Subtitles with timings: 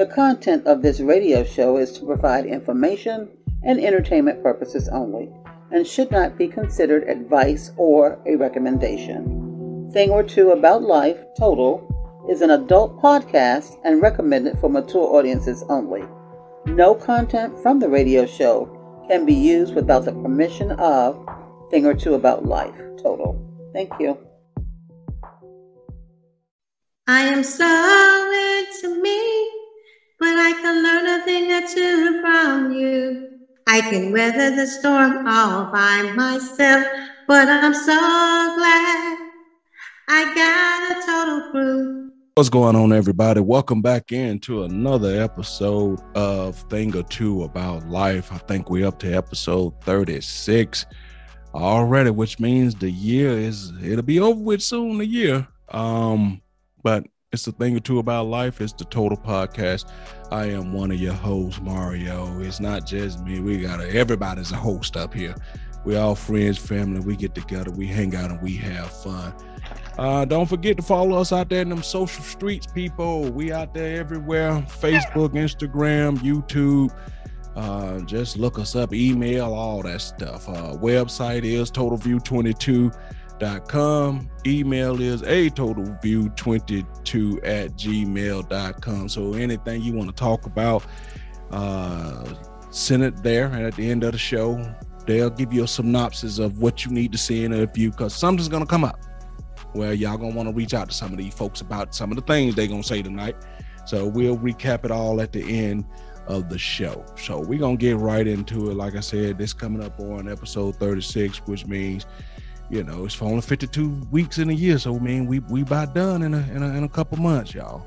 [0.00, 3.28] The content of this radio show is to provide information
[3.62, 5.28] and entertainment purposes only
[5.72, 9.90] and should not be considered advice or a recommendation.
[9.92, 11.86] Thing or Two About Life Total
[12.30, 16.04] is an adult podcast and recommended for mature audiences only.
[16.64, 21.28] No content from the radio show can be used without the permission of
[21.70, 23.36] Thing or Two About Life Total.
[23.74, 24.16] Thank you.
[27.06, 27.66] I am so
[28.80, 29.59] into me,
[30.20, 33.38] but I can learn a thing or two from you.
[33.66, 36.86] I can weather the storm all by myself,
[37.26, 39.18] but I'm so glad
[40.08, 42.10] I got a total.
[42.34, 43.40] What's going on, everybody?
[43.40, 48.30] Welcome back into another episode of Thing or Two About Life.
[48.30, 50.84] I think we're up to episode 36
[51.54, 55.48] already, which means the year is it'll be over with soon, the year.
[55.70, 56.42] Um,
[56.82, 58.60] but it's the thing or two about life.
[58.60, 59.90] It's the total podcast.
[60.32, 62.40] I am one of your hosts, Mario.
[62.40, 63.38] It's not just me.
[63.38, 65.36] We got a, everybody's a host up here.
[65.84, 67.00] We all friends, family.
[67.00, 69.32] We get together, we hang out, and we have fun.
[69.96, 73.30] Uh, don't forget to follow us out there in them social streets, people.
[73.30, 76.94] We out there everywhere: Facebook, Instagram, YouTube.
[77.54, 80.48] Uh, just look us up, email, all that stuff.
[80.48, 81.70] Uh, website is
[83.40, 84.30] totalview22.com.
[84.46, 89.08] Email is a totalview22 at gmail.com.
[89.08, 90.84] So anything you want to talk about,
[91.50, 92.34] uh,
[92.70, 93.46] send it there.
[93.46, 94.74] And at the end of the show,
[95.06, 98.14] they'll give you a synopsis of what you need to see in a view because
[98.14, 98.98] something's going to come up
[99.72, 102.10] where y'all going to want to reach out to some of these folks about some
[102.10, 103.36] of the things they're going to say tonight.
[103.86, 105.84] So we'll recap it all at the end
[106.26, 107.04] of the show.
[107.16, 108.74] So we're gonna get right into it.
[108.74, 112.06] Like I said, this coming up on episode 36, which means
[112.70, 114.78] you know it's only 52 weeks in a year.
[114.78, 117.54] So I mean we we about done in a in a, in a couple months,
[117.54, 117.86] y'all.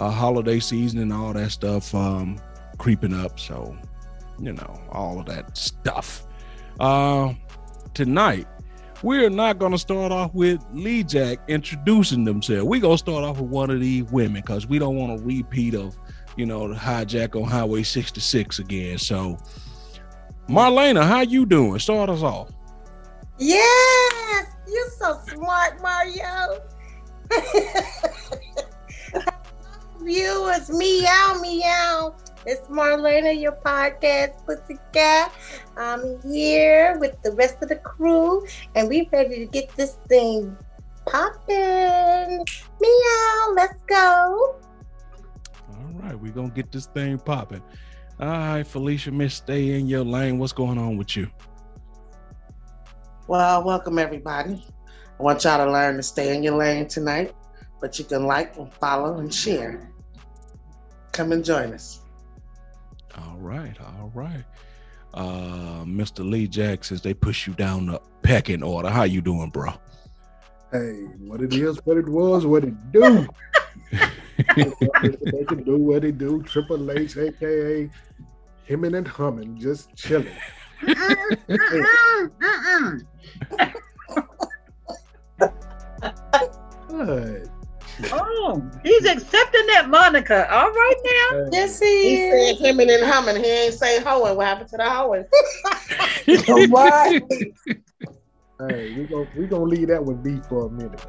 [0.00, 2.38] Uh, holiday season and all that stuff um
[2.78, 3.38] creeping up.
[3.40, 3.76] So
[4.38, 6.24] you know all of that stuff.
[6.78, 7.34] Uh,
[7.94, 8.46] tonight
[9.02, 12.64] we're not going to start off with Lee Jack introducing themselves.
[12.64, 15.22] We're going to start off with one of these women because we don't want a
[15.22, 15.96] repeat of
[16.38, 18.96] you know, the hijack on Highway 66 again.
[18.96, 19.36] So,
[20.48, 21.80] Marlena, how you doing?
[21.80, 22.50] Start us off.
[23.38, 26.60] Yes, you're so smart, Mario.
[30.02, 32.16] Viewers, meow, meow.
[32.46, 35.32] It's Marlena, your podcast pussycat.
[35.76, 38.44] I'm here with the rest of the crew,
[38.74, 40.56] and we're ready to get this thing
[41.06, 42.44] popping.
[42.80, 44.58] Meow, let's go.
[45.70, 47.62] All right, we're gonna get this thing popping.
[48.18, 50.38] All right, Felicia, Miss, stay in your lane.
[50.38, 51.30] What's going on with you?
[53.28, 54.64] Well, welcome everybody.
[55.20, 57.34] I want y'all to learn to stay in your lane tonight,
[57.78, 59.92] but you can like and follow and share.
[61.12, 62.00] Come and join us.
[63.18, 64.44] All right, all right.
[65.12, 66.26] Uh, Mr.
[66.26, 68.88] Lee Jackson, they push you down the pecking order.
[68.88, 69.74] How you doing, bro?
[70.72, 73.28] Hey, what it is, what it was, what it do.
[74.56, 76.42] they can do what they do.
[76.44, 77.90] Triple H, aka
[78.66, 80.32] hemming and humming, just chilling.
[86.88, 87.50] Good.
[88.12, 90.48] Oh, he's accepting that Monica.
[90.54, 91.48] All right now.
[91.52, 92.58] Yes, he He is.
[92.58, 93.36] said hemming and humming.
[93.42, 94.36] He ain't say hoeing.
[94.36, 95.24] What happened to the hoeing?
[96.70, 97.22] Right.
[98.68, 101.00] Hey, we gonna we gonna leave that with B for a minute.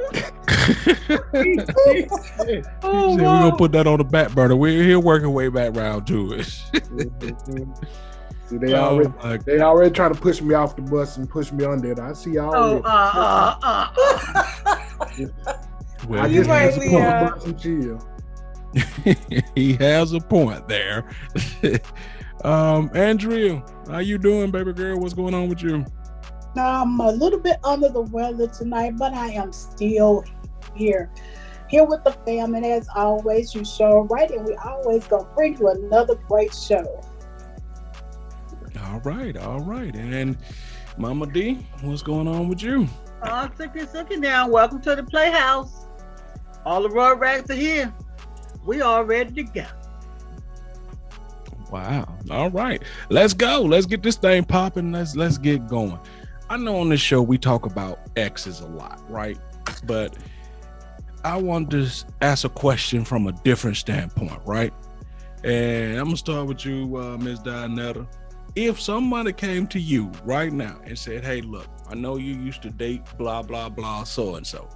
[2.84, 4.56] Oh, we're gonna put that on the back burner.
[4.56, 6.46] We're here working way back round to it.
[6.74, 7.72] Mm-hmm.
[8.50, 11.52] See, they Oh, already they already trying to push me off the bus and push
[11.52, 12.00] me under it.
[12.00, 12.56] I see y'all.
[12.56, 15.26] Oh, uh, uh, uh.
[16.08, 17.36] Well, I he, just has has a right, point.
[17.36, 19.46] bus and chill.
[19.56, 21.08] he has a point there.
[22.44, 24.98] um, Andrea, how you doing, baby girl?
[24.98, 25.86] What's going on with you?
[26.56, 30.24] I'm a little bit under the weather tonight, but I am still
[30.74, 31.12] here.
[31.68, 35.58] Here with the fam, and as always, you show right, and we always gonna bring
[35.60, 37.02] you another great show.
[38.90, 39.96] All right, all right.
[39.96, 40.36] And
[40.98, 42.88] Mama D, what's going on with you?
[43.22, 44.50] Oh, sookie, sookie now.
[44.50, 45.86] Welcome to the Playhouse.
[46.66, 47.94] All the road rags are here.
[48.66, 49.66] We all ready to go.
[51.72, 52.18] Wow.
[52.32, 52.82] All right.
[53.10, 53.62] Let's go.
[53.62, 54.92] Let's get this thing popping.
[54.92, 56.00] Let's let's get going.
[56.50, 59.38] I know on this show we talk about exes a lot, right?
[59.86, 60.18] But
[61.24, 61.88] I want to
[62.22, 64.74] ask a question from a different standpoint, right?
[65.44, 67.42] And I'm gonna start with you, uh, Ms.
[67.42, 68.08] Dinetta.
[68.56, 72.62] If somebody came to you right now and said, "Hey, look, I know you used
[72.64, 74.68] to date blah blah blah so and so,"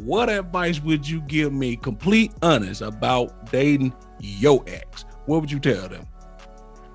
[0.00, 5.04] what advice would you give me, complete honest, about dating your ex?
[5.26, 6.06] what would you tell them?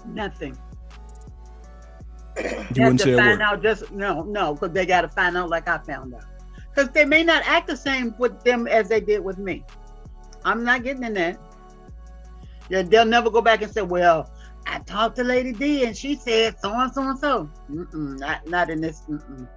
[0.06, 0.58] Nothing.
[2.74, 5.68] You have to find out just no, no, because they got to find out like
[5.68, 6.24] I found out.
[6.70, 9.66] Because they may not act the same with them as they did with me.
[10.46, 11.38] I'm not getting in that.
[12.70, 14.32] Yeah, they'll never go back and say, "Well,
[14.72, 18.48] I talked to Lady D and she said so and so and so." Mm-mm, not
[18.48, 19.02] not in this.
[19.10, 19.48] Mm-mm.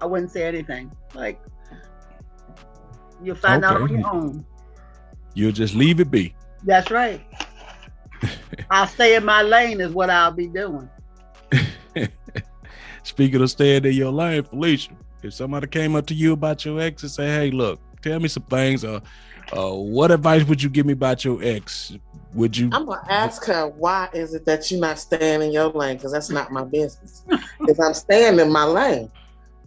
[0.00, 0.90] I wouldn't say anything.
[1.14, 1.40] Like
[3.22, 4.46] you'll find out on your own.
[5.34, 6.34] You'll just leave it be.
[6.64, 7.20] That's right.
[8.70, 10.88] I'll stay in my lane is what I'll be doing.
[13.02, 14.92] Speaking of staying in your lane, Felicia,
[15.22, 18.28] if somebody came up to you about your ex and say, "Hey, look, tell me
[18.28, 19.00] some things," or
[19.52, 21.92] uh, what advice would you give me about your ex?
[22.34, 22.70] Would you?
[22.72, 25.96] I'm gonna ask her why is it that you're not staying in your lane?
[25.96, 27.24] Because that's not my business.
[27.58, 29.10] Because I'm staying in my lane.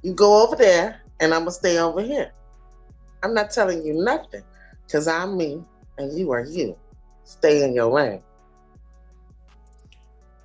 [0.02, 2.32] You go over there, and I'm gonna stay over here.
[3.22, 4.44] I'm not telling you nothing,
[4.88, 5.64] because I'm me
[5.98, 6.76] and you are you.
[7.24, 8.24] Stay in your lane.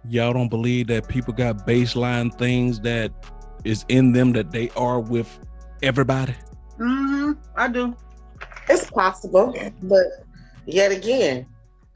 [0.08, 3.12] Y'all don't believe that people got baseline things that
[3.64, 5.38] is in them that they are with
[5.82, 6.34] everybody?
[6.76, 7.96] hmm I do.
[8.68, 10.04] It's possible, but
[10.66, 11.46] yet again,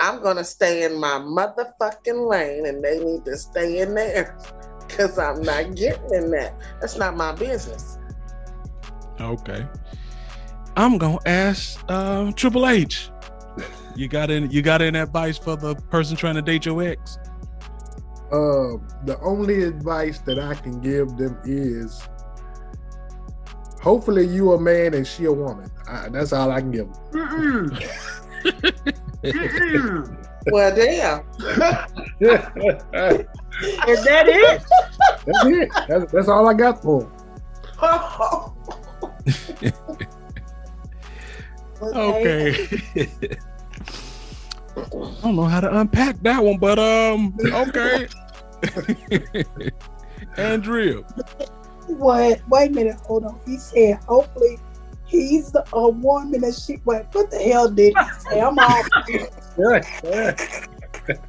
[0.02, 4.36] I'm gonna stay in my motherfucking lane, and they need to stay in there.
[4.80, 6.60] Because I'm not getting in that.
[6.80, 7.98] That's not my business.
[9.20, 9.64] Okay.
[10.76, 13.10] I'm gonna ask uh, Triple H.
[13.94, 17.18] You got any you got any advice for the person trying to date your ex?
[18.32, 22.02] Uh, the only advice that I can give them is
[23.80, 25.70] hopefully you a man and she a woman.
[25.86, 27.78] Uh, that's all I can give them.
[30.46, 31.20] Well, damn.
[32.18, 34.62] Is that it?
[35.24, 35.70] That's it.
[35.88, 37.08] That's, that's all I got for.
[41.82, 42.54] Okay.
[42.96, 43.06] I
[45.22, 48.06] don't know how to unpack that one, but um, okay.
[50.36, 51.00] Andrea,
[51.88, 52.40] What?
[52.48, 52.96] Wait a minute.
[53.06, 53.40] Hold on.
[53.44, 54.58] He said, hopefully
[55.12, 56.80] he's the, a woman and she.
[56.84, 58.40] Wait, what the hell did he say?
[58.40, 58.82] I'm all.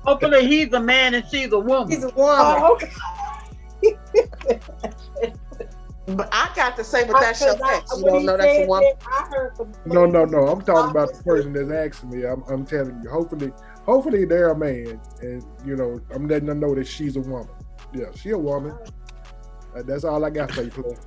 [0.06, 1.90] Hopefully he's a man and she's a woman.
[1.90, 2.36] He's a woman.
[2.40, 2.92] Oh, okay.
[6.06, 7.98] But I got to say, but that's your Because ex.
[7.98, 8.92] You don't know that's a woman.
[9.10, 10.48] I heard some- No, no, no.
[10.48, 12.26] I'm talking about the person that's asking me.
[12.26, 13.10] I'm, I'm telling you.
[13.10, 13.54] Hopefully,
[13.86, 17.48] hopefully they're a man, and you know, I'm letting them know that she's a woman.
[17.94, 18.78] Yeah, she a woman.
[19.76, 20.98] Uh, that's all I got for you, Clay.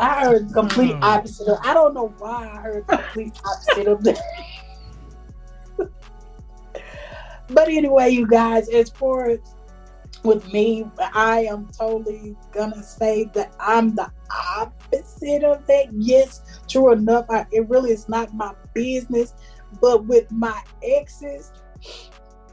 [0.00, 1.08] I heard complete Oh.
[1.08, 1.58] opposite of.
[1.64, 4.20] I don't know why I heard complete opposite of that.
[7.48, 9.38] but anyway, you guys, as far as
[10.24, 10.84] with me,
[11.14, 14.10] I am totally gonna say that I'm the
[14.60, 15.86] opposite of that.
[15.92, 19.32] Yes, true enough, I, it really is not my business.
[19.80, 21.52] But with my exes,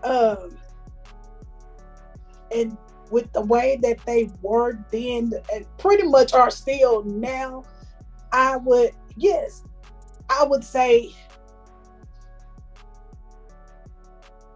[0.03, 0.57] um,
[2.53, 2.77] and
[3.13, 7.63] with the way that they were then and pretty much are still now,
[8.31, 9.61] I would yes,
[10.29, 11.13] I would say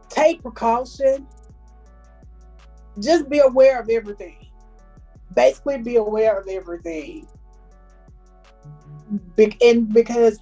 [0.10, 1.28] take precaution.
[3.00, 4.38] Just be aware of everything.
[5.36, 7.28] Basically, be aware of everything.
[9.36, 10.40] Be- and because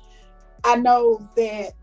[0.63, 1.73] I know that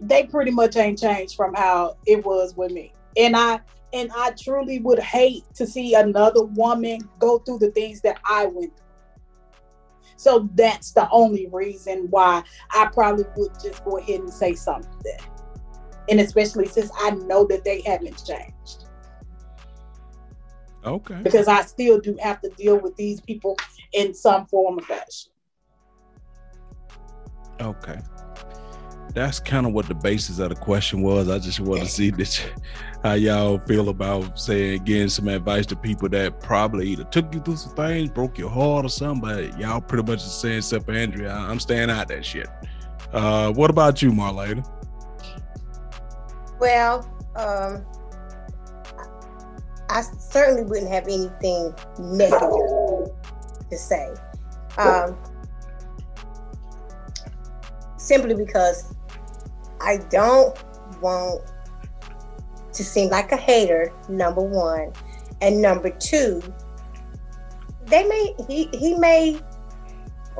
[0.00, 2.94] they pretty much ain't changed from how it was with me.
[3.16, 3.60] And I
[3.92, 8.46] and I truly would hate to see another woman go through the things that I
[8.46, 8.86] went through.
[10.16, 15.18] So that's the only reason why I probably would just go ahead and say something.
[16.08, 18.84] And especially since I know that they haven't changed.
[20.84, 21.20] okay.
[21.22, 23.56] Because I still do have to deal with these people
[23.92, 25.32] in some form or fashion.
[27.60, 27.98] Okay.
[29.14, 31.28] That's kind of what the basis of the question was.
[31.28, 32.12] I just want to see
[33.04, 37.40] how y'all feel about saying getting some advice to people that probably either took you
[37.40, 40.86] through some things, broke your heart or something, but y'all pretty much the same except
[40.86, 41.32] for Andrea.
[41.32, 42.48] I'm staying out that shit.
[43.12, 44.66] Uh what about you, Marlena?
[46.58, 47.00] Well,
[47.34, 47.84] um,
[49.90, 53.10] I certainly wouldn't have anything negative
[53.68, 54.14] to say.
[54.78, 55.18] Um,
[57.98, 58.91] simply because
[59.82, 60.56] I don't
[61.00, 61.42] want
[62.72, 64.92] to seem like a hater, number one.
[65.40, 66.42] And number two,
[67.86, 69.40] they may he he may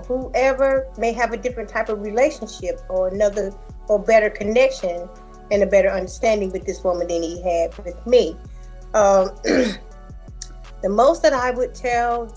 [0.06, 3.52] whoever may have a different type of relationship or another
[3.88, 5.08] or better connection
[5.50, 8.36] and a better understanding with this woman than he had with me.
[8.94, 12.34] Um, the most that I would tell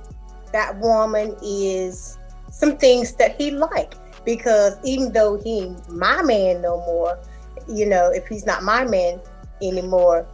[0.52, 2.18] that woman is
[2.52, 7.20] some things that he liked because even though he my man no more,
[7.68, 9.22] you know, if he's not my man
[9.62, 10.28] anymore,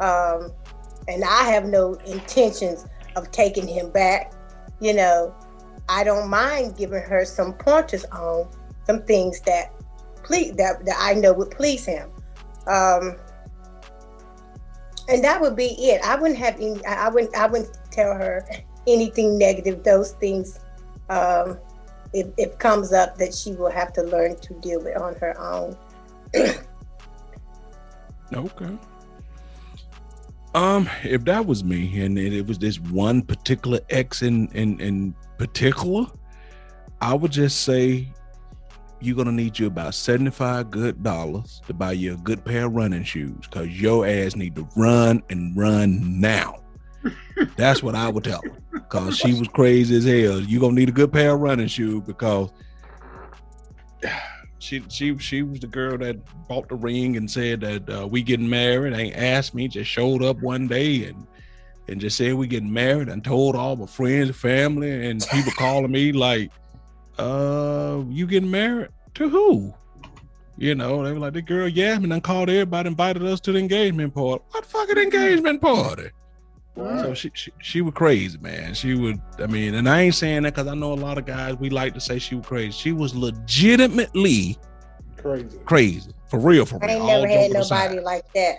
[0.00, 0.52] um,
[1.08, 4.32] and I have no intentions of taking him back,
[4.80, 5.34] you know,
[5.88, 8.48] I don't mind giving her some pointers on
[8.86, 9.72] some things that
[10.22, 12.10] please that, that I know would please him.
[12.66, 13.16] Um,
[15.08, 16.02] and that would be it.
[16.04, 16.84] I wouldn't have any.
[16.84, 17.34] I wouldn't.
[17.36, 18.46] I wouldn't tell her
[18.86, 19.84] anything negative.
[19.84, 20.58] Those things,
[21.08, 21.58] um,
[22.16, 25.38] if it comes up, that she will have to learn to deal with on her
[25.38, 25.76] own.
[28.34, 28.76] Okay.
[30.52, 34.80] Um, if that was me and it, it was this one particular ex in in
[34.80, 36.06] in particular,
[37.00, 38.08] I would just say
[39.00, 42.74] you're gonna need you about 75 good dollars to buy you a good pair of
[42.74, 46.65] running shoes because your ass need to run and run now.
[47.56, 48.80] That's what I would tell her.
[48.88, 50.40] Cause she was crazy as hell.
[50.40, 52.50] You're gonna need a good pair of running shoes because
[54.58, 56.16] she she she was the girl that
[56.48, 58.94] bought the ring and said that uh, we getting married.
[58.94, 61.26] Ain't asked me, just showed up one day and
[61.88, 65.52] and just said we getting married and told all my friends, and family, and people
[65.56, 66.50] calling me like,
[67.18, 69.74] uh, you getting married to who?
[70.58, 73.58] You know, they were like, the girl Yasmin done called everybody, invited us to the
[73.58, 74.42] engagement party.
[74.50, 76.10] What fucking engagement party?
[76.76, 78.74] So she, she she was crazy, man.
[78.74, 81.24] She would, I mean, and I ain't saying that because I know a lot of
[81.24, 82.70] guys we like to say she was crazy.
[82.72, 84.58] She was legitimately
[85.16, 85.58] Crazy.
[85.64, 86.96] crazy, for real, for I real.
[86.98, 87.90] ain't never had joking aside.
[87.96, 88.56] nobody like that.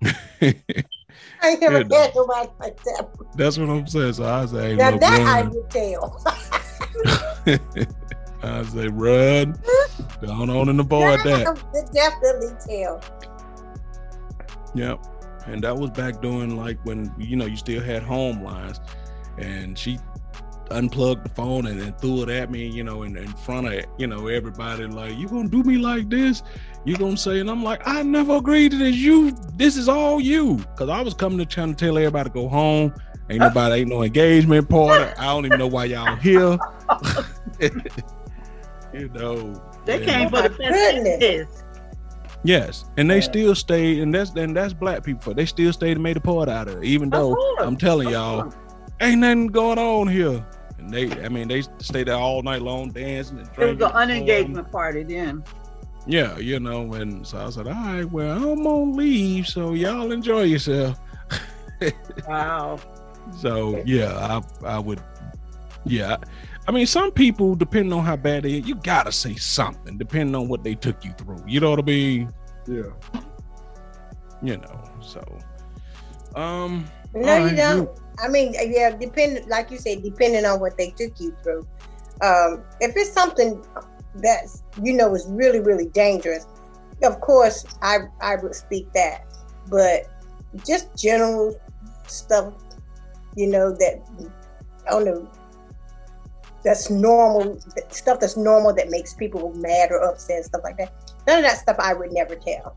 [1.42, 1.96] I ain't never Yeah, no.
[1.96, 3.08] had nobody like that.
[3.34, 4.12] That's what I'm saying.
[4.14, 5.50] So I say, Now look, that I run.
[5.50, 6.22] would tell.
[8.42, 9.56] I say, run.
[10.20, 11.46] Going on and avoid that.
[11.46, 13.02] I would definitely tell.
[14.74, 15.04] Yep.
[15.46, 18.80] And that was back during like when you know you still had home lines,
[19.38, 19.98] and she
[20.70, 23.84] unplugged the phone and then threw it at me, you know, in, in front of
[23.98, 24.86] you know everybody.
[24.86, 26.42] Like, you gonna do me like this?
[26.84, 27.40] You gonna say?
[27.40, 28.96] And I'm like, I never agreed to this.
[28.96, 30.58] You, this is all you.
[30.76, 32.94] Cause I was coming to trying to tell everybody to go home.
[33.28, 35.12] Ain't nobody, ain't no engagement party.
[35.18, 36.58] I don't even know why y'all here.
[38.92, 39.60] you know.
[39.84, 41.64] They came for the festivities.
[42.46, 43.20] Yes, and they Yeah.
[43.22, 45.34] still stayed, and that's and that's black people.
[45.34, 47.36] They still stayed and made a part out of it, even though.
[47.58, 48.52] I'm telling y'all,
[49.00, 50.46] ain't nothing going on here.
[50.78, 53.80] And they, I mean, they stayed there all night long dancing and drinking.
[53.80, 55.42] It was an unengagement party then.
[56.06, 60.12] Yeah, you know, and so I said, all right, well, I'm gonna leave, so y'all
[60.12, 61.00] enjoy yourself.
[62.28, 62.78] Wow.
[63.36, 65.00] So yeah, I I would,
[65.84, 66.16] yeah.
[66.16, 70.48] I mean, some people, depending on how bad they, you gotta say something, depending on
[70.48, 71.42] what they took you through.
[71.46, 72.32] You know what I mean?
[72.66, 72.90] Yeah.
[74.42, 75.22] You know, so.
[76.34, 76.86] Um.
[77.14, 77.90] No, all you right, don't.
[78.18, 81.66] I mean, yeah, depending, like you said, depending on what they took you through.
[82.22, 83.64] Um, if it's something
[84.16, 86.46] that's you know is really, really dangerous,
[87.02, 89.24] of course, I I would speak that.
[89.68, 90.06] But
[90.66, 91.58] just general
[92.06, 92.54] stuff,
[93.36, 94.02] you know, that
[94.90, 95.28] on the
[96.66, 100.92] that's normal stuff that's normal that makes people mad or upset, stuff like that.
[101.24, 102.76] None of that stuff I would never tell.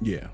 [0.00, 0.26] Yeah.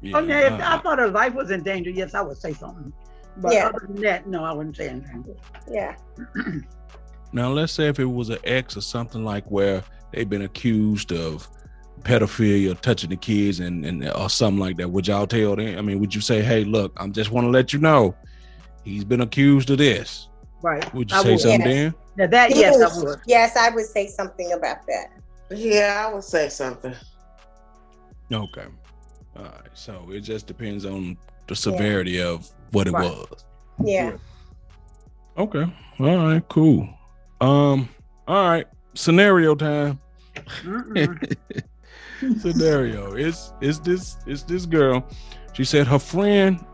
[0.00, 0.20] Yeah.
[0.20, 2.92] Yeah, if uh, I thought her life was in danger, yes, I would say something.
[3.38, 3.66] But Yeah.
[3.66, 5.24] other than that, no, I wouldn't say anything.
[5.68, 5.96] Yeah.
[7.32, 9.82] now, let's say if it was an ex or something like where
[10.12, 11.48] they've been accused of
[12.02, 14.88] pedophilia, touching the kids, and, and or something like that.
[14.88, 15.78] Would y'all tell them?
[15.78, 18.14] I mean, would you say, "Hey, look, I'm just want to let you know,
[18.84, 20.28] he's been accused of this."
[20.62, 20.94] Right.
[20.94, 21.40] Would you I say would.
[21.40, 21.68] something Yes.
[21.68, 21.94] then?
[22.16, 23.18] Now that, yes, I would.
[23.26, 25.10] Yes, I would say something about that.
[25.50, 26.94] Yeah, I would say something.
[28.32, 28.64] Okay.
[29.36, 29.52] All right.
[29.74, 31.16] So it just depends on
[31.48, 33.04] the severity of what it Right.
[33.10, 33.44] was.
[33.82, 34.16] Yeah.
[35.36, 35.64] Okay.
[35.98, 36.42] All right.
[36.48, 36.88] Cool.
[37.40, 37.88] Um.
[38.28, 38.66] All right.
[38.94, 39.98] Scenario time.
[42.38, 43.12] Scenario.
[43.14, 45.04] It's it's this it's this girl.
[45.52, 46.64] She said her friend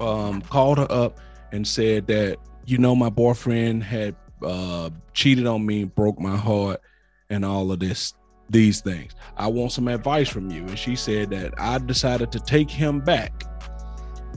[0.00, 1.18] um called her up
[1.52, 2.36] and said that
[2.68, 6.82] you know my boyfriend had uh cheated on me, broke my heart,
[7.30, 8.12] and all of this
[8.50, 9.14] these things.
[9.38, 10.60] I want some advice from you.
[10.60, 13.42] And she said that I decided to take him back.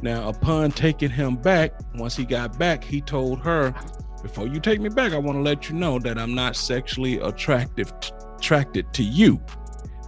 [0.01, 3.73] Now, upon taking him back, once he got back, he told her,
[4.21, 7.19] "Before you take me back, I want to let you know that I'm not sexually
[7.19, 7.93] attractive
[8.37, 9.41] attracted to you,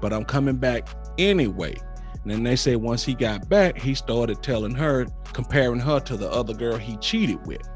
[0.02, 0.88] but I'm coming back
[1.18, 1.76] anyway."
[2.24, 6.16] And then they say once he got back, he started telling her, comparing her to
[6.16, 7.68] the other girl he cheated with.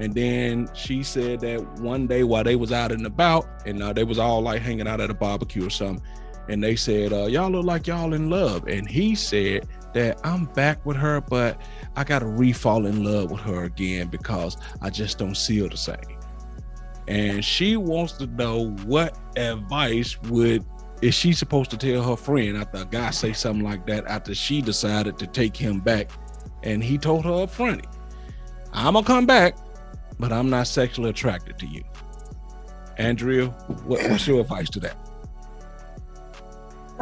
[0.00, 3.92] And then she said that one day while they was out and about, and uh,
[3.92, 6.02] they was all like hanging out at a barbecue or something,
[6.48, 10.46] and they said, uh, "Y'all look like y'all in love." And he said that I'm
[10.46, 11.60] back with her, but
[11.96, 16.18] I gotta re-fall in love with her again because I just don't her the same.
[17.06, 20.64] And she wants to know what advice would
[21.02, 24.34] is she supposed to tell her friend after a guy say something like that after
[24.34, 26.10] she decided to take him back
[26.62, 27.86] and he told her up front
[28.74, 29.56] i'm gonna come back
[30.20, 31.82] but i'm not sexually attracted to you
[32.98, 33.46] andrea
[33.86, 34.96] what, what's your advice to that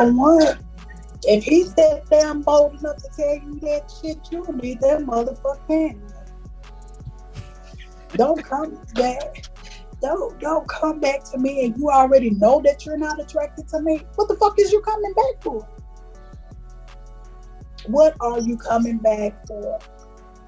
[0.07, 0.59] what?
[1.25, 5.99] If he said damn bold enough to tell you that shit, you need that motherfucker.
[8.11, 9.45] Don't come back.
[10.01, 13.81] Don't don't come back to me and you already know that you're not attracted to
[13.81, 14.01] me.
[14.15, 15.69] What the fuck is you coming back for?
[17.87, 19.81] What are you coming back for?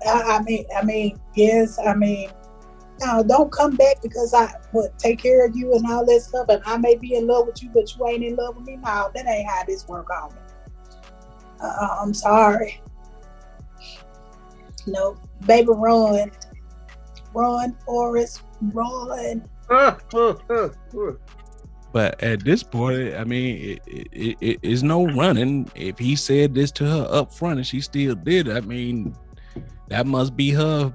[0.07, 2.31] I, I mean, I mean, yes, I mean,
[3.27, 6.63] don't come back because I would take care of you and all that stuff, and
[6.67, 8.77] I may be in love with you, but you ain't in love with me.
[8.77, 10.41] No, that ain't how this work on me.
[11.63, 12.81] Uh, I'm sorry.
[14.87, 15.17] No,
[15.47, 16.31] baby, run,
[17.35, 18.43] run, Forrest,
[18.73, 19.49] run.
[19.69, 19.95] Uh,
[20.51, 20.69] uh.
[21.93, 25.71] But at this point, I mean, it, it, it, it is no running.
[25.75, 29.17] If he said this to her up front and she still did, I mean,
[29.89, 30.95] that must be her.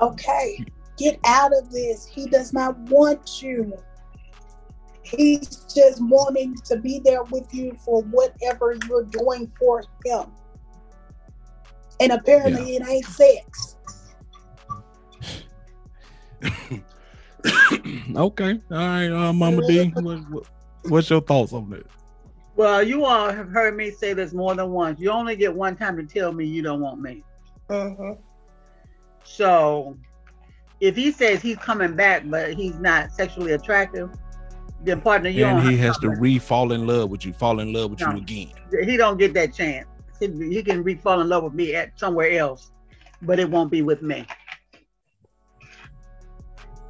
[0.00, 0.64] Okay,
[0.98, 2.06] get out of this.
[2.06, 3.76] He does not want you.
[5.02, 10.26] He's just wanting to be there with you for whatever you're doing for him.
[12.00, 13.76] And apparently, it ain't sex.
[18.16, 20.46] okay, all right, uh, Mama D, what, what,
[20.84, 21.86] what's your thoughts on that?
[22.56, 25.00] Well, you all have heard me say this more than once.
[25.00, 27.22] You only get one time to tell me you don't want me.
[27.70, 28.18] Mhm.
[29.24, 29.96] So
[30.82, 34.10] if he says he's coming back, but he's not sexually attractive,
[34.82, 37.60] then partner, you And he have has to re fall in love with you, fall
[37.60, 38.10] in love with No.
[38.10, 38.50] you again.
[38.84, 39.86] he don't get that chance.
[40.18, 42.72] He, he can re fall in love with me at somewhere else,
[43.22, 44.26] but it won't be with me.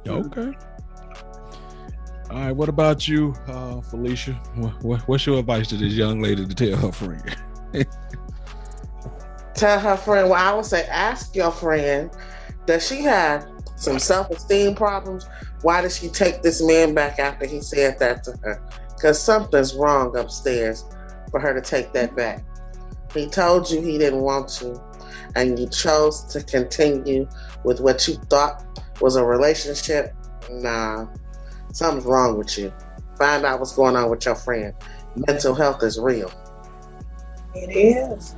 [0.07, 0.51] Okay.
[2.31, 2.51] All right.
[2.51, 4.33] What about you, uh, Felicia?
[4.55, 7.37] What, what, what's your advice to this young lady to tell her friend?
[9.53, 12.09] Tell her friend, well, I would say, ask your friend,
[12.65, 13.47] does she have
[13.83, 15.27] some self esteem problems?
[15.61, 18.61] Why did she take this man back after he said that to her?
[18.95, 20.85] Because something's wrong upstairs
[21.29, 22.43] for her to take that back.
[23.13, 24.81] He told you he didn't want you,
[25.35, 27.27] and you chose to continue
[27.63, 28.63] with what you thought
[29.01, 30.13] was a relationship.
[30.49, 31.07] Nah,
[31.73, 32.73] something's wrong with you.
[33.17, 34.73] Find out what's going on with your friend.
[35.27, 36.31] Mental health is real.
[37.53, 38.35] It is.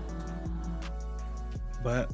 [1.84, 2.12] But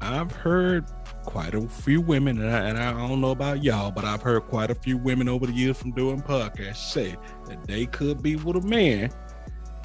[0.00, 0.84] I've heard
[1.26, 4.44] quite a few women, and I, and I don't know about y'all, but I've heard
[4.44, 8.36] quite a few women over the years from doing podcasts say that they could be
[8.36, 9.10] with a man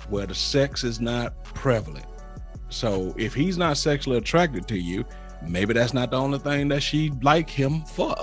[0.08, 2.06] where the sex is not prevalent.
[2.70, 5.04] So if he's not sexually attracted to you,
[5.46, 8.16] maybe that's not the only thing that she like him for.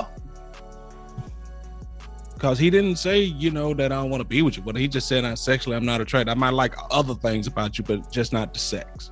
[2.39, 4.77] Cause he didn't say, you know, that I don't want to be with you, but
[4.77, 6.31] he just said I'm sexually I'm not attracted.
[6.31, 9.11] I might like other things about you, but just not the sex.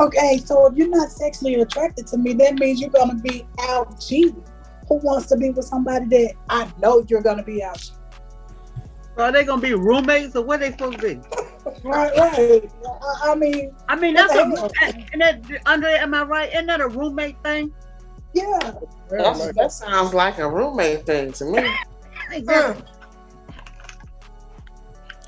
[0.00, 4.00] Okay, so if you're not sexually attracted to me, that means you're gonna be out
[4.00, 4.42] cheating.
[4.88, 7.96] Who wants to be with somebody that I know you're gonna be out cheating?
[9.16, 11.20] So are they gonna be roommates or what are they supposed to be?
[11.84, 12.70] Right, right.
[13.02, 14.72] I, I mean, I mean, that's a What
[15.12, 16.48] and that Andre, am I right?
[16.50, 17.70] Isn't that a roommate thing?
[18.32, 18.72] yeah.
[19.10, 21.70] That's, that sounds like a roommate thing to me.
[22.32, 22.84] Exactly.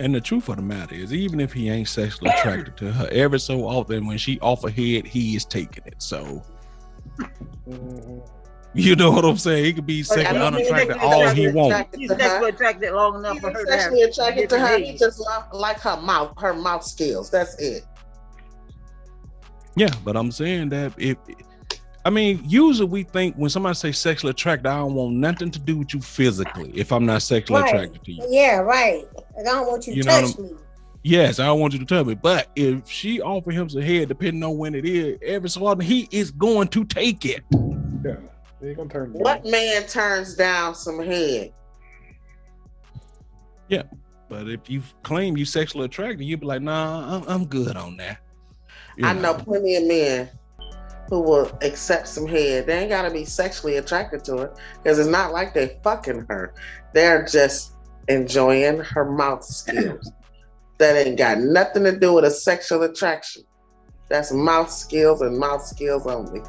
[0.03, 3.09] And the truth of the matter is, even if he ain't sexually attracted to her,
[3.13, 5.95] every so often when she offer head, he is taking it.
[5.99, 6.43] So
[7.69, 8.21] Mhm.
[8.75, 9.65] you know what I'm saying?
[9.65, 11.75] He could be sexually mean, unattracted all he wants.
[11.75, 14.59] attracted He's to sexually attracted long enough He's for her to have sexually attracted to
[14.59, 14.67] her.
[14.67, 17.31] different He just love, like her mouth, her mouth skills.
[17.31, 17.85] That's it.
[19.77, 21.17] Yeah, but I'm saying that if
[22.05, 25.61] I mean, usually we think when somebody say sexually attracted, I don't want nothing to
[25.61, 26.73] do with you physically.
[26.75, 27.73] If I'm not sexually Right.
[27.73, 29.05] attracted to you, Yeah, right.
[29.37, 30.51] Like, I don't want you to You know what touch me.
[31.03, 32.15] yes, I don't want you to tell me.
[32.15, 35.85] But if she offer him some head, depending on when it is, every so often
[35.85, 37.43] he is going to take it.
[38.05, 38.17] Yeah,
[38.61, 39.15] he gonna turn.
[39.15, 41.53] it What man turns down some head?
[43.69, 43.83] Yeah.
[44.29, 47.97] But if you claim you sexually attracted, you'd be like, nah, I'm, I'm good on
[47.99, 48.19] that.
[48.97, 50.31] You I know plenty of men
[51.11, 52.67] who will accept some head.
[52.67, 56.55] They ain't gotta be sexually attracted to it because it's not like they fucking her.
[56.95, 57.72] They're just
[58.09, 60.13] enjoying her mouth skills.
[60.79, 63.43] that ain't got nothing to do with a sexual attraction.
[64.09, 66.43] That's mouth skills and mouth skills only.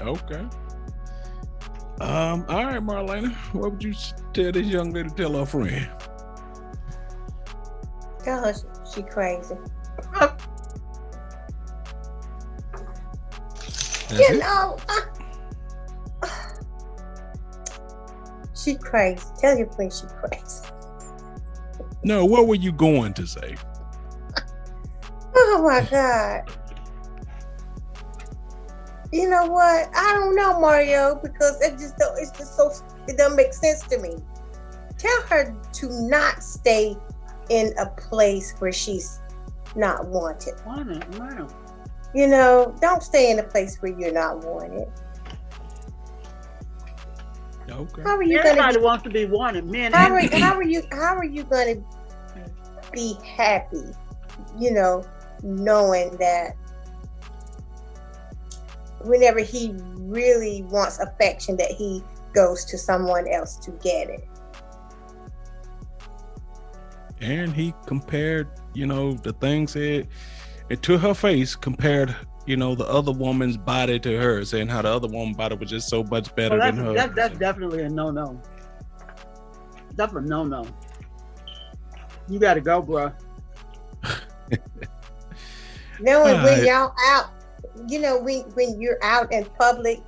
[0.00, 0.46] Okay.
[2.00, 2.44] Um.
[2.48, 3.32] All right, Marlena.
[3.52, 3.94] What would you
[4.34, 5.88] tell this young lady to tell her friend?
[8.22, 9.56] Tell her she, she crazy.
[14.10, 14.38] You it?
[14.38, 14.76] know,
[18.66, 19.22] she crazy.
[19.38, 20.68] Tell your friend she crazy.
[22.02, 23.56] No, what were you going to say?
[25.38, 26.50] Oh my God.
[29.12, 29.90] You know what?
[29.94, 32.72] I don't know, Mario, because it just don't, it's just so
[33.06, 34.16] it doesn't make sense to me.
[34.96, 36.96] Tell her to not stay
[37.50, 39.20] in a place where she's
[39.74, 40.54] not wanted.
[40.64, 41.48] Wanted, wow.
[42.14, 44.88] You know, don't stay in a place where you're not wanted.
[47.70, 48.02] Okay.
[48.02, 50.82] How are you Everybody gonna wants to be wanted, men how are, how are you
[50.92, 51.76] how are you gonna
[52.92, 53.84] be happy,
[54.58, 55.02] you know,
[55.42, 56.54] knowing that
[59.02, 62.02] whenever he really wants affection that he
[62.34, 64.28] goes to someone else to get it.
[67.20, 70.06] and he compared you know the things that
[70.68, 72.14] it to her face compared
[72.46, 75.68] you know the other woman's body to her saying how the other woman's body was
[75.68, 78.40] just so much better Well, than that's, her that's, that's definitely a no no.
[79.96, 80.66] That's a no no.
[82.28, 83.12] You got to go, bro.
[86.00, 87.30] Knowing when y'all out,
[87.88, 90.00] you know, when when you're out in public,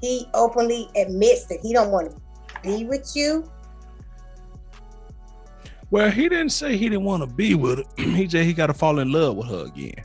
[0.00, 2.16] he openly admits that he don't want to
[2.62, 3.44] be with you.
[5.90, 8.68] well he didn't say he didn't want to be with her he said he got
[8.68, 10.04] to fall in love with her again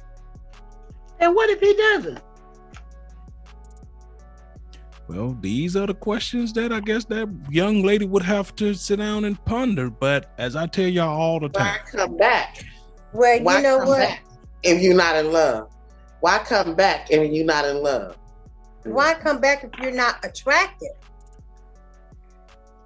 [1.20, 2.20] And what if he doesn't?
[5.10, 8.98] well these are the questions that i guess that young lady would have to sit
[8.98, 12.66] down and ponder but as i tell y'all all the time, Why come back?
[13.14, 14.00] Well, Why you know come what?
[14.00, 14.26] back
[14.64, 15.70] if you're not in love?
[16.20, 18.18] Why come back if you're not in love?
[18.84, 20.90] Why come back if you're not attracted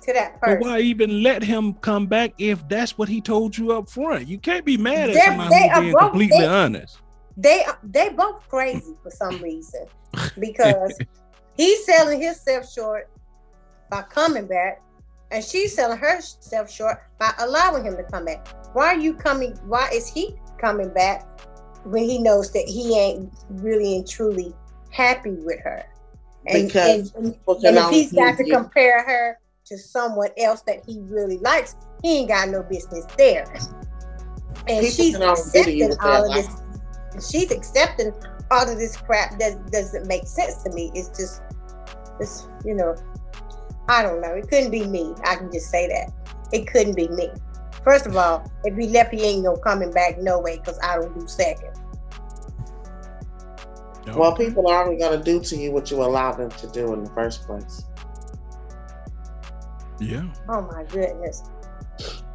[0.04, 0.60] to that but person?
[0.70, 4.38] why even let him come back if that's what he told you up front you
[4.38, 7.00] can't be mad at They're- somebody they who's are being both- completely they- honest
[7.38, 9.86] They they both crazy for some reason
[10.39, 11.00] because
[11.56, 13.10] he's selling himself short
[13.89, 14.82] by coming back,
[15.32, 18.48] and she's selling herself short by allowing him to come back.
[18.74, 19.54] Why are you coming?
[19.65, 21.28] Why is he coming back
[21.84, 24.54] when he knows that he ain't really and truly
[24.91, 25.84] happy with her?
[26.48, 30.84] And, Because and, people and if he's got to compare her to someone else that
[30.86, 33.46] he really likes, he ain't got no business there.
[34.67, 36.46] And People she's can only do accepting all of like.
[36.46, 36.61] this.
[37.19, 38.13] She's accepting
[38.50, 40.91] all of this crap that doesn't make sense to me.
[40.93, 41.41] It's just,
[42.19, 42.95] it's you know,
[43.89, 44.34] I don't know.
[44.34, 45.13] It couldn't be me.
[45.26, 46.12] I can just say that
[46.54, 47.30] it couldn't be me.
[47.84, 50.97] First of all, if he left, he ain't no coming back no way because I
[50.97, 51.69] don't do second.
[54.15, 56.93] Well, people are only going to do to you what you allow them to do
[56.93, 57.84] in the first place.
[60.00, 61.43] yeah Oh my goodness.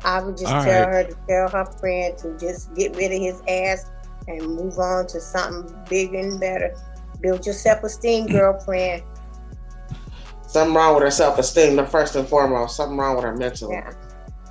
[0.04, 1.06] I would just All tell right.
[1.06, 3.90] her to tell her friend to just get rid of his ass
[4.28, 6.74] and move on to something bigger and better.
[7.20, 9.02] Build your self esteem, girlfriend.
[10.46, 12.76] Something wrong with her self esteem, the first and foremost.
[12.76, 13.74] Something wrong with her mentally.
[13.74, 13.92] Yeah.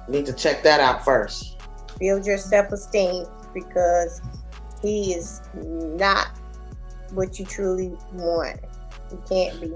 [0.07, 1.57] You need to check that out first.
[1.99, 4.21] Build your self esteem because
[4.81, 6.27] he is not
[7.11, 8.59] what you truly want.
[9.09, 9.73] He can't be.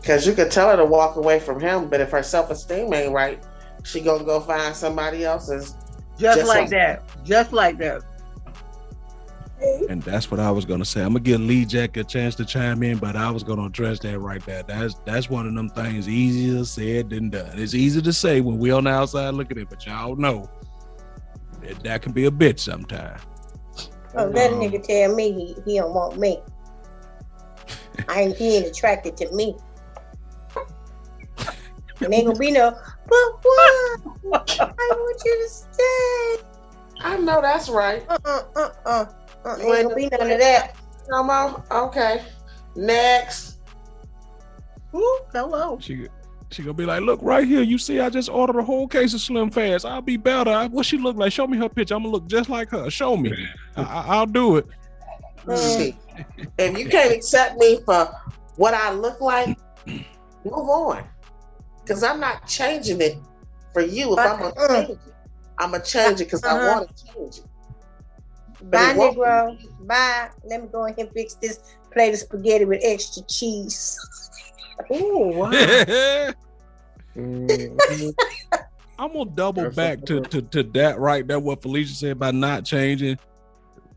[0.00, 2.92] Because you could tell her to walk away from him, but if her self esteem
[2.92, 3.42] ain't right,
[3.84, 5.74] she gonna go find somebody else's.
[6.16, 7.02] Just, Just like, like that.
[7.24, 8.02] Just like that.
[9.88, 11.00] And that's what I was gonna say.
[11.02, 13.98] I'm gonna give Lee Jack a chance to chime in, but I was gonna address
[14.00, 14.62] that right there.
[14.62, 17.58] That's that's one of them things easier said than done.
[17.58, 20.50] It's easy to say when we on the outside looking at it, but y'all know
[21.62, 23.20] that, that can be a bitch sometimes.
[24.16, 26.40] Oh, that Um, nigga tell me he, he don't want me.
[28.08, 29.56] I ain't he ain't attracted to me.
[32.00, 32.70] And ain't gonna be no,
[33.06, 34.60] but what?
[34.60, 36.44] I want you to stay.
[37.00, 38.04] I know that's right.
[38.08, 39.04] Uh uh uh uh.
[39.44, 40.76] Uh You ain't gonna be none of that.
[41.10, 41.62] Come on.
[41.70, 42.22] Okay.
[42.76, 43.58] Next.
[44.94, 45.78] Ooh, hello.
[45.80, 46.08] She
[46.50, 47.62] she gonna be like, look right here.
[47.62, 49.84] You see, I just ordered a whole case of Slim Fast.
[49.84, 50.50] I'll be better.
[50.50, 51.32] I- What she look like?
[51.32, 51.94] Show me her picture.
[51.94, 52.88] I'm gonna look just like her.
[52.90, 53.32] Show me.
[53.76, 54.66] I, I, I'll do it.
[55.46, 55.96] Mm.
[56.58, 58.08] If you can't accept me for
[58.56, 60.04] what I look like, move
[60.54, 61.04] on.
[61.82, 63.18] Because I'm not changing it
[63.72, 64.12] for you.
[64.12, 64.68] If I'm gonna Uh-uh.
[64.68, 64.98] change it,
[65.58, 66.80] I'm gonna change it because I Uh-huh.
[66.80, 67.44] want to change it.
[68.64, 69.86] But Bye, it Negro.
[69.86, 70.30] Bye.
[70.44, 71.60] Let me go in here and fix this
[71.92, 73.98] plate of spaghetti with extra cheese.
[74.92, 75.50] Ooh, wow.
[77.16, 78.14] Mhm.
[78.98, 81.38] I'm gonna double That's back to, to to that right there.
[81.38, 83.18] What Felicia said about not changing.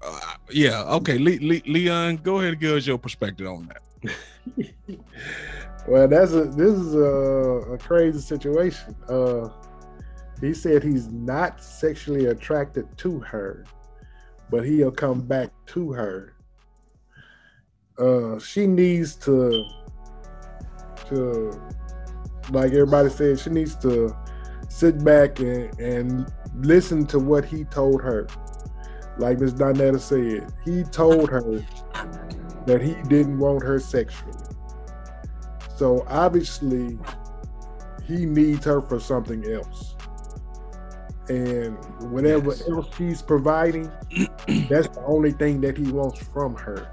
[0.02, 0.20] Uh,
[0.52, 0.84] yeah.
[0.84, 1.18] Okay.
[1.18, 4.70] Le- Le- Leon, go ahead and give us your perspective on that.
[5.88, 8.94] Well, that's a this is a, a crazy situation.
[9.08, 9.48] Uh,
[10.42, 13.64] he said he's not sexually attracted to her,
[14.50, 16.34] but he'll come back to her.
[17.98, 19.66] Uh, she needs to
[21.08, 21.60] to
[22.52, 24.16] like everybody said, she needs to
[24.70, 28.28] sit back and, and listen to what he told her.
[29.18, 31.66] Like Miss Donetta said, he told her
[32.66, 34.34] that he didn't want her sexually.
[35.76, 36.98] So obviously,
[38.06, 39.97] he needs her for something else.
[41.30, 41.78] And
[42.12, 42.70] whatever Yes.
[42.70, 43.92] else she's providing,
[44.70, 46.88] that's the only thing that he wants from her.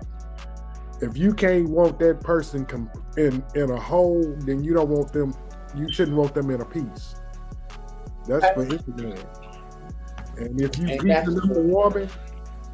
[1.00, 5.12] If you can't want that person com- in in a whole, then you don't want
[5.12, 5.34] them.
[5.76, 7.14] You shouldn't want them in a piece.
[8.26, 9.18] That's for man.
[10.36, 12.08] And if you keep another woman,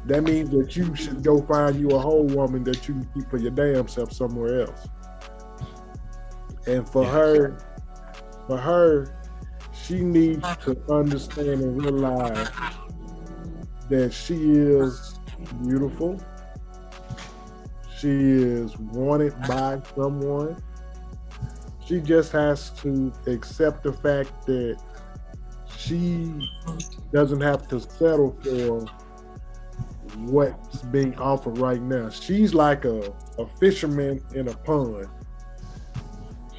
[0.05, 3.29] that means that you should go find you a whole woman that you can keep
[3.29, 4.87] for your damn self somewhere else.
[6.67, 7.13] And for Yes.
[7.13, 7.57] her,
[8.47, 9.07] for her,
[9.85, 12.49] she needs to understand and realize
[13.89, 15.19] that she is
[15.63, 16.19] beautiful.
[17.97, 20.61] She is wanted by someone.
[21.85, 24.81] She just has to accept the fact that
[25.77, 26.49] she
[27.11, 28.85] doesn't have to settle for
[30.17, 32.09] what's being offered right now.
[32.09, 35.07] She's like a, a fisherman in a pond.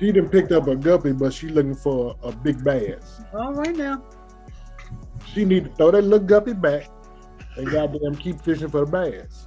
[0.02, 3.20] She done picked up a guppy, but she looking for a big bass.
[3.32, 4.02] All right now.
[5.32, 6.88] She need to throw that little guppy back
[7.56, 9.46] and goddamn keep fishing for the bass.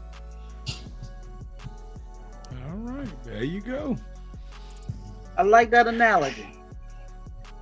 [2.63, 3.97] All right, there you go.
[5.37, 6.47] I like that analogy.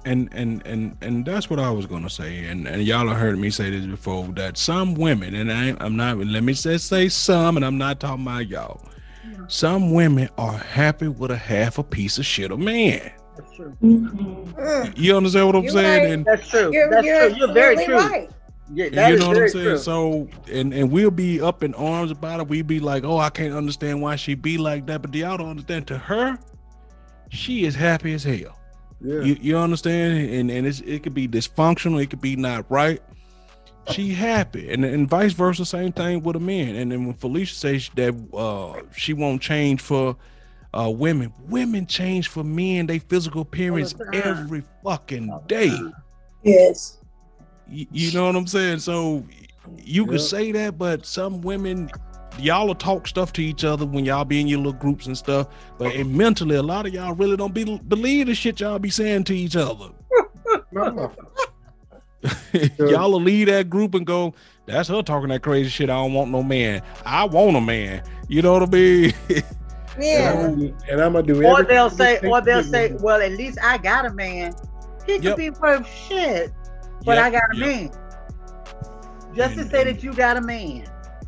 [0.05, 2.45] and and and and that's what I was gonna say.
[2.45, 5.95] And and y'all have heard me say this before that some women, and I, I'm
[5.95, 6.19] not.
[6.19, 8.79] Let me say say some, and I'm not talking about y'all.
[9.47, 13.11] Some women are happy with a half a piece of shit a man.
[13.37, 13.75] That's true.
[13.81, 16.03] Mm, You understand what I'm You're saying?
[16.03, 16.11] right.
[16.13, 16.71] And That's true.
[16.71, 17.37] You're, That's you're true.
[17.39, 17.95] You're very true.
[17.95, 18.29] right.
[18.73, 19.65] Yeah, that you is know what I'm saying?
[19.65, 19.77] true.
[19.77, 22.47] So and and we'll be up in arms about it.
[22.47, 25.01] We'll be like, oh, I can't understand why she be like that.
[25.01, 25.87] But y'all don't understand.
[25.87, 26.39] To her,
[27.29, 28.57] she is happy as hell.
[29.01, 29.21] Yeah.
[29.21, 30.29] You you understand?
[30.29, 32.01] And and it's, it could be dysfunctional.
[32.01, 33.01] It could be not right.
[33.91, 35.65] She happy, and and vice versa.
[35.65, 36.75] Same thing with a man.
[36.75, 40.15] And then when Felicia says that uh, she won't change for
[40.73, 42.87] uh, women, women change for men.
[42.87, 45.77] They physical appearance every fucking day.
[46.43, 46.97] Yes.
[47.67, 48.79] You, you know what I'm saying?
[48.79, 49.25] So
[49.77, 51.89] you could say that, but some women,
[52.39, 55.17] y'all will talk stuff to each other when y'all be in your little groups and
[55.17, 55.47] stuff.
[55.77, 58.89] But and mentally, a lot of y'all really don't be believe the shit y'all be
[58.89, 59.89] saying to each other.
[60.71, 61.11] No.
[62.77, 64.33] Y'all will leave that group and go,
[64.65, 65.89] "That's her talking that crazy shit.
[65.89, 66.81] I don't want no man.
[67.05, 69.13] I want a man." You know what I mean?
[69.99, 70.47] Yeah.
[70.47, 73.77] And I'm gonna do Or they'll say, or they'll say, of well, at least I
[73.77, 74.55] got a man.
[75.05, 75.37] He could Yep.
[75.37, 76.51] be worth shit,
[77.05, 77.67] but Yep, I got a yep.
[77.67, 77.91] man.
[79.35, 80.85] Just to say that you got a man.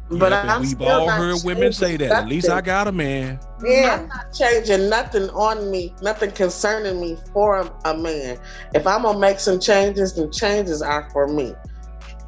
[0.09, 2.23] But Yep, and I'm we've still all not heard women say changing that.
[2.23, 3.39] At least I got a man.
[3.65, 4.01] Yeah.
[4.01, 8.37] I'm not changing nothing on me, nothing concerning me for a, a man.
[8.75, 11.55] If I'm gonna make some changes, then changes are for me,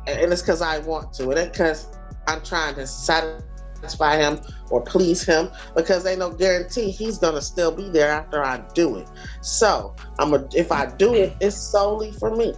[0.08, 1.30] and, and it's because I want to.
[1.30, 1.88] It ain't because
[2.28, 4.40] I'm trying to satisfy him
[4.72, 5.50] or please him.
[5.76, 9.08] Because ain't no guarantee he's gonna still be there after I do it.
[9.42, 12.56] So I'm a, if I do it, it's solely for me.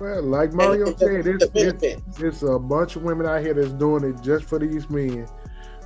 [0.00, 1.84] Well, like Mario And said, it's, it's,
[2.20, 5.28] it's a bunch of women out here that's doing it just for these men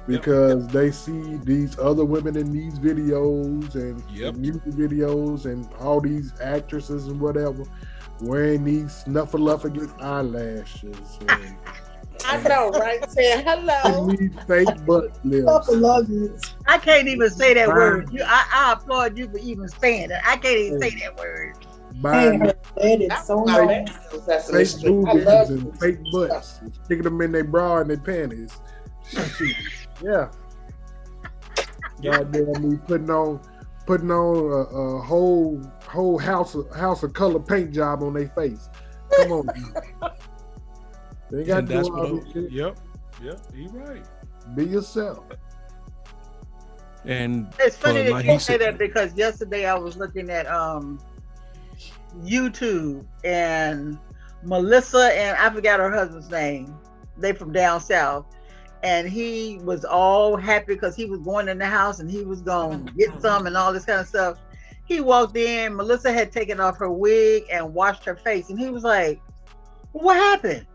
[0.07, 4.35] because they see these other women in these videos and, Yep.
[4.35, 7.65] and music videos and all these actresses and whatever
[8.21, 11.59] wearing these snuffleupagus eyelashes and,
[12.25, 13.09] I know, right?
[13.11, 14.09] Saying hello.
[14.47, 15.81] fake butt lips.
[16.67, 17.77] I can't even say that Right.
[17.77, 18.09] word.
[18.13, 20.19] You, I, I applaud you for even saying it.
[20.27, 21.55] I can't even say that word.
[21.97, 23.69] I Buying ain't heard that in That's so why long.
[23.69, 27.99] that is Sesame fake boobies and fake butts, sticking them in their bra and their
[27.99, 28.57] panties.
[30.03, 30.31] Yeah.
[32.03, 33.41] Goddamn me putting on
[33.87, 38.29] putting on a, a whole whole house of house of color paint job on their
[38.29, 38.69] face.
[39.17, 39.49] Come on.
[41.31, 42.07] they got And to that's do what.
[42.07, 42.51] all this shit.
[42.51, 42.79] Yep.
[43.23, 43.41] Yep.
[43.55, 44.05] He right.
[44.57, 45.25] Be yourself.
[47.05, 50.99] And It's funny that you say that because yesterday I was looking at um
[52.23, 53.99] YouTube and
[54.43, 56.75] Melissa and I forgot her husband's name.
[57.17, 58.27] They from down south.
[58.83, 62.43] And he was all happy because he was going in the house and he was
[62.43, 64.39] going to get some and all this kind of stuff.
[64.87, 65.75] He walked in.
[65.75, 69.19] Melissa had taken off her wig and washed her face, and he was like,
[69.93, 70.67] "What happened?"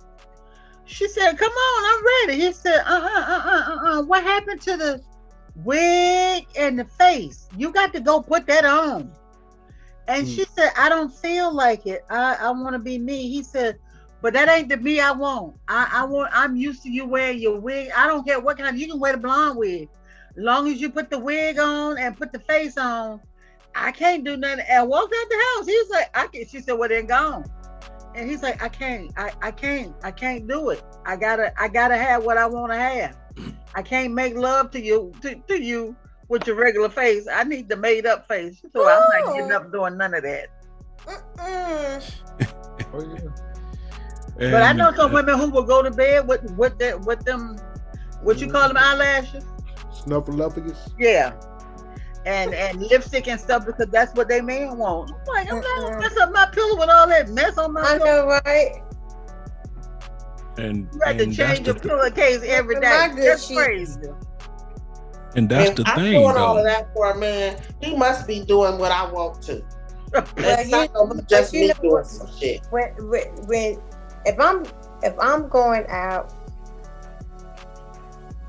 [0.86, 4.02] She said, "Come on, I'm ready." He said, "Uh uh uh uh uh uh.
[4.02, 5.02] What happened to the
[5.58, 7.48] wig and the face?
[7.56, 9.14] You got to go put that on."
[10.10, 10.30] And Hmm.
[10.30, 12.02] she said, "I don't feel like it.
[12.10, 13.78] I I want to be me." He said,
[14.22, 15.56] "But that ain't the me I want.
[15.70, 16.32] I I want.
[16.34, 17.90] I'm used to you wearing your wig.
[17.96, 18.80] I don't care what kind.
[18.80, 19.90] You can wear the blonde wig,
[20.38, 23.22] as long as you put the wig on and put the face on."
[23.76, 24.66] I can't do nothing.
[24.70, 25.68] And walked out the house.
[25.68, 27.46] He was like, I can She said, Well, then gone.
[28.16, 30.84] And he's like, I can't, I, I can't, I can't do it.
[31.06, 33.16] I gotta, I gotta have what I want to have.
[33.76, 35.98] I can't make love to you, to, to you
[36.30, 37.28] with your regular face.
[37.32, 38.62] I need the made up face.
[38.74, 40.48] So I'm not getting up doing none of that.
[42.94, 44.52] Oh, yeah.
[44.52, 47.26] But I know some uh, women who will go to bed with with that with
[47.26, 47.58] them,
[48.22, 49.44] what you call them eyelashes.
[49.92, 50.92] Snuffleupagus.
[50.98, 51.34] Yeah.
[52.26, 55.12] And and lipstick and stuff because that's what they man want.
[55.12, 57.82] I'm like, I'm not gonna mess up my pillow with all that mess on my
[57.82, 58.06] I pillow.
[58.06, 58.82] know, right?
[60.58, 63.16] and, You have to and that's change the your th- pillowcase every My day.
[63.16, 63.62] good That's sheets.
[63.62, 64.00] crazy.
[65.36, 65.86] And that's the thing.
[65.86, 68.78] If the I'm thing doing all of that for a man, he must be doing
[68.78, 69.64] what I want to.
[70.38, 72.62] It's not gonna just me doing some shit.
[72.72, 73.82] when, when when
[74.26, 74.66] if I'm
[75.04, 76.34] if I'm going out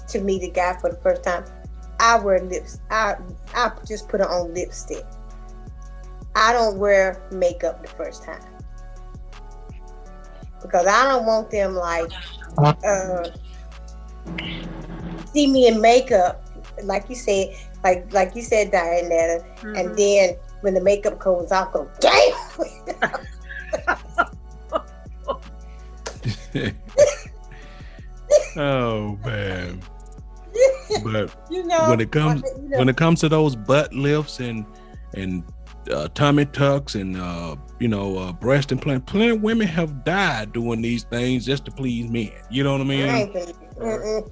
[0.08, 1.44] to meet a guy for the first time,
[2.00, 2.80] I wear lips.
[2.90, 3.16] I
[3.54, 5.04] I just put on lipstick.
[6.34, 8.42] I don't wear makeup the first time
[10.62, 12.10] because I don't want them like
[12.58, 13.28] uh,
[15.32, 16.49] see me in makeup,
[16.84, 19.76] like you said, like like you said, Dianetta, Mm-hmm.
[19.76, 22.32] and then when the makeup comes off, go damn.
[28.56, 29.80] oh man.
[31.04, 34.40] But you know when it comes you know, when it comes to those butt lifts
[34.40, 34.66] and
[35.14, 35.44] and
[35.90, 40.52] uh, tummy tucks and uh, you know uh, breast implant, plenty of women have died
[40.52, 42.32] doing these things just to please men.
[42.50, 43.00] You know what I I mean?
[43.08, 43.36] ain't.
[43.36, 44.26] I ain't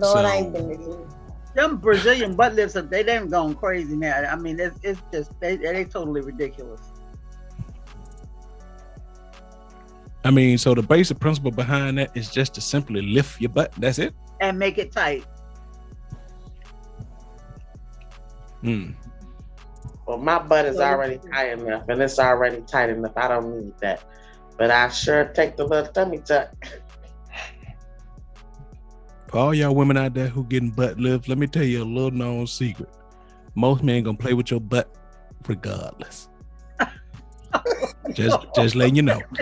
[0.00, 1.08] So- finna do.
[1.54, 4.22] Them Brazilian butt lifts, they done going crazy now.
[4.30, 6.80] I mean, it's, it's just they they totally ridiculous.
[10.24, 13.72] I mean, so the basic principle behind that is just to simply lift your butt.
[13.72, 14.14] That's it.
[14.40, 15.24] And make it tight.
[18.62, 18.94] Mm.
[20.06, 23.12] Well, my butt is already tight enough, and it's already tight enough.
[23.16, 24.02] I don't need that.
[24.56, 26.50] But I sure take the little tummy tuck.
[29.34, 31.84] For all y'all women out there who getting butt lifts, let me tell you a
[31.84, 32.88] little known secret.
[33.56, 34.88] Most men gonna play with your butt
[35.48, 36.28] regardless.
[38.12, 39.20] just just letting you know.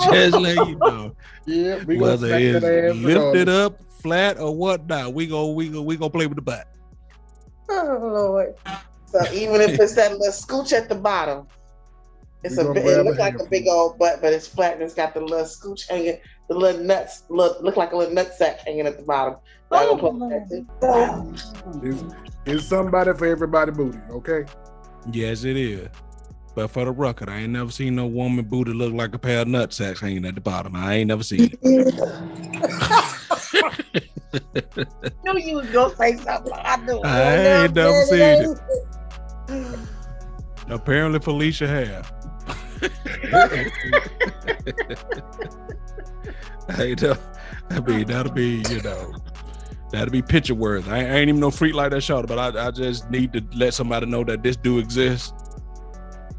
[0.00, 1.14] just letting you know.
[1.44, 3.48] Yeah, we Whether it's lifted regardless.
[3.48, 6.66] up, flat, or whatnot, we go we go we gonna play with the butt.
[7.68, 8.54] Oh Lord,
[9.04, 11.46] So even if it's that little scooch at the bottom,
[12.42, 14.46] it's We a gonna big, grab it looks like a big old butt, but it's
[14.46, 16.18] flat and it's got the little scooch hanging,
[16.50, 19.36] the little nuts look look like a little nut sack hanging at the bottom.
[19.70, 20.48] I Oh, gonna play with
[20.80, 21.88] that too.
[21.88, 22.02] It's,
[22.44, 24.44] it's somebody for everybody booty, okay?
[25.12, 25.86] Yes, it is.
[26.56, 29.42] But for the record, I ain't never seen no woman booty look like a pair
[29.42, 30.74] of nut sacks hanging at the bottom.
[30.74, 31.60] I ain't never seen it.
[35.24, 36.52] knew you was gonna say something.
[36.52, 37.00] I knew.
[37.02, 38.58] I ain't never seen it.
[39.48, 39.78] it.
[40.68, 42.12] Apparently, Felicia have.
[46.76, 47.16] hey, no,
[47.70, 49.12] I mean that'll be you know
[49.90, 50.88] that'll be picture worth.
[50.88, 53.44] I, I ain't even no freak like that shot, but I, I just need to
[53.54, 55.34] let somebody know that this do exist.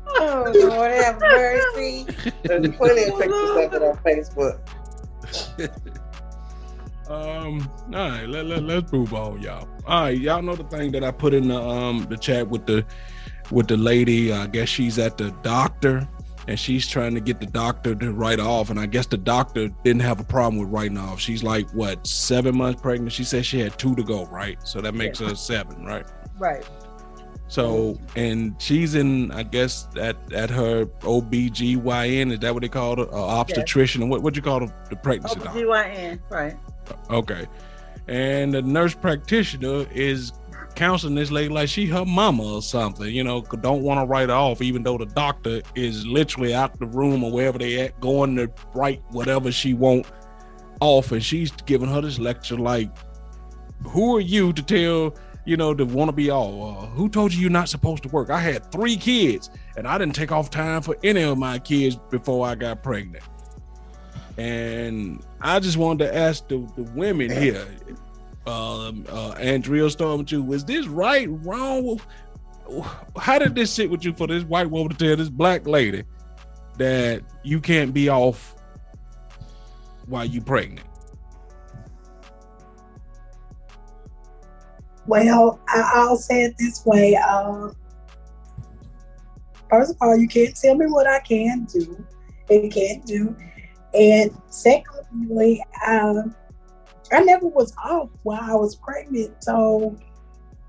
[0.07, 2.05] Oh Lord, have mercy.
[2.43, 4.59] There's plenty of pictures of it on Facebook.
[7.11, 9.67] Um, all right, let, let, let's move on, y'all.
[9.85, 12.65] All right, y'all know the thing that I put in the um the chat with
[12.65, 12.85] the
[13.51, 14.31] with the lady.
[14.31, 16.07] I guess she's at the doctor
[16.51, 18.69] and she's trying to get the doctor to write off.
[18.69, 21.17] And I guess the doctor didn't have a problem with writing off.
[21.21, 23.13] She's like what seven months pregnant.
[23.13, 24.61] She said she had two to go, right?
[24.67, 26.05] So that makes her seven, right?
[26.37, 26.67] Right.
[27.47, 32.33] So and she's in, I guess at at her OBGYN.
[32.33, 33.09] Is that what they call it?
[33.13, 34.09] Uh, obstetrician.
[34.09, 35.57] What what you call the, the pregnancy doctor?
[35.57, 36.19] OBGYN.
[36.29, 36.57] Right.
[37.09, 37.47] Okay.
[38.09, 40.33] And the nurse practitioner is
[40.75, 44.29] counseling this lady like she her mama or something, you know, don't want to write
[44.29, 47.99] her off, even though the doctor is literally out the room or wherever they at,
[47.99, 50.05] going to write whatever she want
[50.79, 51.11] off.
[51.11, 52.89] And she's giving her this lecture like,
[53.87, 56.77] who are you to tell, you know, to want to be all?
[56.77, 58.29] Uh, who told you you're not supposed to work?
[58.29, 61.97] I had three kids and I didn't take off time for any of my kids
[62.09, 63.23] before I got pregnant.
[64.37, 67.67] And I just wanted to ask the, the women here,
[68.45, 71.99] um, uh, Andrea, Storm with you, was this right, wrong?
[73.17, 76.03] How did this sit with you for this white woman to tell this black lady
[76.77, 78.55] that you can't be off
[80.07, 80.87] while you're pregnant?
[85.07, 87.15] Well, I, I'll say it this way.
[87.15, 87.75] Um,
[89.69, 92.05] first of all, you can't tell me what I can do
[92.49, 93.35] and can't do.
[93.93, 95.63] And secondly,
[97.11, 99.97] I never was off while I was pregnant, so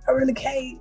[0.08, 0.80] I really can't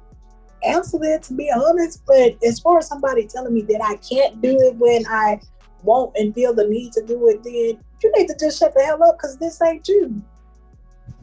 [0.64, 2.04] answer that to be honest.
[2.06, 5.40] But as far as somebody telling me that I can't do it when I
[5.84, 8.84] want and feel the need to do it, then you need to just shut the
[8.84, 10.22] hell up because this ain't you.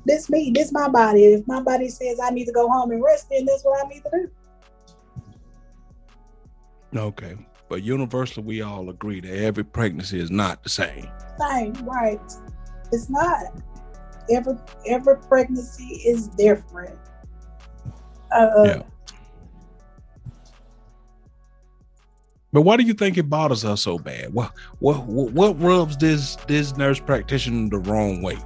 [0.04, 1.24] This me, this my body.
[1.24, 3.88] If my body says I need to go home and rest, then that's what I
[3.88, 4.30] need to do.
[6.98, 7.36] Okay.
[7.68, 11.08] But universally, we all agree that every pregnancy is not the same.
[11.38, 12.20] Same, right.
[12.92, 13.52] It's not.
[14.30, 14.54] Every
[14.86, 16.98] every pregnancy is different.
[18.30, 18.82] Uh, Yeah.
[22.52, 24.32] But why do you think it bothers her so bad?
[24.32, 28.38] What what what, what rubs this this nurse practitioner the wrong way?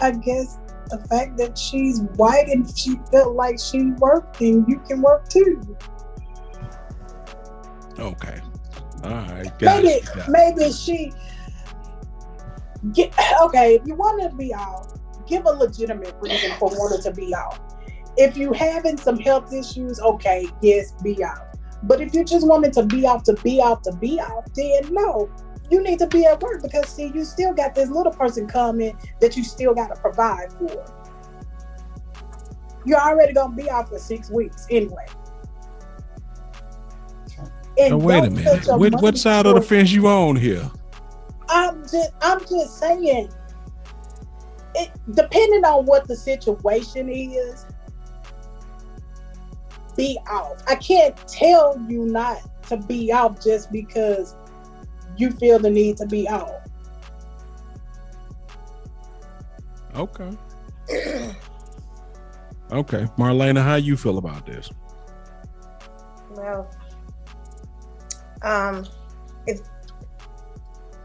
[0.00, 0.58] I guess
[0.90, 5.28] the fact that she's white and she felt like she worked and you can work
[5.28, 5.76] too.
[7.98, 8.40] Okay.
[9.02, 9.58] All right.
[9.58, 10.06] Got maybe it.
[10.06, 10.28] Got it.
[10.28, 11.12] maybe she
[12.92, 14.92] get okay if you want to be off
[15.26, 17.60] give a legitimate reason for wanting to be off
[18.16, 21.46] if you having some health issues okay yes be off
[21.84, 24.82] but if you just wanting to be off to be off to be off then
[24.92, 25.28] no
[25.70, 28.96] you need to be at work because see you still got this little person coming
[29.20, 30.84] that you still got to provide for
[32.84, 35.04] you're already gonna be off for six weeks anyway
[37.78, 38.66] And Now, wait a minute.
[38.66, 40.70] What, what side of the fence you on here?
[41.48, 43.30] I'm just I'm just saying
[44.74, 47.66] it depending on what the situation is,
[49.96, 50.62] be off.
[50.66, 52.38] I can't tell you not
[52.68, 54.36] to be off just because
[55.16, 56.62] you feel the need to be off.
[59.94, 60.36] Okay.
[62.70, 63.06] Okay.
[63.16, 64.70] Marlena, how you feel about this?
[66.30, 66.70] Well,
[68.42, 68.88] um, if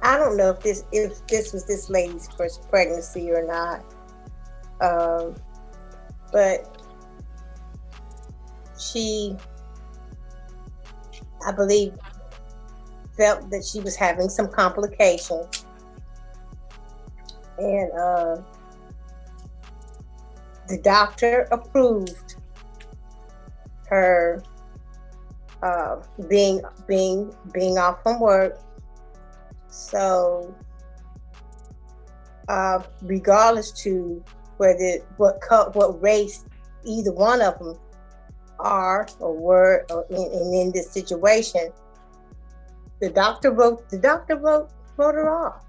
[0.03, 3.85] I don't know if this if this was this lady's first pregnancy or not,
[4.81, 5.35] um,
[6.31, 6.81] but
[8.79, 9.35] she,
[11.45, 11.93] I believe,
[13.15, 15.65] felt that she was having some complications,
[17.59, 18.37] and uh,
[20.67, 22.35] the doctor approved
[23.87, 24.41] her
[25.61, 25.97] uh,
[26.27, 28.59] being being being off from work.
[29.71, 30.53] So,
[32.49, 34.23] uh, regardless to
[34.57, 36.45] whether what co- what race
[36.83, 37.79] either one of them
[38.59, 41.71] are or were or in, in, in this situation,
[42.99, 45.63] the doctor wrote the doctor wrote wrote her off.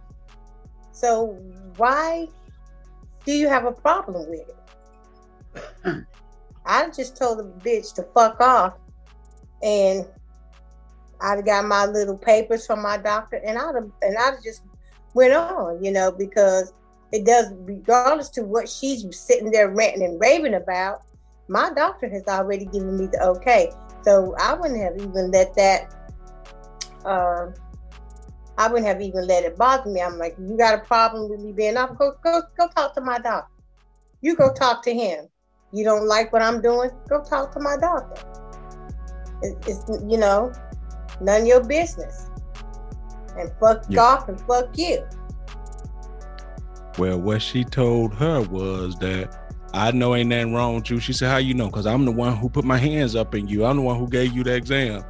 [0.91, 1.39] So
[1.77, 2.29] why
[3.25, 4.49] do you have a problem with
[5.85, 6.05] it?
[6.67, 8.79] I just told the bitch to fuck off
[9.63, 10.07] and
[11.23, 14.63] I'd got my little papers from my doctor, and I'd have, and I'd just
[15.15, 16.73] went on, you know, because
[17.13, 21.03] it does, regardless to what she's sitting there ranting and raving about.
[21.49, 25.95] My doctor has already given me the okay, so I wouldn't have even let that.
[27.05, 27.55] Um,
[28.59, 30.01] I wouldn't have even let it bother me.
[30.01, 31.97] I'm like, you got a problem with me being off?
[31.99, 33.53] Go, go, go talk to my doctor.
[34.21, 35.27] You go talk to him.
[35.73, 36.91] You don't like what I'm doing?
[37.09, 38.23] Go talk to my doctor.
[39.43, 40.53] It, it's you know,
[41.21, 42.29] none of your business.
[43.37, 44.03] And fuck Yeah.
[44.03, 45.05] off and fuck you.
[46.99, 49.35] Well, what she told her was that
[49.75, 51.01] I know ain't nothing wrong with you.
[51.01, 51.67] She said, How you know?
[51.67, 53.65] Because I'm the one who put my hands up in you.
[53.65, 55.03] I'm the one who gave you the exam.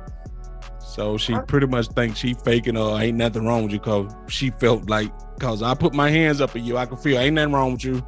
[0.79, 4.51] So she pretty much thinks she faking or ain't nothing wrong with you because she
[4.51, 7.53] felt like because I put my hands up in you, I can feel ain't nothing
[7.53, 8.03] wrong with you.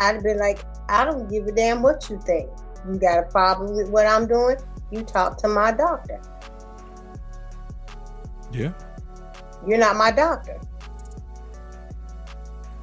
[0.00, 2.48] I'd have been like, I don't give a damn what you think.
[2.88, 4.56] You got a problem with what I'm doing?
[4.90, 6.20] You talk to my doctor.
[8.52, 8.72] Yeah.
[9.66, 10.60] You're not my doctor.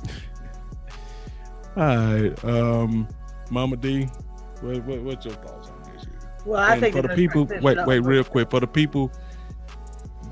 [1.77, 2.45] All right.
[2.45, 3.07] Um,
[3.49, 4.09] Mama D,
[4.61, 6.05] what, what what's your thoughts on this?
[6.45, 8.49] Well, I and think for the people, wait, wait, real quick.
[8.49, 9.11] For the people,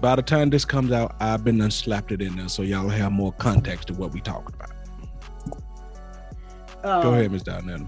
[0.01, 2.89] by the time this comes out, I've been done slapped it in there, so y'all
[2.89, 4.71] have more context to what we talking about.
[6.83, 7.87] Um, Go ahead, Miss Downell.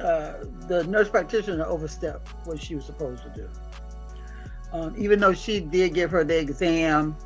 [0.00, 0.32] uh,
[0.66, 3.48] the nurse practitioner overstepped what she was supposed to do.
[4.72, 7.16] Um, even though she did give her the exam,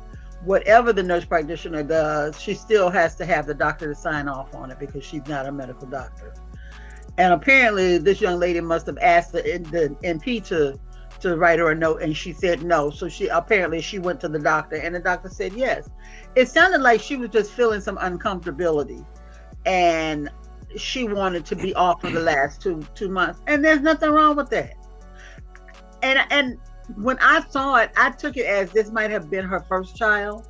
[0.43, 4.53] whatever the nurse practitioner does, she still has to have the doctor to sign off
[4.53, 6.33] on it because she's not a medical doctor.
[7.17, 10.79] And apparently, this young lady must have asked the, the NP to
[11.19, 12.89] to write her a note, and she said no.
[12.91, 15.89] So she apparently she went to the doctor, and the doctor said yes.
[16.35, 19.05] It sounded like she was just feeling some uncomfortability,
[19.65, 20.29] and
[20.75, 24.35] she wanted to be off for the last two two months, and there's nothing wrong
[24.35, 24.73] with that.
[26.03, 26.57] And and
[26.95, 30.47] when I saw it, I took it as this might have been her first child.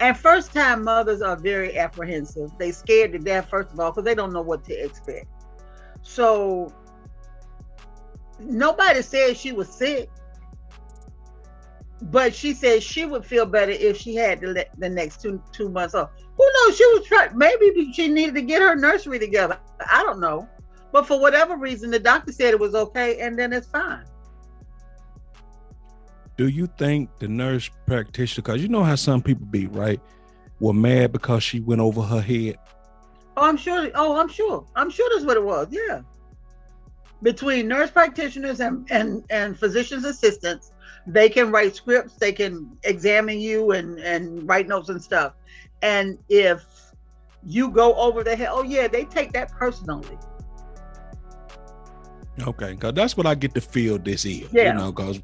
[0.00, 2.50] And first time mothers are very apprehensive.
[2.58, 5.26] They scared to death, first of all, because they don't know what to expect.
[6.02, 6.72] So
[8.40, 10.10] nobody said she was sick,
[12.02, 15.68] but she said she would feel better if she had the, the next two two
[15.68, 16.10] months off.
[16.36, 16.76] Who knows?
[16.76, 17.38] She was trying.
[17.38, 19.58] Maybe she needed to get her nursery together.
[19.90, 20.48] I don't know,
[20.92, 24.04] but for whatever reason, the doctor said it was okay, and then it's fine.
[26.36, 30.00] Do you think the nurse practitioner, because you know how some people be, right?
[30.60, 32.58] Were mad because she went over her head.
[33.36, 33.90] Oh, I'm sure.
[33.94, 34.66] Oh, I'm sure.
[34.76, 35.68] I'm sure that's what it was.
[35.70, 36.02] Yeah.
[37.22, 40.72] Between nurse practitioners and and and physicians assistants,
[41.06, 42.14] they can write scripts.
[42.14, 45.34] They can examine you and and write notes and stuff.
[45.82, 46.64] And if
[47.44, 50.18] you go over the head, oh yeah, they take that personally.
[52.40, 54.48] Okay, because that's what I get to feel this is.
[54.52, 54.72] Yeah.
[54.72, 55.20] You know, because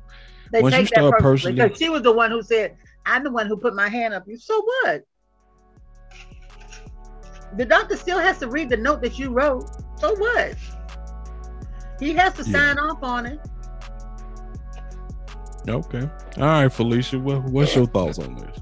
[0.53, 2.77] They Once you take start that personally personally- because she was the one who said,
[3.07, 5.03] "I'm the one who put my hand up." You so what?
[7.57, 9.69] The doctor still has to read the note that you wrote.
[9.99, 10.55] So what?
[11.99, 12.75] He has to Yeah.
[12.75, 13.41] sign off on it.
[15.69, 18.57] okay, all right, Felicia, what, what's your thoughts on this?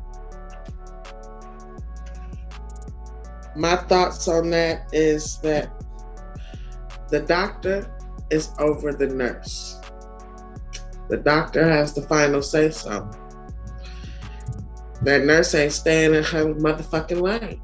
[3.57, 5.71] My thoughts on that is that
[7.09, 7.89] the doctor
[8.31, 9.78] is over the nurse.
[11.09, 13.11] The doctor has the final say so.
[15.03, 17.61] That nurse ain't staying in her motherfucking lane.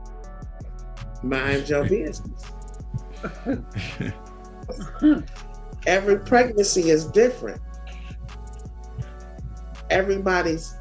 [1.22, 2.52] Mind your business.
[5.86, 7.60] Every pregnancy is different.
[9.90, 10.74] Everybody's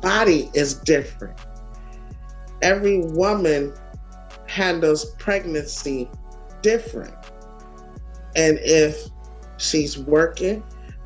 [0.00, 1.40] body is different.
[2.62, 3.74] Every woman
[4.46, 6.08] handles pregnancy
[6.62, 7.14] different.
[8.36, 9.08] And if
[9.56, 10.62] she's working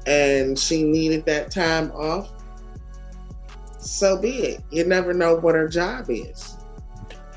[0.09, 2.33] and she needed that time off,
[3.79, 4.63] so be it.
[4.71, 6.57] You never know what her job is.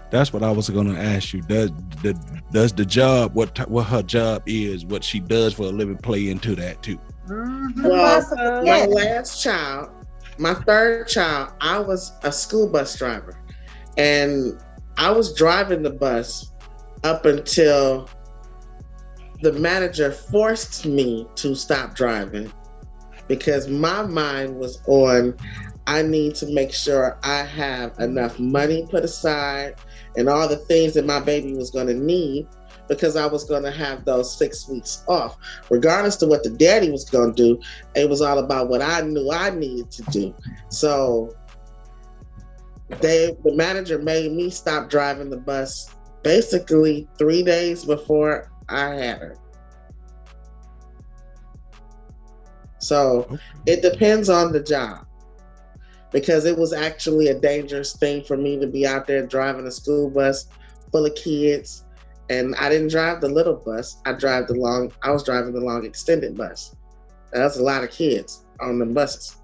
[0.10, 1.42] That's what I was going to ask you.
[1.42, 2.14] Does the
[2.52, 6.30] does the job what what her job is, what she does for a living, play
[6.30, 6.98] into that too?
[7.28, 7.84] Mhm.
[7.84, 8.86] Well, Possible, my yeah.
[8.86, 9.90] last child,
[10.38, 13.38] my third child, I was a school bus driver.
[13.98, 14.58] And
[14.98, 16.52] I was driving the bus
[17.04, 18.10] up until
[19.42, 22.52] the manager forced me to stop driving
[23.32, 25.34] because my mind was on
[25.88, 29.76] I need to make sure I have enough money put aside
[30.18, 32.46] and all the things that my baby was going to need
[32.90, 35.38] because I was going to have those six weeks off.
[35.70, 37.62] Regardless of what the daddy was going to do,
[37.96, 40.36] it was all about what I knew I needed to do.
[40.68, 41.34] So
[43.00, 49.20] they, the manager made me stop driving the bus basically three days before I had
[49.20, 49.38] her.
[52.82, 53.44] So Okay.
[53.66, 55.00] it depends on the job.
[56.14, 59.72] Because it was actually a dangerous thing for me to be out there driving a
[59.72, 60.46] school bus
[60.92, 61.86] full of kids.
[62.30, 64.02] And i didn't drive the little bus.
[64.06, 66.76] I drive the long i was driving the long extended bus.
[67.34, 69.38] And that's a lot of kids on the buses.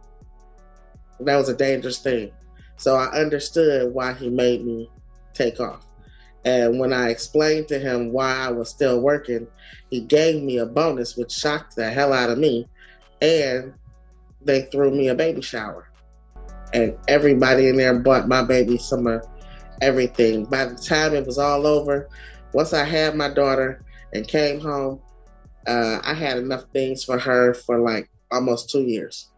[1.20, 2.32] That was a dangerous thing.
[2.78, 4.92] So i understood why he made me
[5.34, 5.86] take off.
[6.46, 9.48] And when i explained to him why i was still working
[9.90, 12.70] he gave me a bonus which shocked the hell out of me
[13.22, 13.74] and
[14.42, 15.90] they threw me a baby shower.
[16.74, 19.26] And everybody in there bought my baby some of
[19.82, 20.46] everything.
[20.46, 22.10] By the time it was all over,
[22.54, 25.02] once I had my daughter and came home,
[25.68, 29.32] uh, I had enough things for her for like almost two years,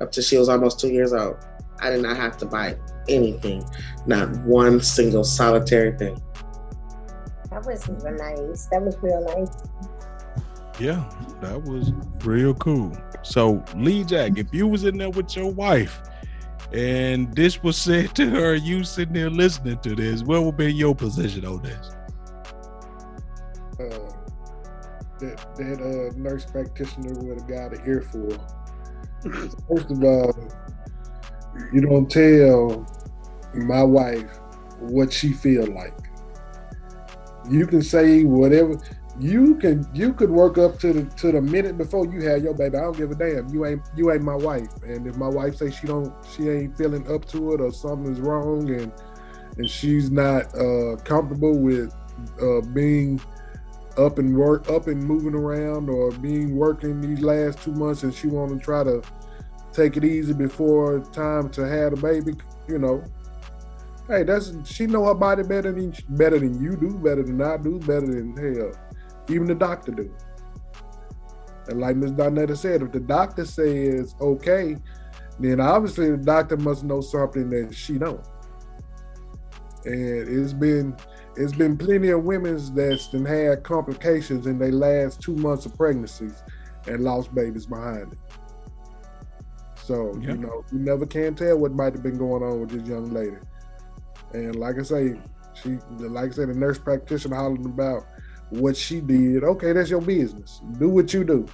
[0.00, 1.36] up to she was almost two years old.
[1.80, 2.76] I did not have to buy
[3.08, 3.64] anything,
[4.06, 6.20] not one single solitary thing.
[7.50, 8.66] That was nice.
[8.66, 9.50] That was real nice.
[10.80, 11.08] Yeah,
[11.40, 11.92] that was
[12.24, 12.96] real cool.
[13.22, 16.00] So, Lee Jack, if you was in there with your wife
[16.72, 20.72] and this was said to her, you sitting there listening to this, what would be
[20.72, 21.94] your position on this?
[23.80, 24.10] uh,
[25.20, 28.28] that that uh, nurse practitioner would have got an earful.
[29.22, 30.50] First of all,
[31.72, 32.86] you don't tell
[33.54, 34.38] my wife
[34.78, 35.96] what she feel like.
[37.50, 38.80] You can say whatever
[39.20, 39.86] you can.
[39.92, 42.76] You could work up to the to the minute before you have your baby.
[42.76, 43.48] I don't give a damn.
[43.48, 44.68] You ain't you ain't my wife.
[44.84, 48.20] And if my wife say she don't she ain't feeling up to it or something's
[48.20, 48.92] wrong and
[49.56, 51.94] and she's not uh, comfortable with
[52.40, 53.20] uh, being
[53.96, 58.14] up and work up and moving around or being working these last two months and
[58.14, 59.02] she want to try to
[59.72, 62.32] take it easy before time to have a baby
[62.68, 63.02] you know
[64.06, 67.56] hey that's she know her body better than better than you do better than i
[67.56, 68.87] do better than hell
[69.28, 70.14] even the doctor do
[71.68, 72.12] and like Ms.
[72.12, 74.76] Donetta said if the doctor says okay
[75.38, 78.24] then obviously the doctor must know something that she don't
[79.84, 80.96] and it's been
[81.36, 85.76] it's been plenty of women's that's been had complications in their last two months of
[85.76, 86.42] pregnancies
[86.88, 88.18] and lost babies behind it.
[89.76, 90.32] So Yeah.
[90.32, 93.12] you know, you never can tell what might have been going on with this young
[93.12, 93.36] lady.
[94.32, 95.20] And like I say,
[95.54, 98.06] she, like I said, the nurse practitioner hollering about
[98.50, 99.44] what she did.
[99.44, 100.60] Okay, that's your business.
[100.78, 101.46] Do what you do.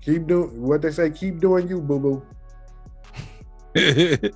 [0.00, 1.10] Keep doing what they say.
[1.10, 2.22] Keep doing you, boo boo.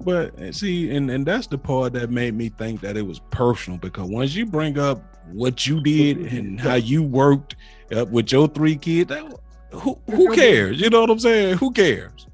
[0.00, 3.78] but see, and and that's the part that made me think that it was personal
[3.78, 5.02] because once you bring up
[5.32, 7.56] what you did and how you worked
[7.94, 9.24] up with your three kids, that,
[9.72, 10.80] who who cares?
[10.80, 11.58] You know what I'm saying?
[11.58, 12.28] Who cares?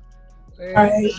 [0.58, 1.10] Right.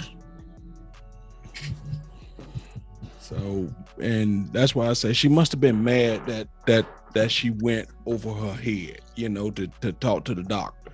[3.19, 3.67] So,
[4.01, 7.87] and that's why I say she must have been mad that that that she went
[8.05, 10.91] over her head, you know, to to talk to the doctor.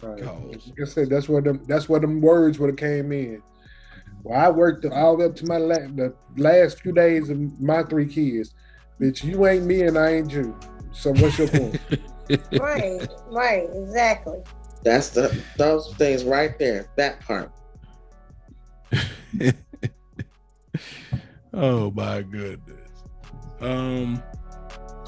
[0.00, 0.22] Right.
[0.22, 3.42] Cause- Like I said, that's where them that's where them words would have came in.
[4.22, 7.38] Well, I worked all the way up to my la- the last few days of
[7.60, 8.54] my three kids.
[9.00, 10.56] Bitch, you ain't me and I ain't you.
[10.92, 11.80] So what's your point?
[12.52, 14.40] Right, right, exactly.
[14.82, 16.90] That's the those things right there.
[16.96, 17.50] That part.
[21.54, 22.90] oh my goodness.
[23.60, 24.22] Um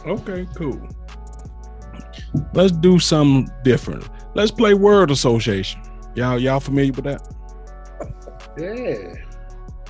[0.06, 0.88] okay, cool.
[2.54, 4.08] Let's do something different.
[4.34, 5.82] Let's play word association.
[6.14, 7.22] Y'all y'all familiar with that?
[8.58, 9.14] yeah.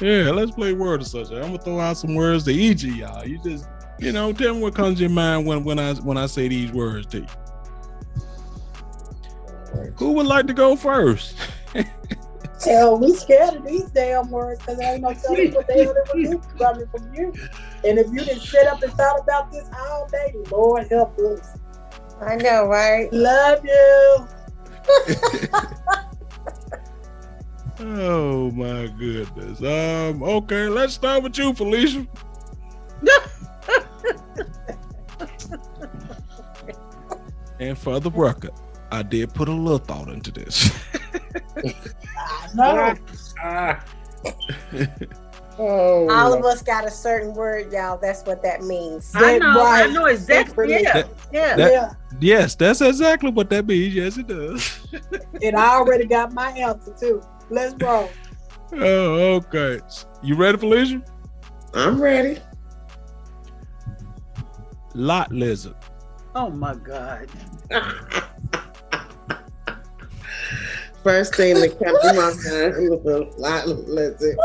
[0.00, 1.44] Yeah, let's play word association.
[1.44, 3.26] I'm gonna throw out some words to each of y'all.
[3.26, 3.66] You just
[4.00, 6.48] you know, tell me what comes to your mind when when I when I say
[6.48, 7.26] these words to you.
[9.96, 11.36] Who would like to go first?
[12.64, 15.94] Hell, we scared of these damn words because there ain't no telling what the hell
[16.14, 17.32] they would do coming from you.
[17.84, 21.58] And if you didn't sit up and thought about this all day, Lord help us.
[22.20, 23.10] I know, right?
[23.12, 24.28] Love you.
[27.82, 29.60] Oh my goodness.
[29.60, 32.06] Um, okay, let's start with you, Felicia.
[37.58, 38.50] and for the record,
[38.92, 40.70] I did put a little thought into this.
[41.56, 42.94] I know.
[43.42, 43.84] Ah.
[45.58, 46.08] oh.
[46.10, 47.98] All of us got a certain word, y'all.
[47.98, 49.12] That's what that means.
[49.14, 50.70] I know, I know exactly.
[50.70, 51.56] Yeah, That- yeah.
[51.56, 51.92] that- yeah.
[52.20, 53.94] yes, that's exactly what that means.
[53.94, 54.80] Yes, it does.
[55.42, 57.22] And I already got my answer too.
[57.48, 58.10] Let's roll.
[58.72, 59.80] Oh, okay.
[60.22, 61.02] You ready, Felicia?
[61.74, 62.40] I'm ready.
[64.94, 65.76] Lot lizard.
[66.34, 67.28] Oh my God.
[71.02, 74.36] First thing that came to my mind was a lot of lizard.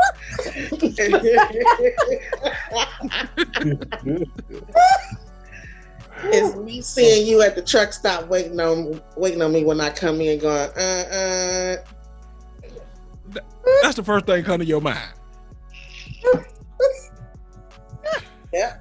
[6.24, 9.90] it's me seeing you at the truck stop waiting on waiting on me when I
[9.90, 11.76] come in going, uh uh
[13.84, 15.14] That's the first thing come to your mind.
[18.54, 18.78] yeah.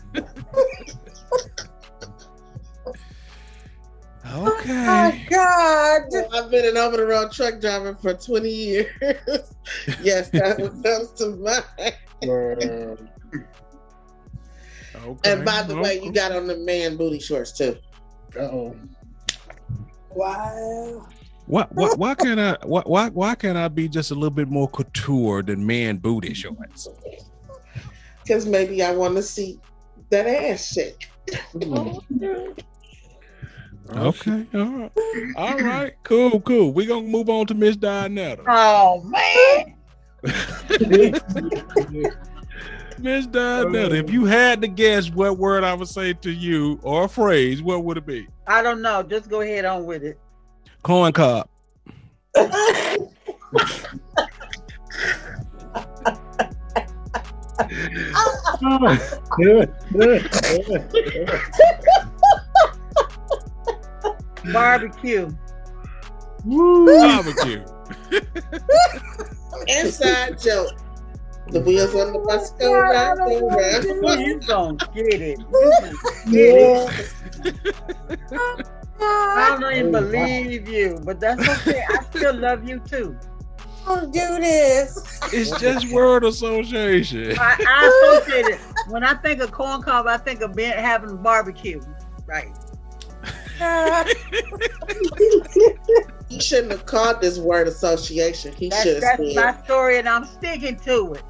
[4.35, 4.87] Okay.
[4.89, 6.03] Oh God!
[6.32, 8.87] I've been an over the road truck driver for 20 years.
[10.03, 11.95] yes, that what comes to mind.
[15.05, 15.32] Okay.
[15.32, 17.76] And by the way, you got on the man booty shorts too.
[18.39, 18.74] uh-oh.
[20.11, 21.07] Wow.
[21.47, 24.49] Why, why, why can't I why, why why can't I be just a little bit
[24.49, 26.89] more couture than man booty shorts?
[28.22, 29.61] Because maybe I want to see
[30.11, 31.11] that ass shake.
[33.91, 34.93] Okay, all right,
[35.37, 36.72] all right, cool, cool.
[36.72, 38.45] We're gonna move on to Miss Dianetta.
[38.49, 39.74] Oh man.
[42.99, 47.05] Miss Dianetta, if you had to guess what word I would say to you or
[47.05, 48.26] a phrase, what would it be?
[48.47, 49.03] I don't know.
[49.03, 50.18] Just go ahead on with it.
[50.82, 51.47] Corn cob.
[64.53, 65.30] Barbecue.
[66.45, 67.64] Barbecue.
[69.68, 70.72] Inside joke.
[71.49, 74.20] The wheels on the bus go round and round.
[74.20, 75.38] You don't get it.
[75.38, 75.92] You gonna
[76.30, 77.05] get
[77.47, 78.66] it.
[79.01, 81.84] Oh, I don't even oh, believe you, but that's okay.
[81.88, 83.16] I still love you too.
[83.84, 85.20] Don't do this.
[85.32, 87.36] It's just word association.
[87.38, 88.61] I, I associate it.
[88.88, 91.82] When I think of corn cob, I think of being, having barbecue.
[92.26, 92.57] Right.
[96.30, 98.52] He shouldn't have called this word association.
[98.55, 99.36] He That's, should have that's said.
[99.36, 101.22] my story, and I'm sticking to it.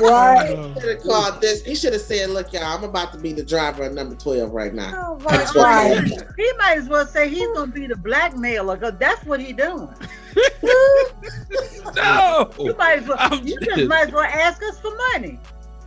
[0.00, 0.50] Right.
[0.56, 1.64] He should have called this.
[1.64, 4.52] He should have said, "Look, y'all, I'm about to be the driver of number 12
[4.52, 6.22] right now." Oh my That's what Right.
[6.36, 9.88] he might as well say he's gonna be the blackmailer, cause that's what he doing.
[11.96, 12.50] no.
[12.58, 13.16] You might as well.
[13.18, 15.40] I'm You just- just might as well ask us for money.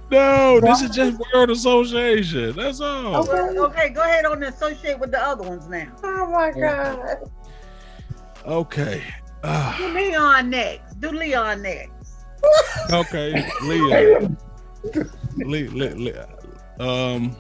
[0.10, 2.56] No, this is just word association.
[2.56, 3.28] That's all.
[3.30, 3.60] Okay.
[3.60, 5.88] Okay, go ahead on and associate with the other ones now.
[6.04, 7.18] Oh my God.
[8.46, 9.04] Okay.
[9.44, 11.00] Ah, Do Leon next.
[11.02, 11.92] Do Leon next.
[12.92, 14.38] okay, Leon.
[15.36, 16.28] Le, le, le,
[16.80, 17.36] um,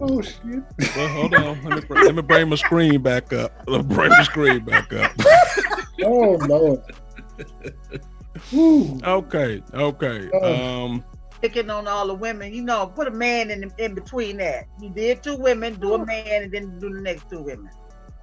[0.00, 0.62] Oh shit.
[0.96, 1.62] well, hold on.
[1.64, 3.52] Let me, bring, let me bring my screen back up.
[3.66, 5.12] Let me bring my screen back up.
[6.04, 6.80] Oh Lord.
[8.52, 8.98] Woo.
[9.04, 10.30] Okay, okay.
[10.30, 11.04] Um,
[11.40, 14.66] Picking on all the women, you know, put a man in in between that.
[14.80, 17.70] You did two women, do a man, and then do the next two women.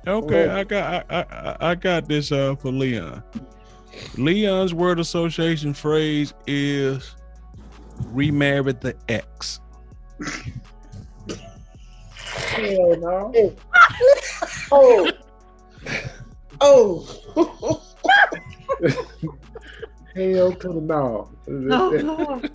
[0.06, 0.56] okay, Oh.
[0.58, 3.24] I got, I, I, I got this uh for Leon.
[4.18, 7.16] Leon's word association phrase is
[8.08, 9.62] remarried the ex.
[12.28, 13.56] Hell no.
[14.72, 15.12] Oh.
[16.62, 17.82] Oh.
[20.16, 21.30] Hell to the no.
[21.48, 22.52] Lord.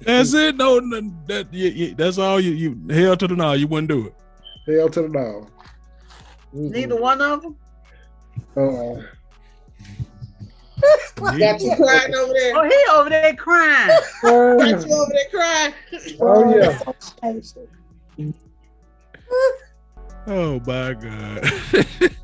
[0.00, 0.56] That's it.
[0.56, 3.52] No, no that you, you, that's all you you hell to the no.
[3.54, 4.14] You wouldn't do it.
[4.66, 5.48] Hell to the no.
[6.52, 7.56] Neither one of them.
[8.56, 8.96] Oh,
[11.22, 12.56] Uh, Got you crying over there.
[12.56, 13.98] Oh, he over there crying.
[14.22, 15.74] Got you over there crying.
[16.20, 16.78] oh yeah.
[20.26, 21.44] Oh my god.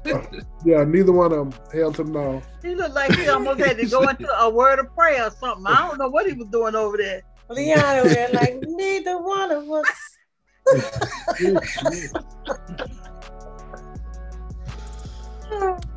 [0.64, 1.60] Yeah, neither one of them.
[1.72, 2.42] Hell him the no.
[2.60, 5.64] He looked like he almost had to go into a word of prayer or something.
[5.66, 7.22] I don't know what he was doing over there.
[7.48, 10.18] Leon over there, like, neither one of us.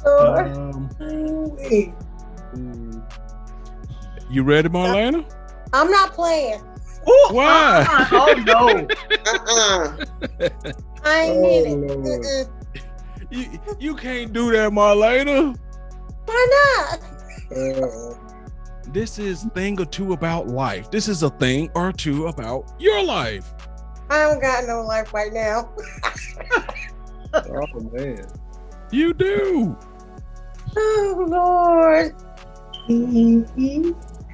[0.06, 1.91] Oh, Um, Ooh-wee.
[2.54, 3.02] Mm.
[4.30, 5.26] you ready, Marlena?
[5.74, 6.62] I'm not playing.
[7.32, 7.86] Why?
[7.89, 8.08] Uh-uh.
[8.12, 8.88] Oh no.
[9.26, 10.72] Uh-uh.
[11.04, 11.97] I ain't Oh, in it.
[11.97, 12.22] Lord.
[12.22, 12.50] Mm-mm.
[13.32, 15.56] You, you can't do that, Marlena.
[16.26, 16.47] Why
[16.89, 17.00] not?
[17.56, 18.16] Uh,
[18.91, 20.89] This is thing or two about life.
[20.89, 23.54] This is a thing or two about your life.
[24.10, 25.70] I don't got no life right now.
[27.34, 28.26] oh man.
[28.91, 29.78] You do.
[30.76, 32.16] Oh Lord.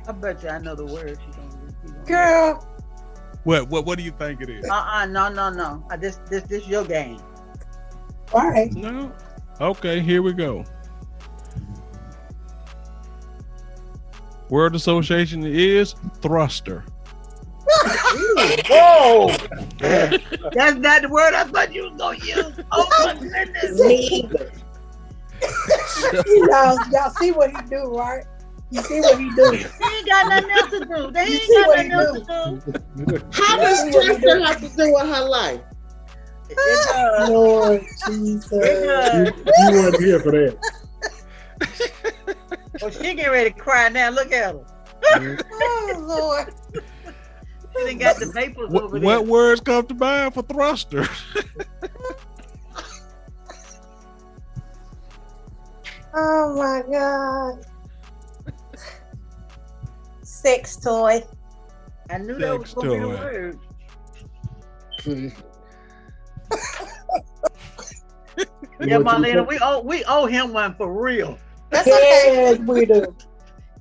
[0.07, 2.67] I bet you I know the words you gonna girl.
[3.45, 4.67] What what what do you think it is?
[4.67, 5.85] Uh-uh, no, no, no.
[5.91, 7.19] I this this this your game.
[8.33, 8.73] All right.
[8.73, 9.11] No.
[9.61, 10.65] Okay, here we go.
[14.49, 16.83] Word association is thruster.
[18.67, 19.27] Whoa!
[19.77, 22.59] That's not the word I thought you was gonna use.
[22.71, 23.79] Oh my goodness.
[26.49, 28.25] y'all, y'all see what he do, right?
[28.71, 29.51] You see what he do.
[29.79, 31.11] He ain't got nothing else to do.
[31.11, 32.19] They ain't got nothing he else to
[33.05, 33.21] do.
[33.31, 35.61] How does Tristan have to do with her life?
[36.49, 37.29] It does.
[37.29, 38.49] Lord It Jesus.
[38.49, 39.33] does.
[39.59, 40.57] You weren't here for that.
[42.81, 44.09] Well, she getting ready to cry now.
[44.09, 45.37] Look at her.
[45.53, 46.53] Oh Lord.
[47.77, 49.05] She done got the vapors What, over there.
[49.05, 51.07] what words come to mind for thruster?
[56.17, 57.65] Oh my God.
[60.45, 61.23] Sex toy.
[62.11, 63.59] I knew that was gonna be the word.
[65.07, 65.27] Yeah,
[68.77, 71.39] What you- Marlena, we owe we owe him one for real.
[71.71, 72.23] That's okay.
[72.25, 73.15] Yes, we do.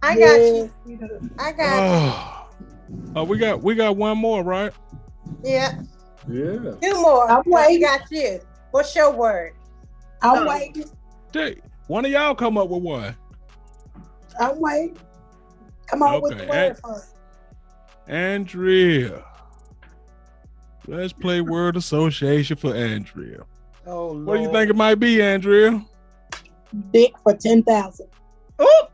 [0.02, 1.30] I got yes, you.
[1.38, 2.48] I got oh.
[3.16, 4.72] oh, we got we got one more, right?
[5.42, 5.50] you.
[5.50, 5.82] Yeah.
[6.26, 6.72] Yeah.
[6.80, 7.30] Two more.
[7.30, 7.82] I'm I waiting.
[7.82, 8.40] got you.
[8.70, 9.52] What's your word?
[10.22, 10.50] I'm No.
[10.50, 10.90] waiting.
[11.30, 11.56] Hey,
[11.88, 13.14] one of y'all come up with one.
[14.40, 14.96] I'm waiting.
[15.86, 17.14] Come on with the Okay, word first.
[18.06, 19.24] Andrea.
[20.86, 23.44] Let's play word association for Andrea.
[23.86, 24.26] Oh Lord.
[24.26, 25.84] What do you think it might be, Andrea?
[26.92, 28.08] Dick for ten thousand.
[28.58, 28.88] I,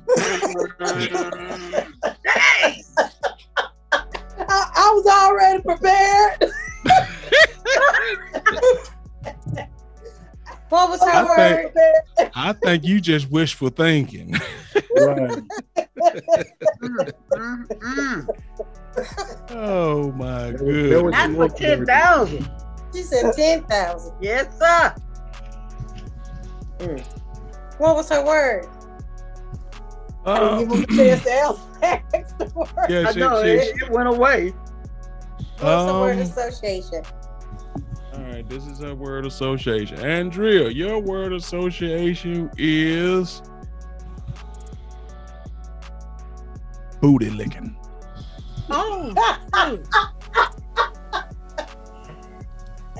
[4.48, 6.52] I was already prepared.
[10.70, 14.32] What was I her think- I think you just wishful thinking.
[14.96, 15.42] Right.
[16.80, 18.28] Mm, mm, mm.
[19.50, 21.36] Oh my That was- that goodness.
[21.36, 22.50] was- for ten thousand.
[22.94, 24.14] She said ten thousand.
[24.20, 24.94] Yes, sir.
[27.78, 28.66] What was her word?
[30.26, 31.60] I didn't give him a chance to ask
[32.14, 32.68] ask the word.
[32.88, 34.50] Yeah, I know she- it, it went away.
[35.60, 37.02] What was the word Um, association?
[38.30, 39.98] All right, this is her word association.
[39.98, 43.42] Andrea, your word association is
[47.00, 47.74] booty licking.
[48.70, 49.12] Oh,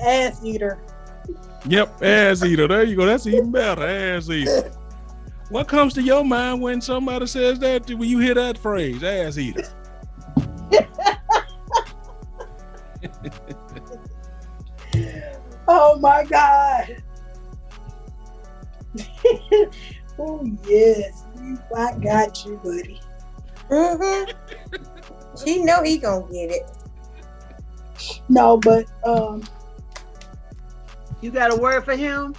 [0.05, 0.83] Ass eater.
[1.65, 2.67] Yep, ass eater.
[2.67, 3.05] There you go.
[3.05, 3.87] That's even better.
[3.87, 4.69] Ass eater.
[5.47, 7.89] What comes to your mind when somebody says that?
[7.89, 9.63] When you hear that phrase, ass eater.
[15.73, 16.97] Oh my God.
[20.19, 21.23] oh yes,
[21.77, 22.99] I got you, buddy.
[23.69, 24.31] Mm-hmm.
[25.41, 26.63] She know he gonna get it.
[28.27, 29.43] No, but um,
[31.21, 32.35] You got a word for him?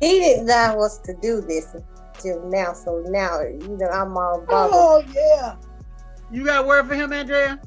[0.00, 1.74] He didn't allow us to do this
[2.14, 4.70] until now, so now you know I'm all bothered.
[4.72, 5.56] oh yeah,
[6.30, 7.60] You got a word for him, Andrea?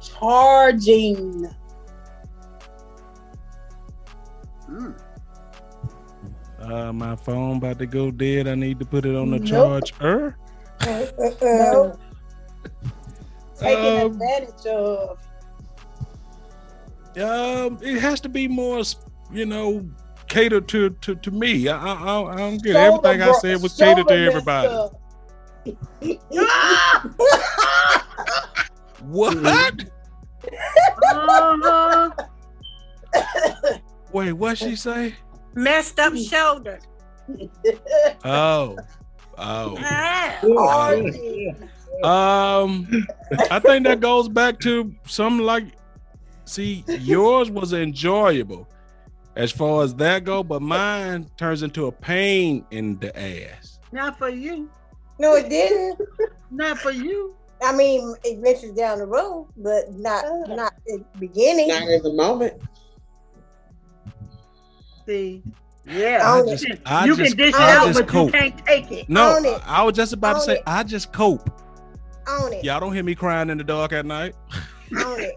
[0.00, 1.46] charging.
[4.70, 4.94] Mm.
[6.60, 8.46] Uh, my phone about to go dead.
[8.46, 9.84] I need to put it on the Nope.
[9.90, 10.36] charger.
[11.42, 11.98] No.
[13.58, 15.18] Taking Um, advantage of.
[17.18, 18.82] Um, it has to be more,
[19.30, 19.84] you know,
[20.28, 21.68] catered to to, to me.
[21.68, 22.72] I I, I I don't get.
[22.74, 24.68] Shoulder everything I said was catered to everybody.
[29.02, 29.36] What?
[31.12, 32.10] Uh-huh.
[34.12, 35.14] Wait, what she say?
[35.54, 36.78] Messed up shoulder.
[38.24, 38.76] Oh,
[39.38, 39.76] oh.
[42.02, 43.06] Um,
[43.50, 45.64] I think that goes back to some like.
[46.46, 48.66] See, yours was enjoyable,
[49.36, 53.80] as far as that go, but mine turns into a pain in the ass.
[53.92, 54.70] Not for you.
[55.18, 56.00] No, it didn't.
[56.50, 57.36] Not for you.
[57.62, 61.68] I mean, eventually down the road, but not not at the beginning.
[61.68, 62.54] Not in the moment.
[65.06, 65.42] See.
[65.86, 66.20] Yeah.
[66.24, 68.26] I you just- can, I you just- can dish it out, just but cope.
[68.34, 69.08] you can't take it.
[69.08, 69.62] No, it.
[69.66, 70.62] I was just about to say it.
[70.66, 71.48] I just cope.
[72.28, 72.64] Own it.
[72.64, 74.34] Y'all don't hear me crying in the dark at night.
[75.04, 75.36] Own it.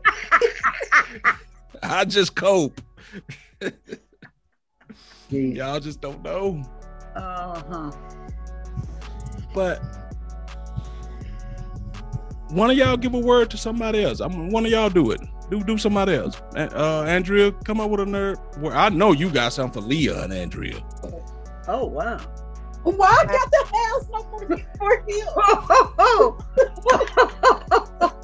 [1.84, 2.80] I just cope.
[5.30, 6.61] Y'all just don't know.
[7.16, 7.91] Uh-huh.
[9.53, 9.82] But
[12.49, 14.20] one of y'all give a word to somebody else.
[14.20, 15.22] I'm one of y'all do it.
[15.50, 16.41] Do do somebody else.
[16.56, 18.60] Uh, Andrea, come up with a nerd.
[18.60, 18.74] Word.
[18.74, 20.84] I know you got something for Leah and Andrea.
[21.68, 22.20] Oh wow.
[22.84, 25.28] Why I got the house number for him?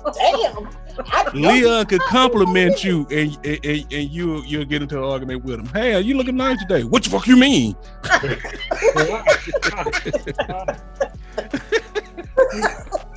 [0.13, 0.69] Damn.
[1.05, 5.45] I Leah could compliment you, and, and, and and you you'll get into an argument
[5.45, 5.67] with him.
[5.67, 6.83] Hey, are you looking nice today?
[6.83, 7.73] What the fuck you mean?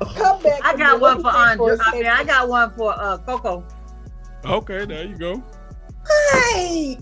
[0.00, 0.60] Come back.
[0.62, 1.76] I got one for me Andre.
[1.76, 3.64] a I mean, I got one for uh Coco.
[4.44, 5.42] Okay, there you go.
[6.32, 6.98] Hey.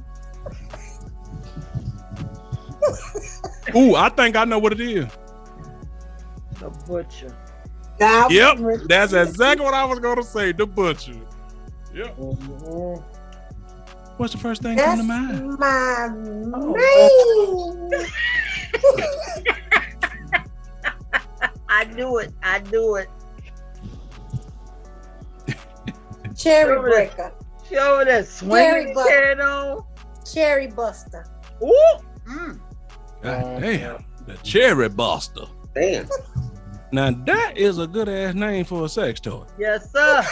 [3.77, 5.07] Ooh, I think I know what it is.
[6.61, 7.37] The butcher.
[8.01, 10.53] Nah, Yep, that's exactly what I was gonna say.
[10.53, 11.21] The butcher.
[11.95, 12.17] Yep.
[14.17, 15.59] What's the first thing come to mind?
[15.59, 16.09] my
[16.55, 18.07] Oh, man.
[21.75, 22.33] I do it.
[22.41, 23.09] I do it.
[26.37, 27.33] Cherry breaker.
[27.69, 29.09] Show that Jerry swinging Buck.
[29.09, 29.85] head on.
[30.25, 31.27] Cherry buster.
[31.63, 31.97] Ooh.
[32.29, 32.61] Mm.
[33.23, 35.47] God damn, the cherry buster.
[35.75, 36.09] Damn.
[36.93, 39.45] Now that is a good ass name for a sex toy.
[39.59, 40.23] Yes, sir.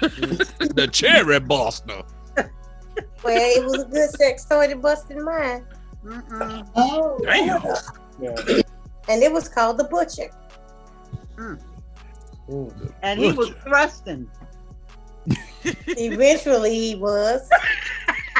[0.00, 2.02] the cherry buster.
[2.36, 5.66] Well, it was a good sex toy to bust in mine.
[6.04, 6.68] Mm-mm.
[6.74, 8.62] Oh, Damn.
[9.08, 10.30] And it was called the butcher.
[13.02, 14.30] And he was thrusting.
[15.64, 17.48] Eventually he was.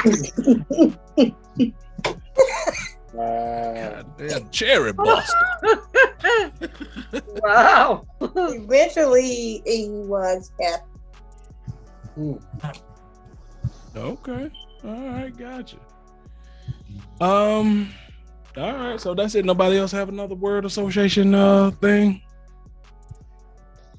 [3.13, 5.37] God damn, cherry buster.
[7.43, 8.05] wow.
[8.21, 10.51] Eventually he was.
[10.59, 10.77] Yeah.
[13.95, 14.51] Okay.
[14.83, 15.77] All right, gotcha.
[17.21, 17.93] Um.
[18.55, 19.45] All right, so that's it.
[19.45, 22.21] Nobody else have another word association uh thing?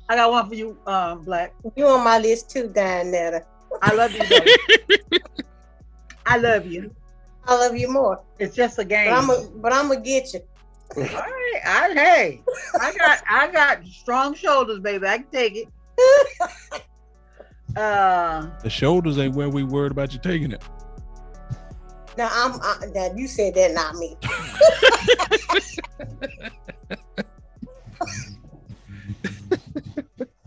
[0.08, 1.54] I got one for you, um, Black.
[1.76, 3.42] You on my list too, Dianetta.
[3.82, 5.18] I love you.
[6.26, 6.94] I love you.
[7.46, 8.22] I love you more.
[8.38, 9.10] It's just a game.
[9.10, 10.40] But I'm a, but I'm gonna get you.
[10.96, 11.60] All right.
[11.66, 12.42] I, hey,
[12.80, 15.06] I got I got strong shoulders, baby.
[15.06, 15.68] I can take it.
[17.76, 20.62] Uh, The shoulders ain't where we worried about you taking it.
[22.16, 24.16] Now I'm uh, now you said that, not me.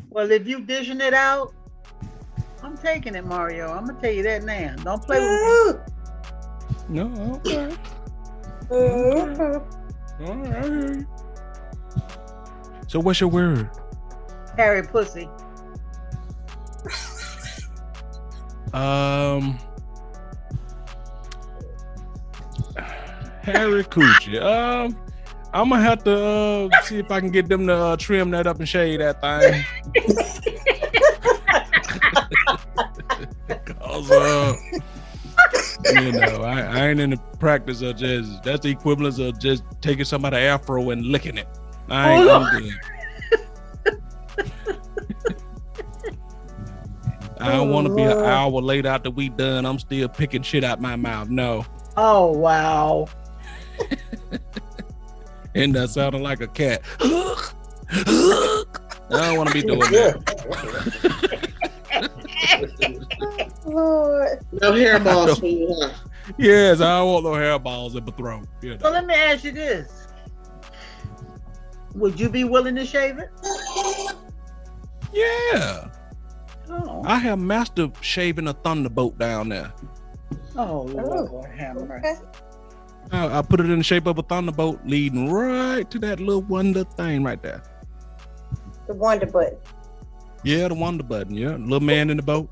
[0.09, 1.53] Well, if you dishing it out,
[2.63, 3.71] I'm taking it, Mario.
[3.71, 4.75] I'm gonna tell you that now.
[4.83, 5.29] Don't play with
[6.89, 7.03] me.
[7.03, 7.75] No, okay.
[8.69, 9.63] Mhm.
[10.19, 11.07] All right, I hear you.
[12.87, 13.69] So what's your word?
[14.57, 15.29] Harry Pussy.
[18.73, 19.57] Um
[23.47, 24.41] Harry Coochie.
[24.41, 24.97] Um,
[25.53, 28.45] I'm gonna have to uh, see if I can get them to uh, trim that
[28.45, 29.65] up and shave that thing.
[33.65, 34.53] Cause uh,
[35.93, 39.63] you know, I, I ain't in the practice of just that's the equivalent of just
[39.81, 41.47] taking somebody afro and licking it.
[41.89, 42.73] I ain't Oh, good.
[47.39, 49.65] I don't want to be an hour late after we done.
[49.65, 51.29] I'm still picking shit out my mouth.
[51.29, 53.07] No, Oh wow.
[55.55, 56.81] and that sounded like a cat.
[56.99, 58.65] I
[59.09, 61.47] don't want to be doing that.
[63.65, 64.39] Lord.
[64.61, 65.89] No hairballs for you, huh?
[66.37, 68.47] Yes, I don't want no hairballs in my throat.
[68.61, 68.91] You So know.
[68.91, 70.07] let me ask you this:
[71.95, 73.29] Would you be willing to shave it?
[75.13, 75.87] Yeah,
[76.69, 79.71] Oh, I have master shaving a thunderbolt down there.
[80.57, 80.85] oh, oh.
[81.31, 82.21] Lord, have mercy.
[83.07, 83.17] Okay.
[83.17, 86.41] I, I put it in the shape of a thunderbolt, leading right to that little
[86.43, 87.63] wonder thing right there.
[88.87, 89.57] The Wonder Button.
[90.43, 91.35] Yeah, the wonder button.
[91.35, 92.49] Yeah, little man in the boat.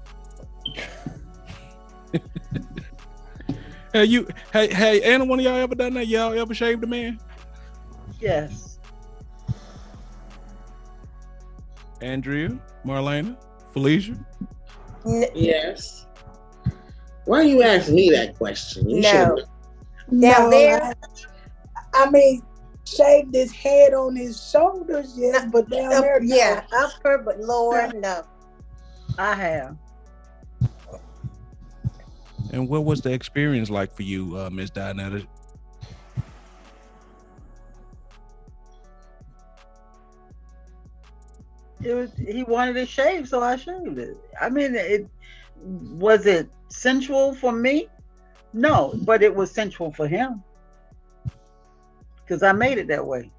[3.94, 4.28] hey, you.
[4.52, 6.08] Hey, hey, any one of y'all ever done that?
[6.08, 7.20] Y'all ever shaved a man?
[8.20, 8.80] Yes.
[12.02, 13.38] Andrea, Marlena,
[13.72, 14.18] Felicia.
[15.06, 16.06] N- Yes.
[17.26, 18.90] Why you ask me that question?
[18.90, 19.38] You No.
[20.08, 20.94] Should've- Now No, there- I,
[21.94, 22.42] I mean,
[22.86, 26.36] shaved his head on his shoulders, yes, but down up- there, no.
[26.36, 28.24] yeah, upper, but lower, no.
[29.18, 29.78] I have.
[32.52, 35.26] And what was the experience like for you, uh, Miss Dinetta?
[41.84, 44.18] It was he wanted it shaved, so I shaved it.
[44.40, 45.08] I mean, it
[45.64, 47.88] was it sensual for me?
[48.56, 50.42] No, but it was sensual for him
[52.24, 53.30] because I made it that way.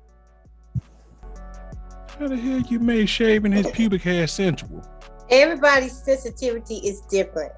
[2.18, 4.86] How the hell you made shaving his pubic hair sensual?
[5.30, 7.52] Everybody's sensitivity is different.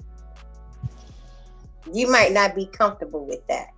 [1.92, 3.70] You might not be comfortable with that.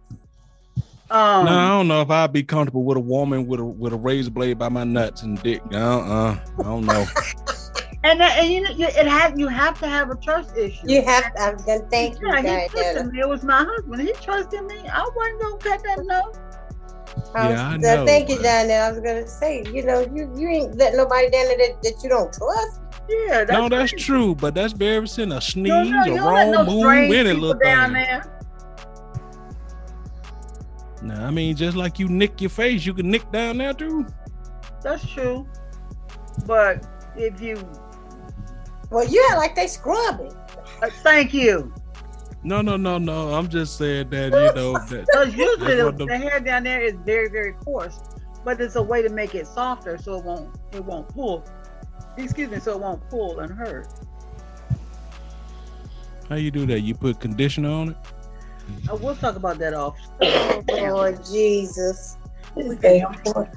[1.11, 3.95] Um, no, I don't know if I'd be comfortable with a woman with a with
[3.95, 5.63] a razor blade by my nuts and dick.
[5.73, 7.07] Uh uh I don't know.
[8.03, 10.87] and, and you know, you- it had you have to have a trust issue.
[10.87, 11.25] You have.
[11.39, 13.21] I'm gonna thank you, yeah, he trusted me.
[13.21, 14.01] It was my husband.
[14.03, 14.77] He trusted me.
[14.93, 16.37] I wasn't gonna cut that note.
[17.35, 20.01] I was, Yeah, I uh, know, Thank you, but- I was gonna say, you know,
[20.15, 22.81] you you ain't let nobody down there that, that you don't trust.
[23.09, 24.01] Yeah, that's no, that's right.
[24.01, 25.33] true, but that's very sin.
[25.33, 28.05] A sneeze, No, no, a you don't wrong no move, strange any little down thing.
[28.05, 28.37] there.
[31.03, 34.07] No, I mean just like you nick your face, you can nick down there too.
[34.83, 35.47] That's true.
[36.47, 36.87] But
[37.17, 37.57] if you,
[38.91, 40.33] Well, yeah, like they scrubbing.
[40.83, 41.73] uh, thank you.
[42.43, 43.35] No, no, no, no.
[43.35, 45.07] I'm just saying that you know that.
[45.13, 48.01] Because usually the, the- the hair down there is very, very coarse,
[48.45, 51.45] but it's a way to make it softer so it won't it won't pull.
[52.17, 53.89] Excuse me, so it won't pull and hurt.
[56.29, 56.81] How you do that?
[56.81, 57.97] You put conditioner on it.
[58.91, 59.97] Uh, we'll talk about that off.
[60.23, 62.17] Oh, Lord Jesus.
[62.57, 63.49] This damn boy.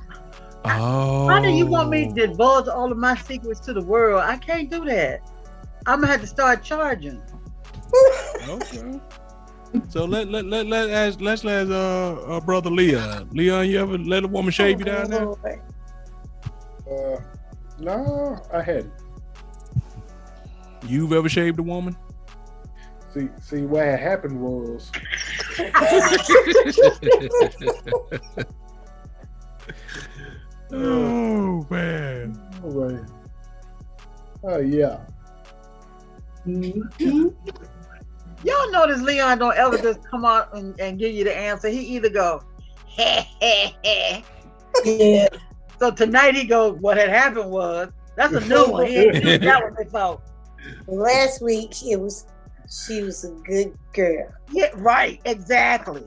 [0.66, 1.28] Oh.
[1.28, 4.22] How do you want me to divulge all of my secrets to the world?
[4.22, 5.22] I can't do that.
[5.86, 7.22] I'm gonna have to start charging.
[8.48, 9.00] Okay.
[9.90, 13.30] So let let let let ask let's let uh, uh brother Leon.
[13.34, 15.30] Leon, you ever let a woman shave you down there?
[16.90, 17.20] Uh,
[17.80, 18.94] no, I hadn't.
[20.88, 21.96] You've ever shaved a woman?
[23.14, 24.92] See, see, what had happened was
[30.74, 32.40] oh man.
[32.64, 33.00] oh, wait.
[34.44, 35.00] Oh yeah.
[36.46, 37.34] Mhm.
[38.44, 41.70] Y'all notice Leon don't ever just come out and, and give you the answer.
[41.70, 42.44] He either go,
[42.98, 44.22] heh, heh, heh.
[44.84, 45.28] Yeah.
[45.80, 48.88] So tonight he goes, what had happened was, that's a new one.
[48.88, 50.22] He ain't that one before.
[50.88, 52.26] Last week it was
[52.70, 54.28] she was a good girl.
[54.52, 56.04] Yeah, right, exactly.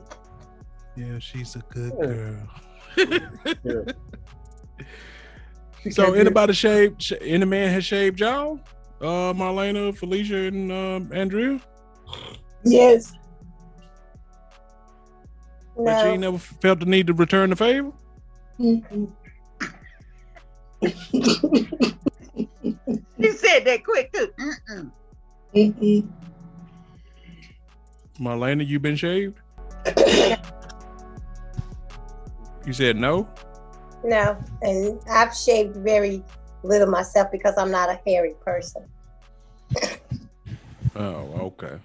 [0.95, 2.05] Yeah, she's a good Yeah.
[2.05, 2.49] girl.
[2.95, 3.19] She
[5.91, 7.01] So anybody shaved?
[7.01, 8.59] sh- Any man has shaved y'all?
[8.99, 11.59] Uh, Marlena, Felicia, and um, Andrea.
[12.65, 13.13] Yes.
[15.77, 17.91] But you ain't never felt the need to return the favor.
[23.19, 24.31] He said that quick too.
[25.55, 26.07] Mm-mm.
[28.19, 29.39] Marlena, you been shaved?
[32.65, 33.27] you said no.
[34.03, 36.23] No, and I've shaved very
[36.63, 38.85] little myself because I'm not a hairy person.
[40.99, 41.77] Oh, okay.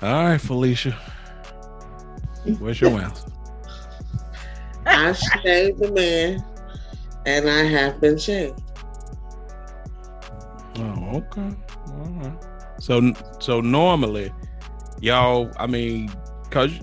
[0.00, 0.92] All right, Felicia.
[2.60, 3.26] Where's your answer?
[4.86, 6.44] I shaved the man,
[7.26, 8.60] and I have been shaved.
[10.76, 11.56] Oh, okay.
[11.88, 12.44] All right.
[12.78, 14.32] So, so normally,
[15.00, 16.12] y'all, I mean,
[16.50, 16.78] cause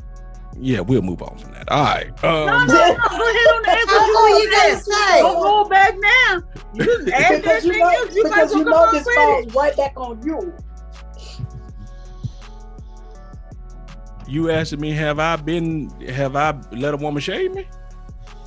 [0.59, 1.69] yeah, we'll move on from that.
[1.71, 2.11] All right.
[2.23, 2.73] No, no, Um, no.
[2.73, 3.85] Go ahead on the answer.
[3.89, 5.21] Oh, you you to gotta say.
[5.21, 6.43] Don't go back now.
[6.73, 8.15] You just ask because you know, else.
[8.15, 9.53] You because you know this falls it.
[9.55, 10.53] right back on you.
[14.27, 17.67] you asking me, have I been, have I let a woman shave me?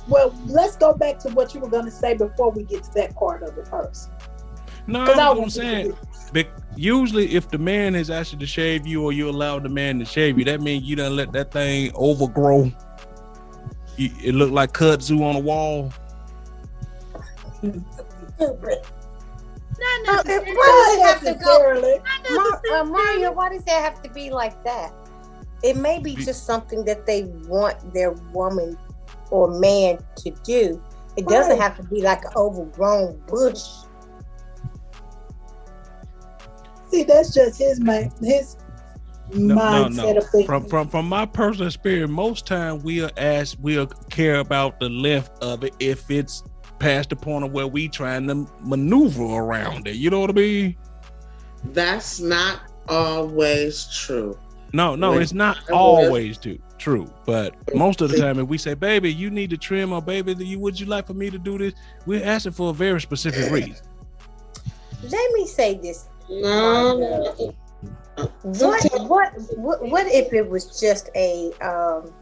[0.07, 2.91] Well, let's go back to what you were going to say before we get to
[2.95, 4.09] that part of it first.
[4.87, 5.89] No, I I'm want saying.
[5.89, 5.97] do-
[6.33, 9.99] Bec- usually, if the man is asked to shave you, or you allow the man
[9.99, 12.71] to shave you, that means you don't let that thing overgrow.
[13.97, 15.91] It looked like kudzu on the wall.
[17.59, 18.79] Stupid.
[19.77, 20.51] Not Uh, necessarily.
[20.53, 22.01] Why does it have to go?
[22.31, 22.83] Not Mar- uh.
[22.85, 24.93] Mario, why does that have to be like that?
[25.63, 28.77] It may be just something that they want their woman
[29.31, 30.81] or man to do.
[31.17, 31.61] It doesn't Right.
[31.61, 33.63] have to be like an overgrown bush.
[36.95, 38.55] See, that's just his mind, his
[39.33, 40.17] No, no, mindset no.
[40.17, 40.47] of thinking.
[40.47, 45.29] From from from my personal experience, most time we'll ask, we'll care about the length
[45.41, 46.43] of it if it's
[46.79, 49.95] past the point of where we trying to maneuver around it.
[49.95, 50.77] You know what I mean?
[51.73, 54.39] That's not always true.
[54.71, 58.47] No, no, Like, it's not I always too true, but most of the time, if
[58.47, 61.13] we say, "Baby, you need to trim," or "Baby, do you would you like for
[61.13, 61.73] me to do this?"
[62.05, 63.85] We're asking for a very specific reason.
[65.03, 66.07] Let me say this.
[66.29, 67.35] No,
[68.41, 72.13] What, what what what if it was just a um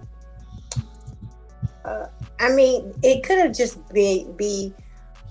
[1.86, 2.08] uh,
[2.40, 4.74] I mean it could have just been be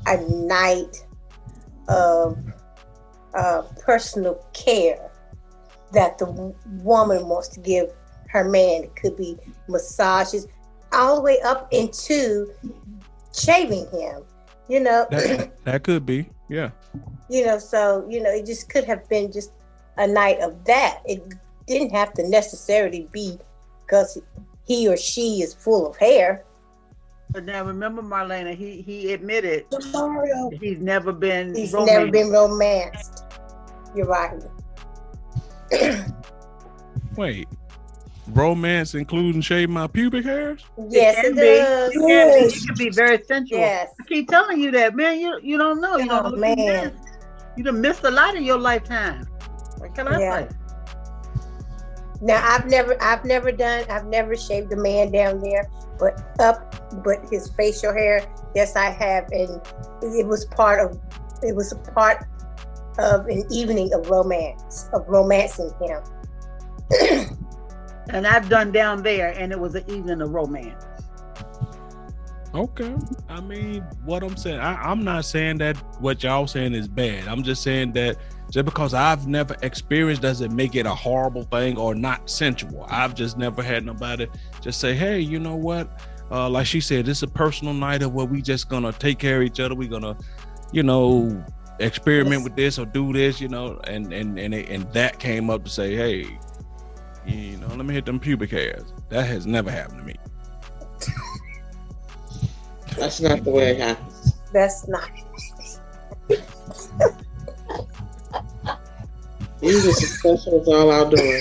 [0.07, 1.05] a night
[1.89, 2.39] of
[3.35, 5.11] uh, personal care
[5.93, 6.27] that the
[6.83, 7.93] woman wants to give
[8.29, 8.85] her man.
[8.85, 9.37] It could be
[9.69, 10.47] massages
[10.93, 12.53] all the way up into
[13.35, 14.23] shaving him.
[14.69, 16.71] You know, That that could be, yeah.
[17.33, 19.53] You know so you know it just could have been just
[19.97, 21.21] a night of that it
[21.67, 23.39] didn't have to necessarily be
[23.85, 24.19] because
[24.67, 26.45] he or she is full of hair
[27.33, 31.55] But now remember, Marlena, he he admitted Mario, he's never been.
[31.55, 31.93] he's romanced.
[31.99, 33.25] never been romanced
[33.95, 34.43] you're right
[37.17, 37.49] Wait,
[38.29, 40.65] romance including shaving my pubic hairs?
[40.91, 41.41] yes can it be.
[41.41, 42.13] does It can be.
[42.13, 42.57] Yes.
[42.57, 43.59] It can be very sensual.
[43.59, 45.19] yes I keep telling you that, man.
[45.21, 45.97] You you don't know.
[45.97, 47.01] You don't Oh, know what you man.
[47.57, 49.27] You done missed a lot in your lifetime.
[49.79, 50.49] What can I Yeah.
[50.49, 50.57] say?
[52.25, 57.03] now i've never i've never done i've never shaved a man down there but up
[57.03, 58.25] but his facial hair
[58.55, 59.61] yes i have and
[60.03, 61.01] it was part of
[61.43, 62.25] it was a part
[62.99, 67.29] of an evening of romance of romancing him
[68.09, 70.85] And I've done down there, and it was an evening of romance.
[72.55, 72.95] Okay.
[73.29, 77.27] I mean, what I'm saying, I, I'm not saying that what y'all saying is bad.
[77.27, 78.19] I'm just saying that
[78.51, 82.87] just because I've never experienced doesn't make it a horrible thing or not sensual.
[82.91, 84.27] I've just never had nobody
[84.61, 86.01] just say, hey, you know what?
[86.31, 89.39] Uh, like she said, it's a personal night of where we just gonna take care
[89.39, 89.75] of each other.
[89.75, 90.17] We're gonna,
[90.73, 91.43] you know,
[91.79, 95.49] experiment with this or do this, you know, and and and it, and that came
[95.49, 96.39] up to say, hey,
[97.27, 98.93] you know, let me hit them pubic hairs.
[99.09, 100.17] That has never happened to me.
[102.97, 104.35] that's not the way it happens.
[104.53, 105.11] that's not
[109.61, 111.41] You just special is all I'll do.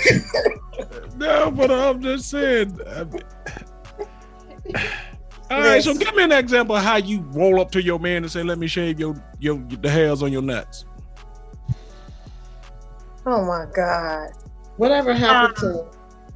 [1.18, 2.80] No, but I'm just saying.
[2.88, 3.24] I mean-
[5.52, 8.18] all right, so give me an example of how you roll up to your man
[8.24, 10.86] and say, "Let me shave your your the hairs on your nuts."
[13.26, 14.30] Oh my God.
[14.78, 15.86] Whatever happened to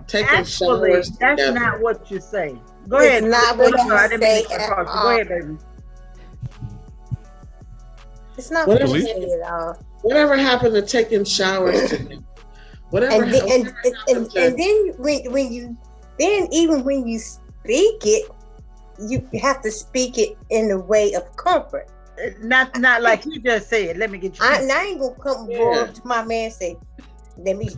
[0.08, 1.60] taking Um, Actually, showers that's together?
[1.60, 2.56] not what you say.
[2.90, 3.24] Go ahead.
[3.24, 5.04] not Go what you I didn't say at across all.
[5.04, 5.58] Go ahead, baby.
[8.38, 9.16] It's not What what is you it?
[9.16, 9.80] say at all.
[10.02, 12.22] Whatever happened to taking showers together?
[12.92, 15.78] Whatever And then, and, happened and, and, and then when, when you
[16.20, 18.30] then even when you speak it,
[19.00, 21.90] you have to speak it in the way of comfort.
[22.24, 23.98] Uh, not not like you just said.
[23.98, 24.46] Let me get you.
[24.46, 25.58] I, I ain't gonna come Yeah.
[25.58, 26.78] forward to my man and say,
[27.38, 27.70] let me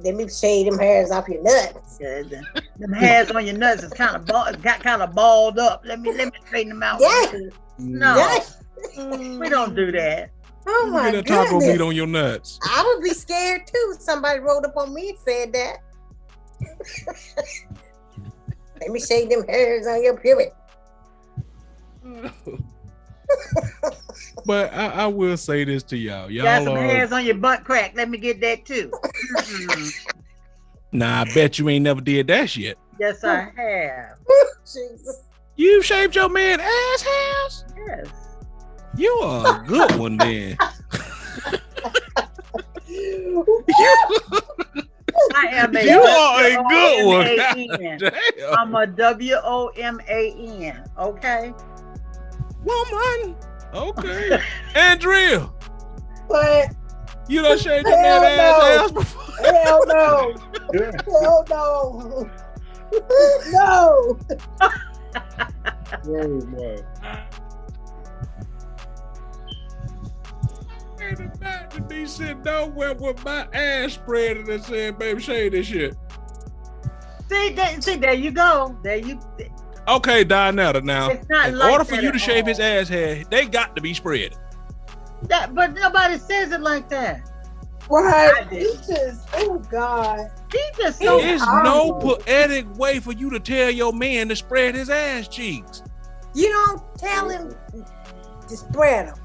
[0.00, 1.98] let me shave them hairs off your nuts.
[2.00, 5.58] Yeah, the- them hairs on your nuts is kind of ball, got kind of balled
[5.58, 5.82] up.
[5.84, 7.00] Let me let me straighten them out.
[7.00, 7.32] Yeah.
[7.78, 8.58] No, Yes.
[8.96, 10.30] we don't do that.
[10.66, 12.58] Oh Let my me get that taco meat on your nuts.
[12.62, 15.78] I would be scared too if somebody rolled up on me and said that.
[18.80, 20.52] Let me shave them hairs on your pubic.
[24.44, 27.36] But I, I will say this to y'all, Got y'all some are hairs on your
[27.36, 27.92] butt crack.
[27.94, 28.90] Let me get that too.
[29.36, 29.88] Mm-hmm.
[30.90, 32.78] Nah, I bet you ain't never did that shit.
[32.98, 34.18] Yes, I have.
[34.64, 35.22] Jesus.
[35.56, 37.64] You shaved your man ass hairs?
[37.76, 38.08] Yes.
[38.96, 40.56] You are a good one then.
[45.34, 47.26] I am a You are a good one.
[47.36, 48.00] W-O-M-A-N.
[48.56, 50.84] I'm a W O M A N.
[50.98, 51.52] Okay.
[52.64, 53.36] Woman.
[53.74, 54.40] Okay.
[54.74, 55.50] Andrea,
[56.28, 56.74] But
[57.28, 58.84] you done shaved your Hell man ass no.
[58.84, 59.52] ass before?
[59.52, 60.34] hell no,
[61.20, 62.30] hell no,
[63.50, 63.90] no.
[66.06, 66.76] Oh, boy.
[71.00, 75.66] Ain't about to be sitting nowhere with my ass spread and saying, baby, shave this
[75.66, 75.94] shit.
[77.28, 78.76] See, there, see, there you go.
[78.82, 79.20] There you.
[79.88, 82.48] Okay, Donetta, now, It's not in like order for you to shave all.
[82.48, 84.36] his ass hair, they got to be spread.
[85.22, 87.22] That, but nobody says it like that.
[87.90, 88.32] Right?
[88.36, 88.62] I did.
[88.62, 90.30] You just, oh God.
[90.52, 91.18] He just so.
[91.18, 95.82] There's no poetic way for you to tell your man to spread his ass cheeks.
[96.34, 97.54] You don't tell him
[98.46, 99.16] to spread them.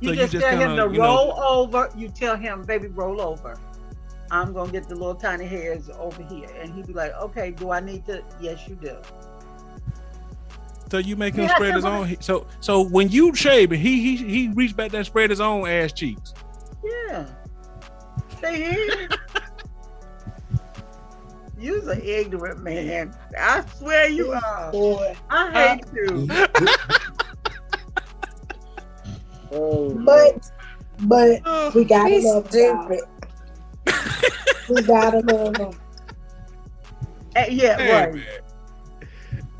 [0.00, 1.90] You So you just, just tell him kinda, to you know- roll over.
[1.96, 3.58] You tell him, baby, roll over.
[4.30, 7.70] I'm gonna get the little tiny hairs over here, and he'd be like, "Okay, do
[7.70, 8.96] I need to?" Yes, you do.
[10.90, 12.16] So you make him Yeah, spread his that's own.
[12.20, 15.40] So so when you shave it, he he he reached back there and spread his
[15.40, 16.32] own ass cheeks.
[16.84, 17.26] Yeah.
[18.38, 19.08] Stay here.
[21.58, 23.16] You's an ignorant man.
[23.38, 24.70] I swear you are.
[24.70, 25.16] Boy.
[25.30, 26.28] I hate you.
[29.50, 30.50] Oh, But,
[31.00, 32.98] but Oh, we gotta He's love God.
[34.26, 34.68] Stupid.
[34.68, 35.80] We gotta love him.
[37.36, 38.14] Eh, yeah, hey, right.
[38.14, 38.24] man.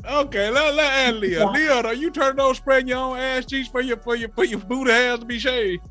[0.09, 1.39] Okay, let let add Leah.
[1.39, 1.51] Yeah.
[1.51, 4.45] Leah, are you turning on spreading your own ass cheeks for your for your for
[4.45, 5.83] your booty hairs to be shaved?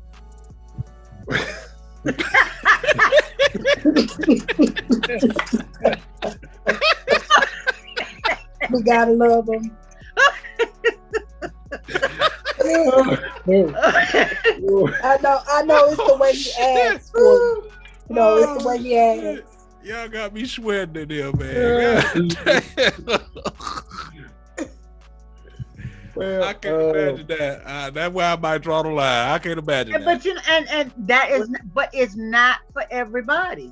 [8.71, 9.77] We gotta love him.
[12.63, 13.17] oh,
[15.03, 17.63] I know, I know it's the way he acts for
[18.09, 18.15] you.
[18.15, 19.53] You know, it's the way he acts.
[19.83, 22.29] Y'all got me sweating in there, man.
[26.15, 27.61] Well, I can't uh, imagine that.
[27.65, 29.29] Uh, that's where I might draw the line.
[29.29, 30.17] I can't imagine And- that.
[30.17, 33.71] but you know, and and that is, but it's not for everybody.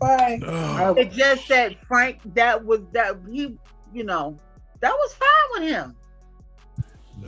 [0.00, 0.40] Right.
[0.44, 3.56] Oh, It's just that Frank, that was that he,
[3.92, 4.38] you know,
[4.80, 5.96] that was fine with him.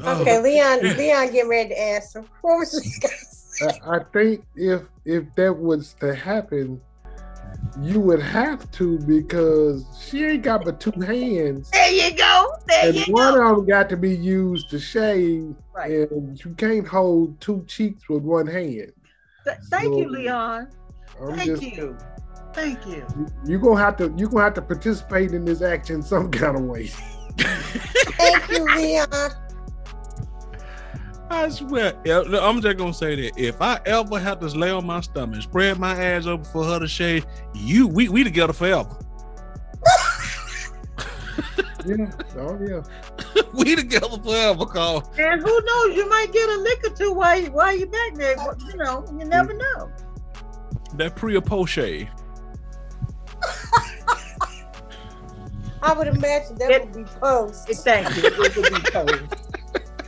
[0.03, 0.21] oh.
[0.21, 0.81] Okay, Leon.
[0.99, 2.21] Leon, getting ready to answer.
[2.43, 3.36] What was you guys?
[3.63, 6.81] I, I think if if that was to happen,
[7.81, 12.53] you would have to because she ain't got but two hands, There you go.
[12.69, 13.51] There and you one go.
[13.51, 16.11] of them got to be used to shave, Right.
[16.11, 18.93] and you can't hold two cheeks with one hand.
[19.45, 20.69] Th- Thank you, Leon.
[21.21, 21.97] I'm Thank just you.
[22.53, 23.07] Thank you.
[23.45, 26.63] you gonna have to you gonna have to participate in this action some kind of
[26.65, 26.91] way.
[27.39, 29.31] Thank you, Leon.
[31.29, 35.01] I swear, I'm just gonna say that if I ever have to lay on my
[35.01, 38.97] stomach, spread my ass open for her to shave, you we we together forever.
[41.87, 42.83] Yeah, oh yeah.
[43.55, 47.41] we together forever, cause And who knows, you might get a lick or two while
[47.41, 48.35] you, while you're back there.
[48.67, 49.59] You know, you never mm.
[49.59, 49.93] know.
[50.95, 52.09] that pre or post shave.
[55.81, 57.71] I would imagine that It- would be post.
[57.71, 58.25] It, thank you.
[58.25, 59.37] It would be cold.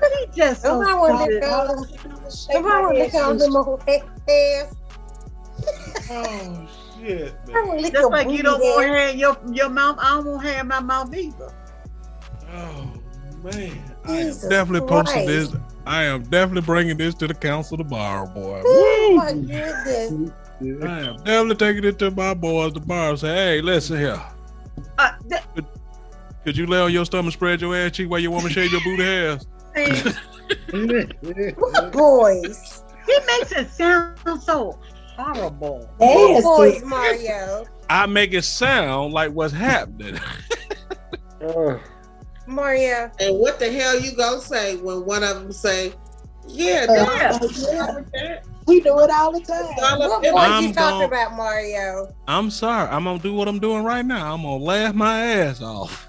[0.01, 1.43] But he just so Somebody want to stupid.
[1.43, 2.31] lick on them.
[2.31, 4.75] Somebody want to lick on them old hands.
[6.11, 9.69] Oh shit, I want to lick Just like you don't want to have your your
[9.69, 9.99] mouth.
[10.01, 11.53] I don't want to have my mouth either.
[12.51, 12.93] Oh
[13.43, 15.53] man, I am Jesus definitely posting this.
[15.87, 18.63] I am definitely bringing this to the council tomorrow, boy.
[18.65, 19.17] Oh Woo!
[19.17, 20.33] my goodness.
[20.83, 23.17] I am definitely taking it to my boys tomorrow.
[23.17, 24.23] Say, hey, listen here.
[24.99, 25.43] Uh, th-
[26.45, 28.81] Could you lay on your stomach, spread your ass cheek while your woman shave your
[28.81, 29.47] booty hairs?
[29.87, 32.83] See, What boys?
[33.07, 34.79] he makes it sound so
[35.17, 35.89] horrible.
[35.99, 37.65] What boys, Mario?
[37.91, 40.19] I make it sound like what's happening.
[41.41, 41.79] Uh,
[42.47, 43.11] Mario.
[43.21, 45.93] And what the hell you gonna say when one of them say,
[46.47, 47.05] "Yeah, Uh,
[47.39, 47.63] that's
[48.13, 49.99] yeah, we do it all the time.
[50.01, 52.13] What boys I'm you talking gon- about, Mario?
[52.27, 52.89] I'm sorry.
[52.91, 54.35] I'm gonna do what I'm doing right now.
[54.35, 56.09] I'm gonna laugh my ass off.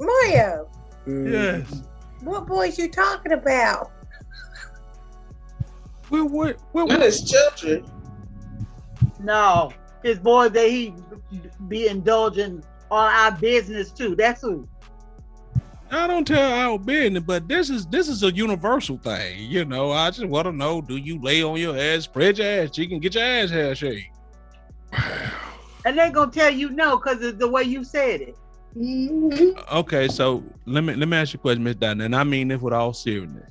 [0.00, 0.68] Mario.
[1.06, 1.82] Yes.
[2.28, 3.90] What boys you talking about?
[6.10, 6.58] We what?
[6.72, 6.88] What?
[6.88, 7.90] Not his children.
[9.18, 9.72] No,
[10.02, 10.92] his boys that he
[11.68, 14.14] be indulging all our business too.
[14.14, 14.68] That's who.
[15.90, 19.50] I don't tell our business, but this is this is a universal thing.
[19.50, 22.46] You know, I just want to know: Do you lay on your ass, spread your
[22.46, 24.04] ass cheek, and get your ass hair shaved?
[25.86, 28.36] And they gonna tell you no because of the way you said it.
[29.72, 32.48] Okay, so let me let me ask you a question, Miss Donna, and I mean
[32.48, 33.50] this with all seriousness.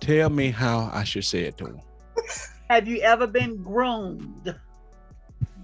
[0.00, 1.80] Tell me how I should say it to him.
[2.70, 4.54] Have you ever been groomed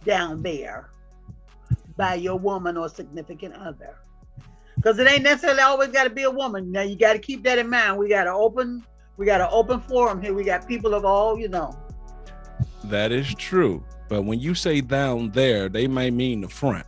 [0.04, 0.90] down there
[1.96, 3.96] by your woman or significant other?
[4.76, 6.70] Because it ain't necessarily always got to be a woman.
[6.70, 7.98] Now you got to keep that in mind.
[7.98, 8.84] We got to open,
[9.16, 10.32] we got an open forum here.
[10.32, 11.78] We got people of all, you know.
[12.84, 13.84] That is true.
[14.08, 16.86] But when you say down there, they may mean the front.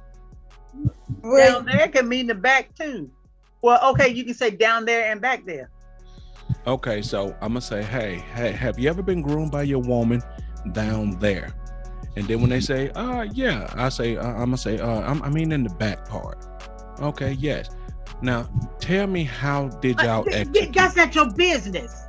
[1.23, 3.11] Down there can mean the back too.
[3.63, 5.71] Well, okay, you can say down there and back there.
[6.67, 10.23] Okay, so I'm gonna say, hey, hey, have you ever been groomed by your woman
[10.73, 11.55] down there?
[12.17, 15.23] And then when they say, uh, yeah, I say, uh, I'm gonna say, uh, I'm,
[15.23, 16.45] I mean in the back part.
[17.01, 17.71] Okay, yes.
[18.21, 20.75] Now, tell me how did y'all Uh, th- th- execute?
[20.75, 22.03] That's not your business.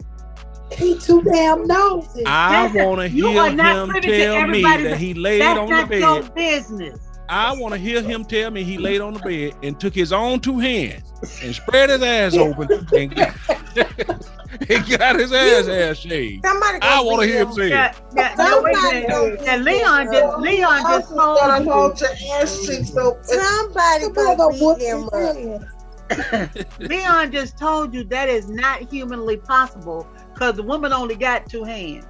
[0.71, 2.23] He too damn nosy.
[2.25, 5.73] I That's want to you hear him tell me that he laid That's on the
[5.73, 6.99] not your business.
[7.29, 10.11] I want to hear him tell me he laid on the bed and took his
[10.11, 11.03] own two hands
[11.41, 13.35] and spread his ass open and got,
[14.69, 16.45] and got his ass ass shaved.
[16.45, 17.53] Somebody I want to hear him him.
[17.53, 17.71] say it.
[17.71, 19.09] Now, now, Somebody minute.
[19.09, 23.23] gonna Now, be Leon just Leon just Also gotta told hold your ass cheeks open.
[23.23, 25.61] Somebody Somebody gonna gonna beat him up.
[26.79, 31.63] Leon just told you that is not humanly possible because the woman only got two
[31.63, 32.05] hands.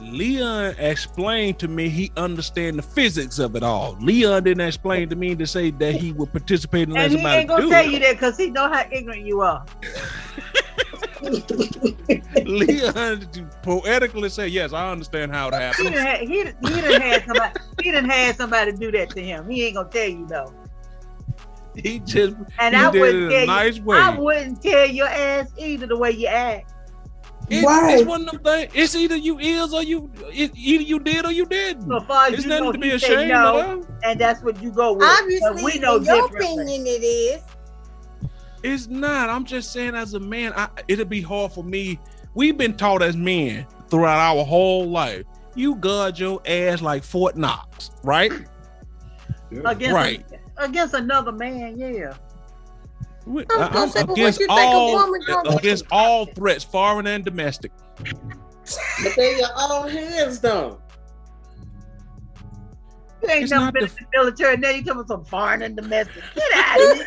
[0.00, 3.96] Leon explained to me he understand the physics of it all.
[4.00, 7.38] Leon didn't explain to me to say that he would participate in And he somebody
[7.40, 7.90] ain't gonna do tell it.
[7.92, 9.64] you that because he know how ignorant you are.
[12.44, 13.26] Leon
[13.62, 17.00] poetically say, "Yes, I understand how it He happens." done had, he, done- he done
[17.00, 17.52] had somebody
[17.82, 19.48] he done had somebody do that to him.
[19.48, 20.52] He ain't gonna tell you though.
[21.76, 23.82] He just And he I wouldn't tell nice you.
[23.84, 23.98] way.
[23.98, 26.72] I wouldn't tell your ass either the way you act.
[27.50, 27.98] It- Right.
[27.98, 28.72] It's one of them things.
[28.74, 30.10] It's either you is or you.
[30.32, 31.88] It, either you did or you didn't.
[31.88, 33.88] So far as It's you nothing know, to be he said ashamed no, of.
[34.04, 35.00] and that's what you go with.
[35.00, 37.42] But Obviously, we know in your opinion, it is.
[38.62, 39.30] It's not.
[39.30, 41.98] I'm just saying, as a man, I, it'll be hard for me.
[42.34, 45.24] We've been taught as men throughout our whole life.
[45.56, 48.32] You guard your ass like Fort Knox, right?
[49.64, 50.24] against Right.
[50.58, 52.14] against another man, yeah.
[53.26, 57.06] We- I I- gonna I'm say, against you think a all against all threats, foreign
[57.06, 57.72] and domestic.
[57.98, 60.80] But they your own hands though.
[63.22, 64.56] You ain't It's never not been the- in the military.
[64.56, 66.22] Now you talking about some foreign and domestic.
[66.34, 67.06] Get out of here.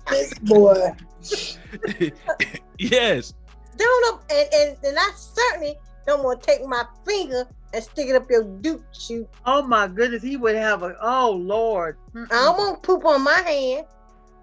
[0.10, 0.92] This boy.
[2.78, 3.32] yes,
[3.76, 5.76] Don't up, and, and, and I certainly
[6.06, 9.28] don't want to take my finger and stick it up your duke shoot.
[9.46, 10.96] Oh my goodness, he would have a.
[11.00, 11.96] Oh Lord.
[12.14, 12.26] Mm-mm.
[12.30, 13.86] I don't want poop on my hand.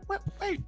[0.07, 0.59] wait, wait, wait, wait,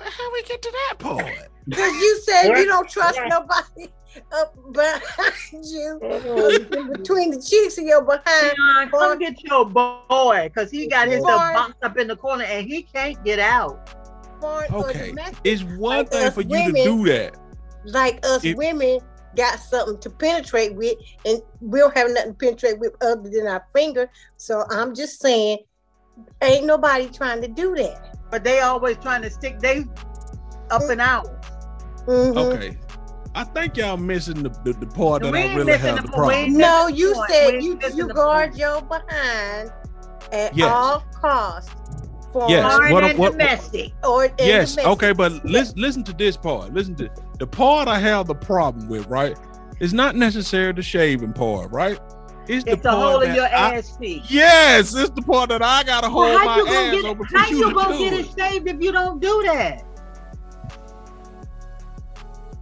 [0.00, 1.36] how we get to that point?
[1.66, 3.92] Because you said you don't trust nobody
[4.32, 6.66] up behind you, oh.
[6.72, 8.54] in between the cheeks of your behind.
[8.58, 11.26] Leon, come get your boy, cause he got his Boy.
[11.26, 13.90] boxed up in the corner and he can't get out.
[14.40, 15.38] foreign Okay, domestic.
[15.44, 16.74] it's one Like thing for you women.
[16.74, 17.36] to do that.
[17.84, 19.00] like us It- women
[19.36, 20.96] got something to penetrate with,
[21.26, 24.10] and we don't have nothing to penetrate with other than our finger.
[24.38, 25.58] So I'm just saying,
[26.42, 28.17] ain't nobody trying to do that.
[28.30, 29.84] But they always trying to stick they
[30.70, 31.26] up and out.
[32.06, 32.36] Mhm.
[32.36, 32.78] Okay.
[33.34, 36.08] I think y'all missing the, the, the part that We I really have the the
[36.08, 36.54] problem.
[36.56, 37.30] No, you point.
[37.30, 38.58] Said ain't you you guard point.
[38.60, 39.70] your behind
[40.32, 40.72] at Yes.
[40.72, 41.70] all costs.
[42.32, 42.74] For Yes.
[42.74, 43.92] Foreign What- and what- domestic.
[44.04, 44.86] Or and Yes, domestic.
[44.86, 46.72] okay, but listen listen to this part.
[46.74, 49.36] Listen to the part I have the problem with, right?
[49.80, 51.98] It's not necessarily the shaving part, right?
[52.48, 54.22] It's the It's the whole of your I- ass cheek.
[54.28, 57.04] Yes, it's the part that I gotta hold Well, how my you gonna ass get
[57.04, 57.28] over it?
[57.30, 58.20] for How you you gonna get it.
[58.20, 59.84] it shaved if you don't do that?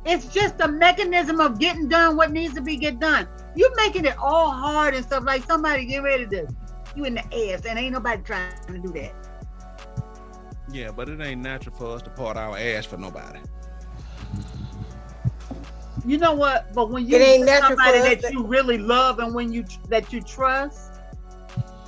[0.04, 3.28] It's just a mechanism of getting done what needs to be get done.
[3.56, 6.46] You're making it all hard and stuff like somebody get ready to
[6.94, 9.14] you in the ass and ain't nobody trying to do that.
[10.70, 13.38] Yeah, but it ain't natural for us to part our ass for nobody.
[16.06, 16.72] You know what?
[16.72, 19.64] But when you It ain't get somebody that to- you really love and when you
[19.88, 20.92] that you trust,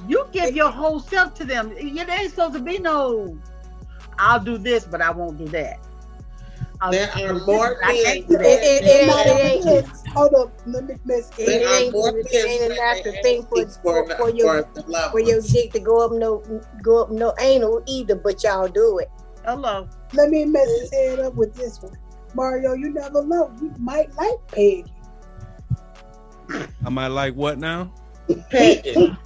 [0.08, 1.72] you give your whole self to them.
[1.76, 3.38] It ain't supposed to be no.
[4.18, 5.78] I'll do this, but I won't do that.
[6.80, 8.64] I'll There do are more but I can't do men- that.
[8.64, 11.92] It, it, it ain't, it ain't, Hold up, let me miss it, There are ain't,
[11.92, 15.12] more it ain't a that natural thing for, for, for, for your for the loved
[15.12, 16.42] for your dick to go up no
[16.82, 19.08] go up no anal either, but y'all do it.
[19.44, 19.86] Hello.
[20.14, 21.96] Let me mess his head up with this one.
[22.34, 23.52] Mario, you never know.
[23.60, 24.84] You might like Peggy.
[26.84, 27.92] Am I like what now?
[28.50, 29.16] Peggy.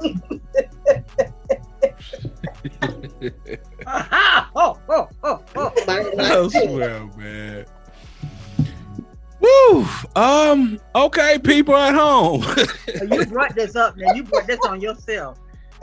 [3.87, 5.73] oh, oh, oh, oh.
[5.87, 7.67] I swear, man.
[9.41, 9.87] Woo!
[10.15, 12.45] Um, okay, people at home.
[13.11, 14.15] You brought this up now.
[14.15, 15.39] You brought this on yourself.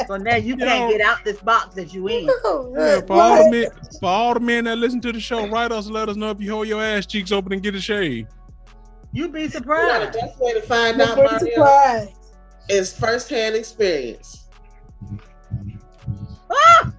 [0.08, 2.26] So now you You can't know- get out this box that you in.
[2.26, 3.68] Yeah, for all the men,
[4.00, 6.30] for all the men that listen to the show, write us, and let us know
[6.32, 8.28] if you hold your ass cheeks open and get a shave.
[9.12, 10.14] You'd be You know, the surprised.
[10.14, 12.08] best way to find You're out, pretty Mario,
[12.70, 14.46] is firsthand experience.
[16.52, 16.92] Ah,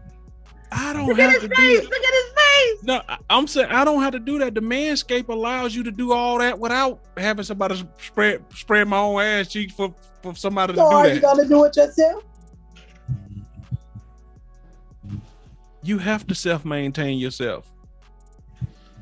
[0.73, 1.81] I don't look at have his to face.
[1.81, 2.83] do Look at his face.
[2.85, 4.55] No, I- I'm saying I don't have to do that.
[4.55, 9.21] The Manscape allows you to do all that without having somebody spread spread my own
[9.21, 11.23] ass cheeks for for somebody to So are do you that.
[11.23, 12.23] gonna do it yourself?
[15.83, 17.71] You have to self maintain yourself.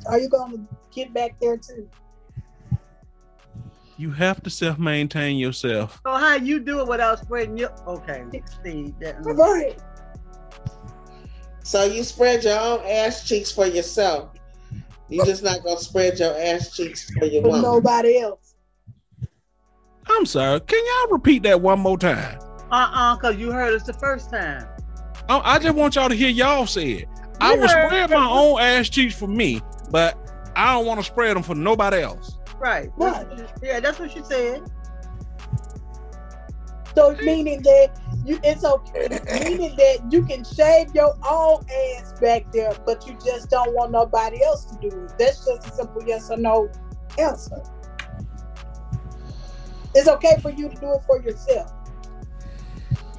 [0.06, 0.58] Are you gonna
[0.92, 1.88] get back there too?
[3.96, 6.00] You have to self maintain yourself.
[6.06, 7.70] So how you do it without spreading your?
[7.86, 8.24] Okay,
[8.62, 9.16] see that.
[9.20, 9.76] Right.
[11.64, 14.30] So you spread your own ass cheeks for yourself.
[15.08, 17.62] You're just not gonna spread your ass cheeks for your woman.
[17.62, 18.54] nobody else.
[20.08, 20.60] I'm sorry.
[20.60, 22.38] Can y'all repeat that one more time?
[22.70, 24.66] Uh uh cause you heard us the first time.
[25.28, 27.08] I, I just want y'all to hear y'all say it.
[27.40, 29.60] I will heard- spread my own ass cheeks for me,
[29.90, 30.16] but
[30.56, 32.38] I don't want to spread them for nobody else.
[32.58, 32.90] Right.
[32.96, 33.26] Right.
[33.62, 34.62] Yeah, that's what she said.
[36.96, 39.06] So meaning that you it's okay
[39.44, 41.64] meaning that you can shave your own
[41.96, 45.12] ass back there, but you just don't want nobody else to do it.
[45.16, 46.68] That's just a simple yes or no
[47.16, 47.62] answer.
[49.94, 51.70] It's okay for you to do it for yourself.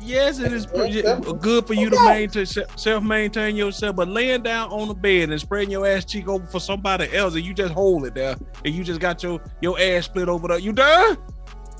[0.02, 4.72] Yes, it is pretty, good for you to maintain self maintain yourself, but laying down
[4.72, 7.74] on the bed and spreading your ass cheek over for somebody else, and you just
[7.74, 8.36] hold it there,
[8.66, 10.60] and you just got your your ass split over there.
[10.60, 11.18] You done?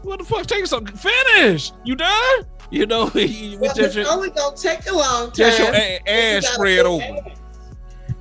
[0.04, 0.46] What the fuck?
[0.46, 0.96] Take something.
[0.96, 1.72] Finish.
[1.84, 2.46] You done?
[2.72, 5.34] You know, Well, it's your, only gonna take a long time.
[5.36, 7.04] just your a- if you ass spread over.
[7.04, 7.38] ass.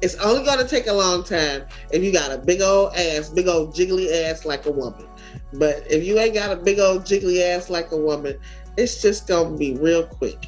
[0.01, 3.49] It's only gonna take a long time if you got a big old ass, big
[3.49, 5.07] old jiggly ass like a woman.
[5.55, 8.39] But if you ain't got a big old jiggly ass like a woman,
[8.79, 10.39] it's just gonna be real quick.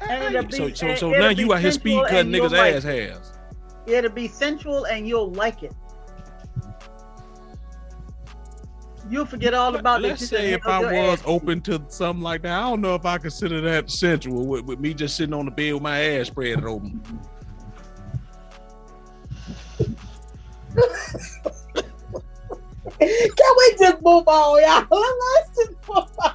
[0.00, 2.84] And be- So, so, and so now you out here speed cutting niggas' like ass
[2.84, 2.88] it.
[2.88, 3.32] hairs.
[3.86, 5.74] It'll be sensual and you'll like it.
[9.10, 10.08] You'll forget all about it.
[10.08, 10.30] Let's this.
[10.30, 13.60] say if I was open to something like that, I don't know if I consider
[13.60, 17.02] that sensual with, with me just sitting on the bed with my ass spread open.
[23.08, 24.86] Can we just move on, y'all?
[25.36, 26.34] Let's just move on.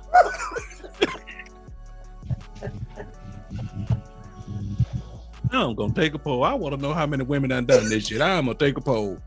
[5.52, 6.44] I'm gonna take a poll.
[6.44, 8.22] I want to know how many women done done this shit.
[8.22, 9.18] I'm gonna take a poll.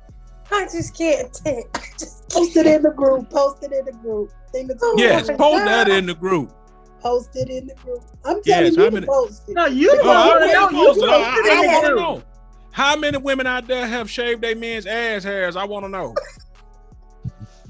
[0.53, 1.65] I just can't take.
[1.75, 3.31] I just Post it in the group.
[3.31, 4.31] Post it in the group.
[4.53, 6.53] Think it's Oh, Yes, my post that in the group.
[7.01, 8.03] Post it in the group.
[8.25, 9.55] I'm telling how you many- to post it.
[9.55, 10.71] No, you Oh, don't I want to know.
[10.71, 11.09] You post it.
[11.09, 11.99] I, in I the want to group.
[12.01, 12.23] know
[12.73, 15.57] how many women out there have shaved their men's ass hairs.
[15.57, 16.15] I want to know.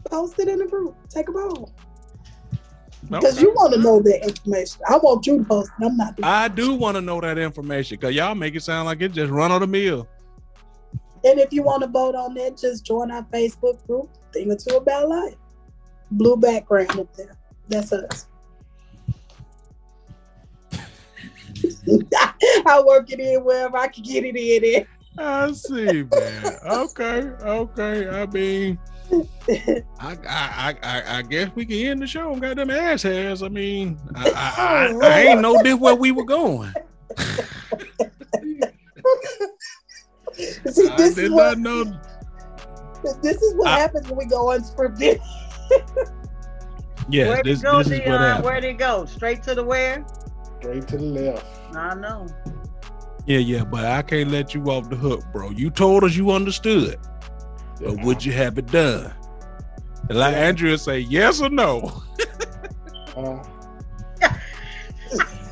[0.05, 0.97] Post it in the group.
[1.09, 1.73] Take a poll.
[3.09, 3.43] Because Okay.
[3.43, 4.81] you want to know that information.
[4.89, 5.85] I want you to post it.
[5.85, 9.01] I'm not I do want to know that information because y'all make it sound like
[9.03, 10.07] it just run on the mill.
[11.25, 14.57] And if you want to vote on that, just join our Facebook group, Thing or
[14.57, 15.35] Two About Life.
[16.13, 17.37] Blue background up there.
[17.69, 18.27] That's us.
[22.67, 24.87] I work it in wherever I can get it in.
[25.19, 26.59] I see, man.
[26.67, 28.09] Okay, okay.
[28.09, 28.79] I mean,
[29.13, 33.03] I, I, I, I, I guess we can end the show and got them ass
[33.03, 33.43] hairs.
[33.43, 36.73] I mean, I, I, I, oh, I ain't know this where we were going.
[40.37, 42.01] See, I this is did what not know.
[43.23, 45.21] this is what I- happens when we go unscripted.
[47.09, 48.21] Yes, Where'd this, go, this is what Dion?
[48.21, 48.45] happened.
[48.45, 49.05] Where'd it go?
[49.05, 50.07] Straight to the where?
[50.61, 51.45] Straight to the left.
[51.75, 52.25] I know.
[53.27, 55.51] Yeah, yeah, but I can't let you off the hook, bro.
[55.51, 56.99] You told us you understood,
[57.81, 59.13] but would you have it done?
[60.09, 60.47] And like Yeah.
[60.49, 62.03] Andrea say, yes or no.
[63.17, 63.43] Uh,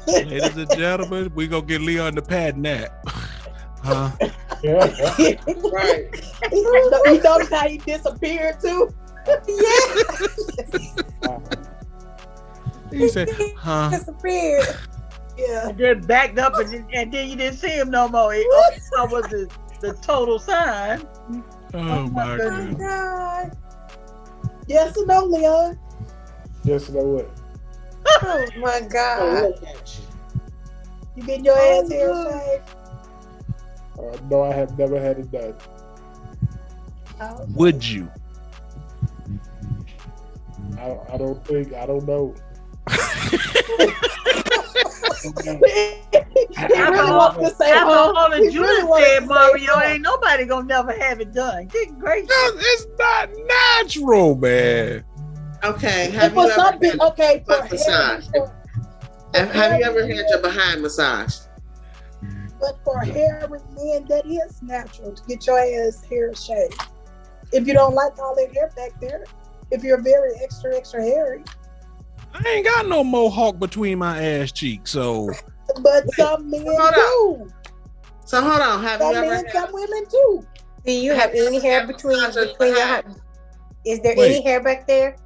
[0.07, 3.01] Ladies and gentlemen, we gonna get Leon the pad that.
[3.83, 4.11] Huh?
[4.63, 4.77] yeah.
[5.73, 6.09] Right.
[6.53, 8.93] you notice how he disappeared too?
[9.27, 10.27] Yeah.
[12.91, 13.91] he said, huh?
[13.91, 14.67] disappeared.
[15.37, 15.69] Yeah.
[15.69, 18.35] And then backed up, and, then- and then you didn't see him no more.
[18.35, 18.81] It, all you
[19.11, 19.49] was the,
[19.81, 21.07] the total sign.
[21.75, 22.75] Oh my Oh goodness.
[22.79, 23.57] God.
[24.67, 25.79] Yes or no, Leon?
[26.65, 27.31] Just know what?
[28.23, 29.43] Oh my Oh, God.
[29.43, 30.05] look at you.
[31.17, 32.31] You getting your Oh, ass hair no.
[32.31, 32.71] shaved?
[33.99, 35.55] Uh, no, I have never had it done.
[37.21, 38.09] Oh, Would you?
[40.79, 41.73] I, I don't think.
[41.75, 42.35] I don't know.
[46.57, 49.21] he really wants to say, After all that he you really done wanted to said,
[49.21, 51.67] say, Mario, ain't nobody gonna never have it done.
[51.67, 52.29] Good gracious.
[52.31, 53.31] It's not
[53.79, 55.05] natural, man.
[55.65, 56.11] Okay.
[56.11, 58.27] Have for you some ever people, okay, for massage?
[58.33, 58.53] hair,
[59.35, 61.43] And have you ever had your behind massaged?
[62.61, 66.81] But for hairy men, that is natural to get your ass hair shaved.
[67.53, 69.25] If you don't like all that hair back there,
[69.71, 71.45] if you're very extra, extra hairy.
[72.35, 75.31] I ain't got no mohawk between my ass cheeks, so
[75.83, 77.53] But some men hold do.
[78.25, 78.83] So hold on.
[78.83, 80.47] Have Some you ever men, had, some women do.
[80.85, 83.05] Do you have any hair between between your?
[83.85, 84.35] Is there Wait.
[84.37, 85.17] any hair back there?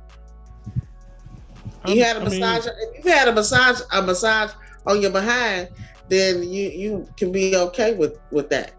[1.87, 2.73] you had a I mean, massage?
[2.95, 4.53] if you had a massage, a massage
[4.87, 5.69] on your behind,
[6.09, 8.73] then you you can be okay with with that.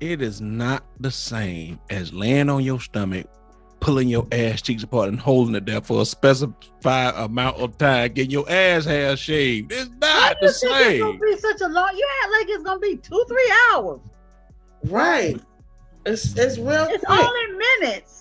[0.00, 3.26] It is not the same as laying on your stomach,
[3.80, 8.12] pulling your ass cheeks apart and holding it there for a specified amount of time,
[8.12, 9.72] getting your ass hair shaved.
[9.72, 11.90] It's Why not do the you think it's gonna be such a long?
[11.96, 14.00] You act like it's gonna be two, three hours.
[14.84, 15.40] Right.
[16.04, 17.20] It's it's real It's quick.
[17.20, 18.18] only minutes.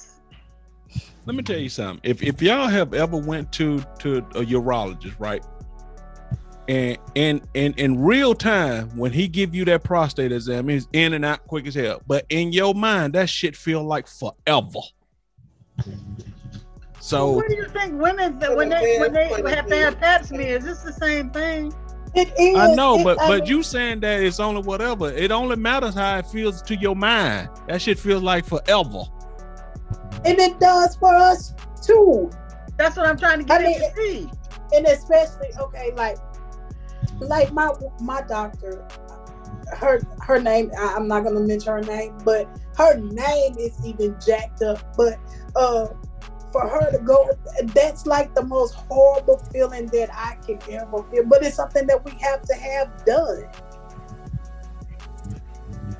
[1.25, 1.99] Let me tell you something.
[2.03, 5.43] If if y'all have ever went to to a urologist, right?
[6.71, 11.11] And in in in real time, when he give you that prostate exam, it's in
[11.13, 12.01] and out quick as hell.
[12.07, 14.79] But in your mind, that shit feel like forever.
[17.01, 20.23] So what do you think women that when they when they have to have pap
[20.23, 20.63] smears?
[20.65, 21.73] It's the same thing.
[22.15, 22.55] It is.
[22.55, 25.11] I know, it- but I but mean, you saying that it's only whatever.
[25.11, 27.49] It only matters how it feels to your mind.
[27.67, 29.03] That shit feels like forever.
[30.23, 31.53] and it does for us
[31.85, 32.29] too.
[32.77, 34.29] That's what I'm trying to get I mean, to see.
[34.73, 36.17] and especially okay, like
[37.19, 38.85] like my my doctor,
[39.73, 42.47] her her name I, I'm not gonna mention her name, but
[42.77, 44.79] her name is even jacked up.
[44.97, 45.19] But
[45.55, 45.87] uh,
[46.51, 47.29] for her to go,
[47.67, 51.25] that's like the most horrible feeling that I can ever feel.
[51.25, 53.45] But it's something that we have to have done.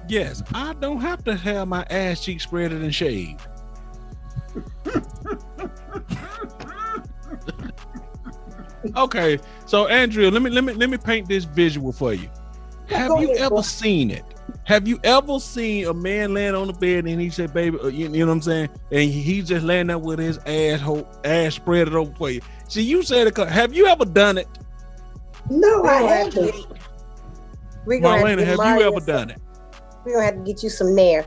[0.08, 3.48] Yes, I don't have to have my ass cheeks spreaded and shaved.
[8.98, 9.40] okay,
[9.72, 12.30] so Andrea, let me let me let me paint this visual for you.
[12.90, 14.26] Have you ever seen it?
[14.66, 17.88] Have you ever seen a man laying on the bed and he said, "Baby," uh,
[17.88, 18.70] you, you know what I'm saying?
[18.92, 22.42] And he's just laying there with his asshole ass spread it over for you.
[22.68, 23.38] See, you said it.
[23.38, 24.50] Have you ever done it,
[25.50, 26.66] No, I have to haven't.
[27.86, 28.46] we're gonna have, to Marlena?
[28.46, 29.42] Have you ever done it?
[30.04, 31.26] We're gonna have to get you some nair.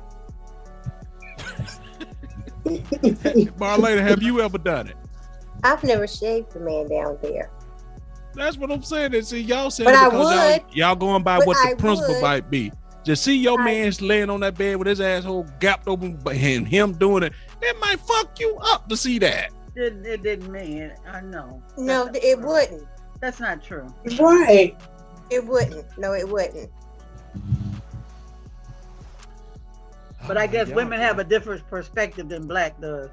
[2.66, 4.96] Marlena, have you ever done it?
[5.62, 7.50] I've never shaved the man down there.
[8.34, 9.14] That's what I'm saying.
[9.14, 11.74] And see, y'all saying But I because y'all, y'all going by But what the I
[11.74, 12.22] principle would.
[12.22, 12.72] might be.
[13.04, 16.36] Just see your I- man's laying on that bed with his asshole gapped open, but
[16.36, 17.32] him, him doing it,
[17.62, 19.50] it might fuck you up to see that.
[19.76, 20.92] It, it didn't mean.
[21.06, 21.62] I know.
[21.76, 22.52] No, That's it not true.
[22.52, 22.88] wouldn't.
[23.20, 23.94] That's not true.
[24.20, 24.76] Right.
[25.30, 25.86] It wouldn't.
[25.98, 26.70] No, it wouldn't.
[30.26, 33.10] But I guess Y'all- women have a different perspective than black does.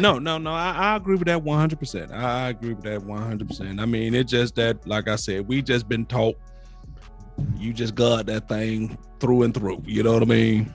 [0.00, 0.52] No, no, no.
[0.52, 1.78] I, I agree with that 100.
[1.78, 3.48] percent I agree with that 100.
[3.48, 6.36] percent I mean, it's just that, like I said, we just been taught.
[7.58, 9.82] You just got that thing through and through.
[9.84, 10.74] You know what I mean?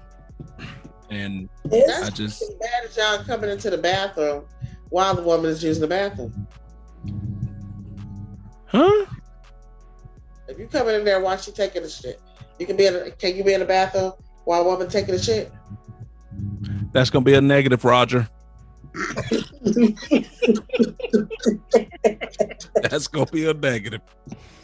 [1.09, 4.45] And It's, I just bad as y'all coming into the bathroom
[4.89, 6.47] while the woman is using the bathroom.
[8.67, 9.05] huh?
[10.47, 12.19] If you coming in there while she taking a shit,
[12.59, 12.95] you can be in.
[12.95, 14.13] A, can you be in the bathroom
[14.45, 15.51] while a woman taking a shit?
[16.93, 18.27] That's gonna be a negative, Roger.
[22.81, 24.01] That's gonna be a negative.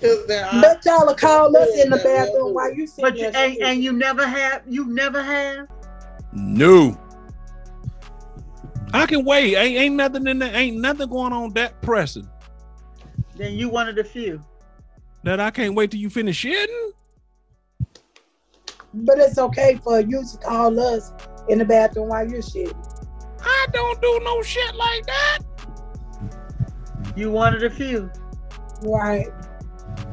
[0.02, 3.46] there but y'all will call us in the bathroom while you sitting But you, there.
[3.46, 4.64] and, and you never have.
[4.68, 5.68] You never have.
[6.34, 6.98] No.
[8.94, 9.56] I can wait.
[9.56, 10.56] Ain't ain't nothing in there.
[10.56, 12.28] Ain't nothing going on that pressing
[13.36, 14.42] Then you one of the few.
[15.24, 16.92] that I can't wait till you finish shitting.
[18.94, 21.12] But it's okay for you to call us
[21.50, 22.74] in the bathroom while you're shitting.
[23.44, 25.40] I don't do no shit like that.
[27.16, 28.12] You wanted a few.
[28.82, 29.28] Right.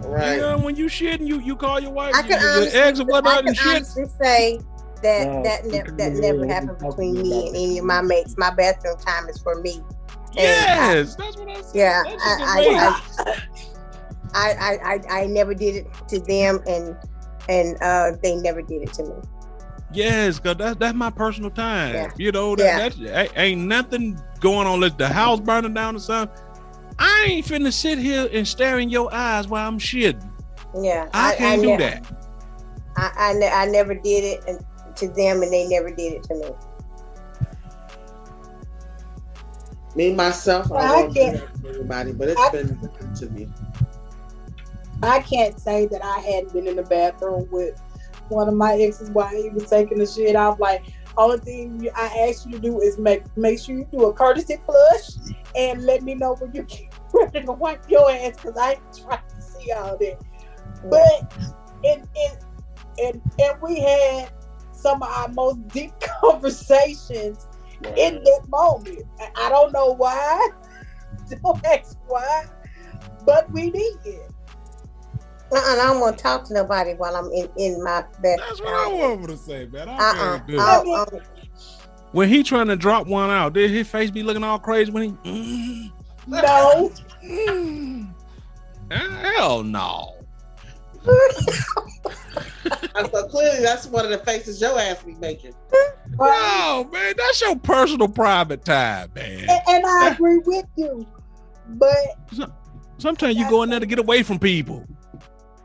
[0.05, 0.37] right.
[0.37, 2.15] You know, when you shitting, you you call your wife.
[2.15, 3.67] I you, can your honestly, eggs and I whatnot can and shit.
[3.77, 4.61] honestly say
[5.03, 8.35] that Uh, that ne- that never happened between me and any of my mates.
[8.39, 9.83] My bathroom time is for me.
[10.37, 11.75] And I- Yes, that's what I said.
[11.75, 13.35] Yeah, I- I- I-
[14.37, 14.79] I, I,
[15.13, 16.97] I, I never did it to them, and
[17.49, 19.15] and uh, they never did it to me.
[19.95, 21.95] Yes, cause that's that's my personal time.
[21.95, 22.11] Yeah.
[22.17, 22.79] You know that Yeah.
[22.79, 22.99] that's
[23.31, 24.81] ain't, ain't nothing going on.
[24.81, 26.37] Let the house burning down or something.
[26.99, 30.23] I ain't finna sit here and stare in your eyes while I'm shitting.
[30.81, 32.07] Yeah, I can't do ne- that.
[32.97, 34.61] I, I, ne- I never did it
[34.97, 36.51] to them, and they never did it to me.
[39.97, 42.91] Me myself, Well, I I don't do can't- that to everybody, but it's I- been
[43.17, 43.49] to me.
[45.03, 47.81] I can't say that I hadn't been in the bathroom with
[48.35, 50.35] one of my exes while he was taking the shit.
[50.35, 50.85] Was like,
[51.17, 54.57] Only thing I ask you to do is make make sure you do a courtesy
[54.67, 58.73] flush and let me know when you get ready to wipe your ass because I
[58.73, 60.19] ain't trying to see all that.
[60.91, 61.33] But
[61.85, 62.39] and and
[63.03, 64.31] and and we had
[64.73, 67.47] some of our most deep conversations
[67.97, 69.03] in that moment.
[69.21, 70.51] I- I don't know why.
[71.43, 72.45] Don't ask why,
[73.25, 74.34] but we did.
[75.55, 78.39] Uh-uh, I don't want to talk to nobody while I'm in, in my bed.
[78.41, 79.89] That's what I wanted to say, man.
[79.89, 80.39] I Uh-uh.
[80.47, 80.61] do it.
[80.61, 81.23] I don't- I don't-
[82.13, 85.19] When he trying to drop one out, did his face be looking all crazy when
[85.25, 85.93] he?
[86.27, 86.91] No,
[87.23, 88.15] Mm,
[88.91, 90.15] hell no.
[91.05, 91.13] so
[93.29, 95.53] clearly, that's one of the faces your ass be making.
[96.19, 99.41] No, man, that's your personal private time, man.
[99.51, 101.07] and, and I agree with you,
[101.69, 101.97] but
[102.99, 104.87] Sometimes you go in there to get away from people.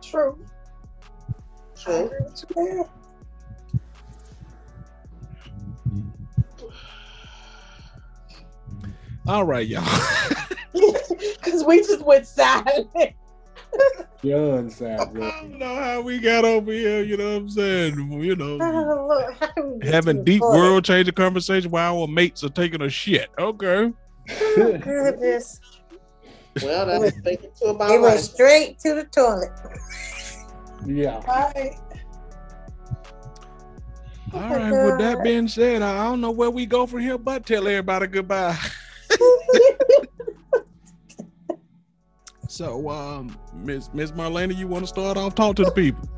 [0.09, 0.37] True.
[1.77, 2.05] I True.
[2.05, 2.85] agree with you there.
[9.27, 9.83] All right, y'all.
[11.43, 12.87] Because we just went silent.
[14.23, 15.05] John side, I
[15.41, 17.01] don't know how we got over here.
[17.03, 18.11] You know what I'm saying?
[18.21, 20.57] You know, Oh, Lord, how do we get having deep the point?
[20.57, 23.29] world changing conversation while our mates are taking a shit.
[23.39, 23.91] Okay.
[24.29, 25.59] Oh, goodness.
[26.63, 28.23] Well, that's thinking too about It went life.
[28.23, 29.51] straight to the toilet.
[30.85, 31.21] yeah.
[31.27, 31.75] Right.
[34.33, 34.71] All my right.
[34.71, 38.07] With that being said, I don't know where we go from here, but tell everybody
[38.07, 38.57] goodbye.
[42.47, 45.35] So, um, Miss Miss Marlena, you want to start off?
[45.35, 46.09] Talk to the people.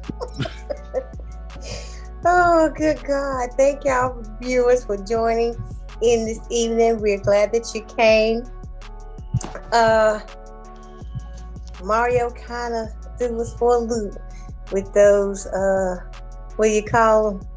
[2.26, 3.50] Oh, good God.
[3.58, 5.54] Thank y'all, viewers, for joining
[6.02, 7.02] in this evening.
[7.02, 8.44] We're glad that you came.
[9.72, 10.20] Uh,
[11.84, 14.16] Mario kind of threw us for a loop
[14.72, 15.96] with those, uh,
[16.56, 17.48] what do you call them?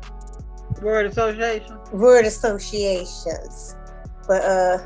[0.82, 1.78] Word association.
[1.92, 3.76] Word associations.
[4.26, 4.78] But uh,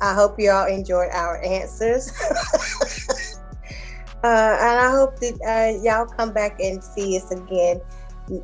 [0.00, 2.12] I hope you all enjoyed our answers.
[4.22, 7.80] uh, and I hope that uh, y'all come back and see us again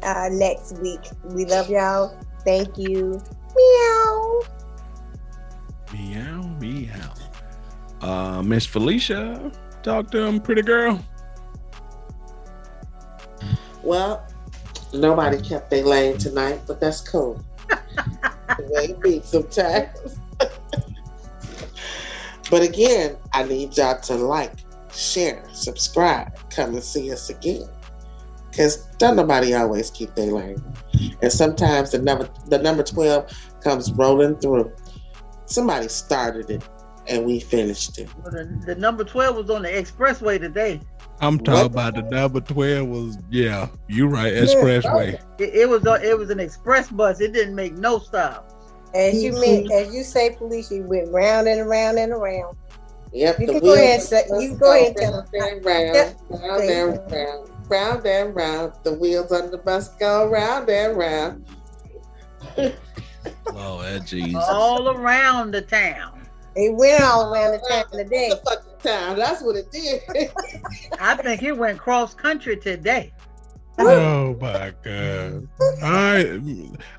[0.03, 1.01] uh, next week.
[1.25, 2.19] We love y'all.
[2.45, 3.21] Thank you.
[3.57, 4.41] Meow.
[5.93, 7.15] Meow, meow.
[8.01, 9.51] Uh, Miss Felicia,
[9.83, 11.05] talk to him, pretty girl.
[13.83, 14.27] Well,
[14.93, 17.43] nobody kept their lane tonight, but that's cool.
[17.69, 17.79] the
[18.71, 20.19] way it be sometimes.
[22.51, 24.53] but again, I need y'all to like,
[24.95, 27.69] share, subscribe, come and see us again.
[28.57, 30.63] Cause don't nobody always keep their lane.
[31.23, 33.31] And sometimes the number the number 12
[33.63, 34.73] comes rolling through.
[35.51, 36.69] Somebody started it
[37.09, 38.09] and we finished it.
[38.23, 40.81] Well, the, the number 12 was on the expressway today.
[41.21, 41.67] I'm talking What?
[41.67, 45.21] about the number 12 was, yeah, you right, expressway.
[45.39, 47.21] It, it was a, it was an express bus.
[47.21, 48.55] It didn't make no stops.
[48.95, 49.41] As you mm-hmm.
[49.41, 52.57] mean, as you say, police, you went round and around and around.
[53.13, 55.57] Yep, You can go ahead and wheels say- you go ahead and tell round them.
[55.57, 58.73] and round, round and round, round and round.
[58.85, 61.45] The wheels on the bus go round and round.
[63.49, 64.45] Oh, that Jesus.
[64.49, 66.21] All around the town.
[66.57, 68.31] It went all around the town today.
[68.31, 69.17] The fucking town.
[69.17, 70.03] That's what it did.
[71.01, 73.13] I think it went cross country today.
[73.79, 75.49] Oh my God.
[75.61, 76.41] All right.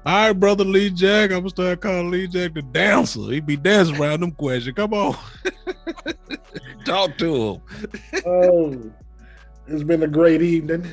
[0.05, 1.31] All right, brother Lee Jack.
[1.31, 3.21] I'm gonna start calling Lee Jack the dancer.
[3.31, 4.75] He be dancing around them questions.
[4.75, 5.15] Come on.
[6.85, 7.61] Talk to him.
[8.25, 8.91] Oh,
[9.67, 10.87] it's been a great evening,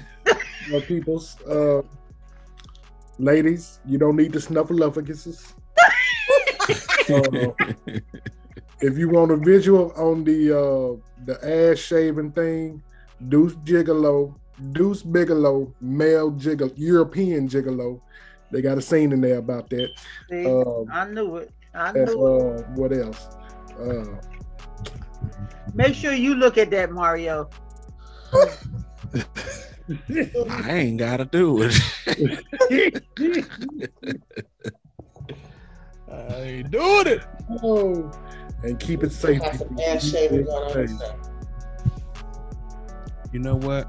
[0.70, 1.40] my peoples.
[1.42, 1.82] Uh,
[3.18, 5.52] ladies, you don't need to snuffleupaguses.
[7.10, 7.52] uh,
[8.80, 10.96] if you want a visual on the uh,
[11.26, 11.38] the
[11.70, 12.82] ass shaving thing,
[13.28, 14.34] Deuce Gigolo,
[14.72, 18.00] Deuce Bigalow, male gigolo, European gigolo.
[18.50, 19.90] They got a scene in there about that.
[20.30, 21.50] See, Um, I knew it.
[21.74, 22.60] I and, knew it.
[22.60, 23.26] uh, what else?
[23.78, 24.04] Uh,
[25.74, 27.50] Make sure you look at that, Mario.
[29.88, 31.74] I ain't gotta do it.
[36.10, 37.24] I ain't doing it.
[37.62, 38.10] oh,
[38.62, 39.40] and keep it safe.
[39.40, 40.88] Got some ass shaving going on.
[40.88, 41.10] Safe.
[43.32, 43.88] You know what?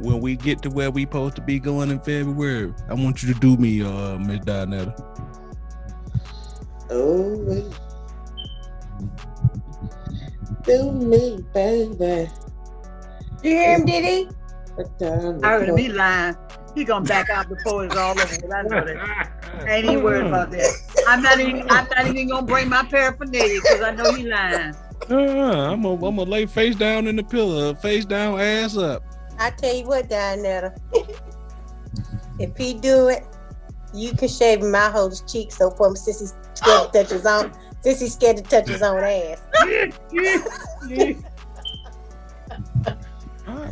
[0.00, 3.32] When we get to where we supposed to be going in February, I want you
[3.32, 4.94] to do me, uh, Miss Donetta.
[6.90, 7.64] Oh, wait.
[10.64, 12.30] Do me, baby.
[13.42, 14.28] You hear him, did he?
[15.02, 15.76] I heard him.
[15.76, 16.36] He lying.
[16.74, 18.20] He gonna back out before it's all over.
[18.20, 18.52] with.
[18.52, 19.66] I know that.
[19.68, 21.04] Ain't even worried about that.
[21.08, 21.68] I'm not even.
[21.70, 24.74] I'm not even gonna bring my paraphernalia because I know he lying.
[25.10, 29.02] Uh, I'm gonna I'm gonna lay face down in the pillow, face down, ass up.
[29.38, 30.76] I tell you what, Dianetta.
[32.38, 33.24] if he do it,
[33.92, 37.26] You can shave my whole cheek so for him since he's scared to touch his
[37.26, 39.40] own since he's scared to touch his own ass.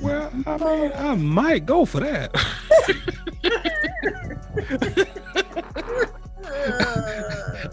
[0.03, 2.31] All right, well, I mean, I might go for that.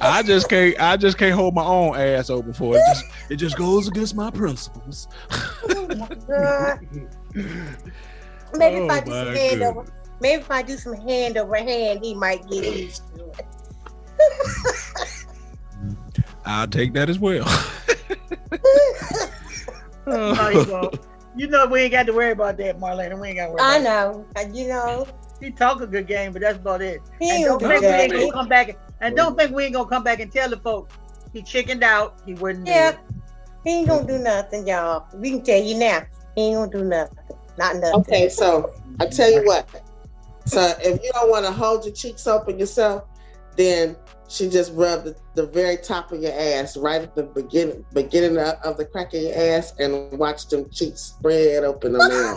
[0.01, 0.77] I just can't.
[0.79, 2.81] I just can't hold my own ass open for it.
[2.87, 5.07] Just, it just goes against my principles.
[5.31, 5.67] Uh,
[8.53, 9.69] maybe if I do Oh, some hand goodness.
[9.69, 9.85] over,
[10.21, 13.45] maybe if I do some hand over hand, he might get used to it.
[16.45, 17.47] I'll take that as well.
[20.07, 20.99] No, you won't.
[21.35, 23.19] You know we ain't got to worry about that, Marlena.
[23.19, 23.61] We ain't got to worry.
[23.61, 23.97] About that.
[23.97, 25.07] I about know, uh, you know.
[25.41, 27.01] He talk a good game, but that's about it.
[27.19, 28.77] He And don't think we ain't gonna come back.
[29.01, 30.95] And don't think we ain't gonna come back and tell the folks
[31.33, 32.21] he chickened out.
[32.25, 32.65] He wouldn't.
[32.65, 32.99] do Yeah, it.
[33.63, 35.05] he ain't gonna do nothing, y'all.
[35.13, 36.03] We can tell you now,
[36.35, 37.17] he ain't gonna do nothing.
[37.57, 37.99] Not nothing.
[37.99, 39.67] Okay, so I tell you what.
[40.45, 43.03] So if you don't want to hold your cheeks open yourself,
[43.57, 43.97] then
[44.27, 48.37] she just rubbed the, the very top of your ass right at the beginning beginning
[48.37, 52.35] of, of the crack of your ass and watched them cheeks spread open on there.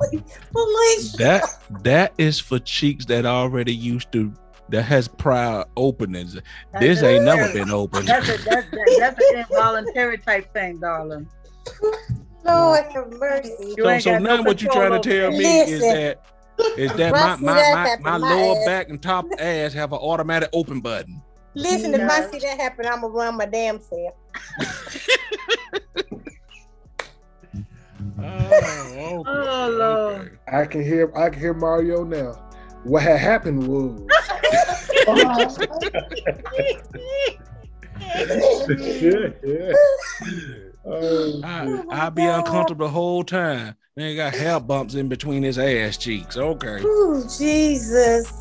[0.52, 1.12] Police.
[1.16, 1.44] that
[1.82, 4.32] that is for cheeks that already used to
[4.68, 6.34] that has prior openings.
[6.34, 6.44] That's
[6.80, 8.06] This a- ain't never been opened.
[8.06, 11.28] That's a, that's, that, that's an involuntary type thing, darling.
[12.44, 13.74] Lord have mercy.
[13.76, 15.38] You So, ain't so got now what you control trying to tell that.
[15.38, 16.20] me is that
[16.76, 18.66] is that my my, that my, my my lower ass.
[18.66, 21.22] back and top ass have an automatic open button.
[21.54, 24.14] Listen, if I see that happen, I'm gonna run my damn self.
[28.20, 30.38] Oh, Oh, Lord.
[30.50, 32.32] I can hear I can hear Mario now.
[32.84, 34.00] What had happened was
[35.08, 35.48] oh,
[40.84, 43.74] Oh, I, I'll be uncomfortable the whole time.
[43.96, 46.36] Man, got hair bumps in between his ass cheeks.
[46.36, 46.80] Okay.
[46.82, 48.32] Ooh, Jesus.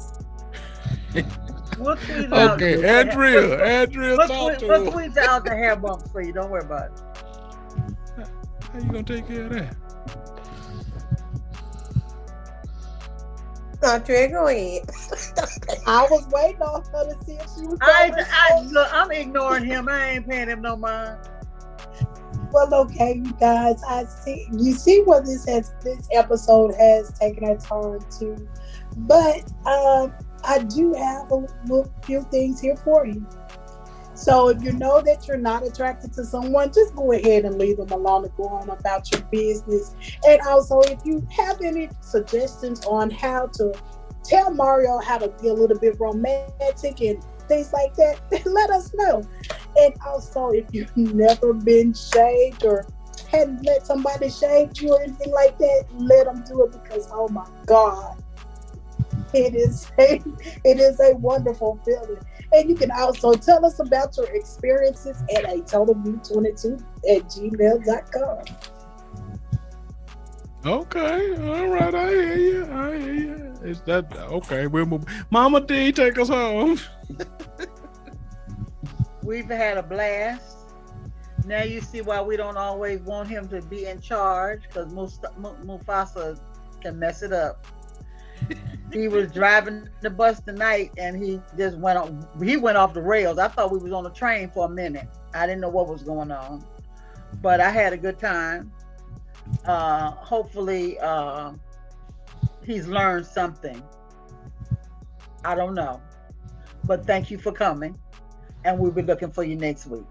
[1.79, 2.61] We'll squeeze out.
[2.61, 4.91] Okay, Andrea, Andrea, We'll, talk squeeze, to we'll him.
[4.91, 6.33] squeeze out the hair bumps for you.
[6.33, 8.27] Don't worry about it.
[8.73, 9.75] How you gonna take care of that?
[13.83, 14.89] Andrea, go ahead.
[15.85, 19.65] I was waiting on her to see if she was I, I, look, I'm ignoring
[19.65, 19.87] him.
[19.87, 21.19] I ain't paying him no mind.
[22.51, 23.81] Well, okay, you guys.
[23.87, 24.47] I see.
[24.51, 28.47] You see what this has this episode has taken a turn to,
[28.97, 30.13] but um,
[30.43, 33.25] I do have a little few things here for you.
[34.13, 37.77] So if you know that you're not attracted to someone, just go ahead and leave
[37.77, 39.93] them alone and go on about your business.
[40.27, 43.73] And also, if you have any suggestions on how to
[44.23, 48.69] tell Mario how to be a little bit romantic and things like that, then let
[48.69, 49.23] us know.
[49.77, 52.85] And also, if you've never been shaved or
[53.31, 57.27] hadn't let somebody shave you or anything like that, let them do it because oh
[57.29, 58.23] my God,
[59.33, 60.21] it is a
[60.63, 62.17] it is a wonderful feeling.
[62.53, 68.43] And you can also tell us about your experiences at a totalview22 at gmail.com.
[70.65, 72.71] Okay, all right, I hear you.
[72.71, 73.53] I hear you.
[73.63, 74.67] Is that okay?
[74.67, 75.05] Move.
[75.29, 76.79] Mama D, take us home.
[79.23, 80.57] We've had a blast.
[81.45, 86.39] Now you see why we don't always want him to be in charge because Mufasa
[86.81, 87.65] can mess it up.
[88.93, 92.27] he was driving the bus tonight and he just went on.
[92.43, 93.37] He went off the rails.
[93.37, 95.07] I thought we was on a train for a minute.
[95.33, 96.65] I didn't know what was going on,
[97.41, 98.71] but I had a good time.
[99.65, 101.53] Uh, hopefully, uh,
[102.65, 103.81] he's learned something.
[105.45, 106.01] I don't know,
[106.87, 107.97] but thank you for coming
[108.63, 110.05] and we'll be looking for you next week.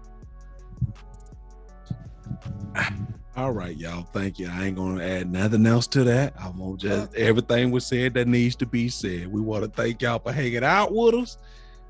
[3.35, 4.03] All right, y'all.
[4.13, 4.49] Thank you.
[4.51, 6.33] I ain't gonna add nothing else to that.
[6.39, 9.27] I won't just everything was said that needs to be said.
[9.27, 11.37] We want to thank y'all for hanging out with us.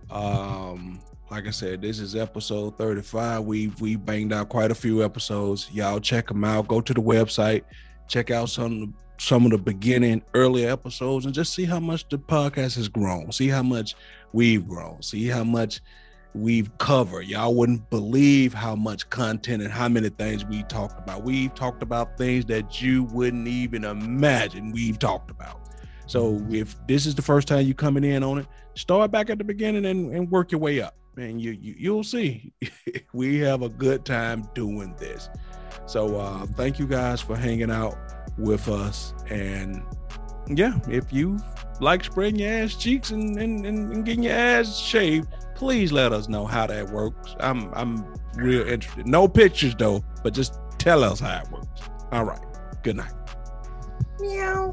[0.10, 1.02] Um,
[1.32, 3.44] like I said, this is episode 35.
[3.46, 5.70] We we banged out quite a few episodes.
[5.72, 6.68] Y'all check them out.
[6.68, 7.64] Go to the website,
[8.10, 11.80] check out some of the, some of the beginning earlier episodes, and just see how
[11.80, 13.32] much the podcast has grown.
[13.32, 13.96] See how much
[14.34, 15.02] we've grown.
[15.02, 15.82] See how much
[16.34, 17.26] we've covered.
[17.26, 21.24] Y'all wouldn't believe how much content and how many things we talked about.
[21.24, 25.68] We've talked about things that you wouldn't even imagine we've talked about.
[26.06, 29.38] So if this is the first time you coming in on it, start back at
[29.38, 30.96] the beginning and, and work your way up.
[31.18, 32.54] And you, you you'll see
[33.14, 35.30] we have a good time doing this.
[35.88, 37.98] So uh thank you guys for hanging out
[38.38, 39.14] with us.
[39.30, 39.84] And
[40.48, 41.40] yeah, if you
[41.80, 46.28] like spreading your ass cheeks and, and, and, getting your ass shaved, please let us
[46.28, 47.36] know how that works.
[47.40, 49.08] I'm I'm real interested.
[49.08, 51.82] No pictures though, but just tell us how it works.
[52.12, 52.40] All right.
[52.84, 53.14] Good night.
[54.20, 54.72] Meow.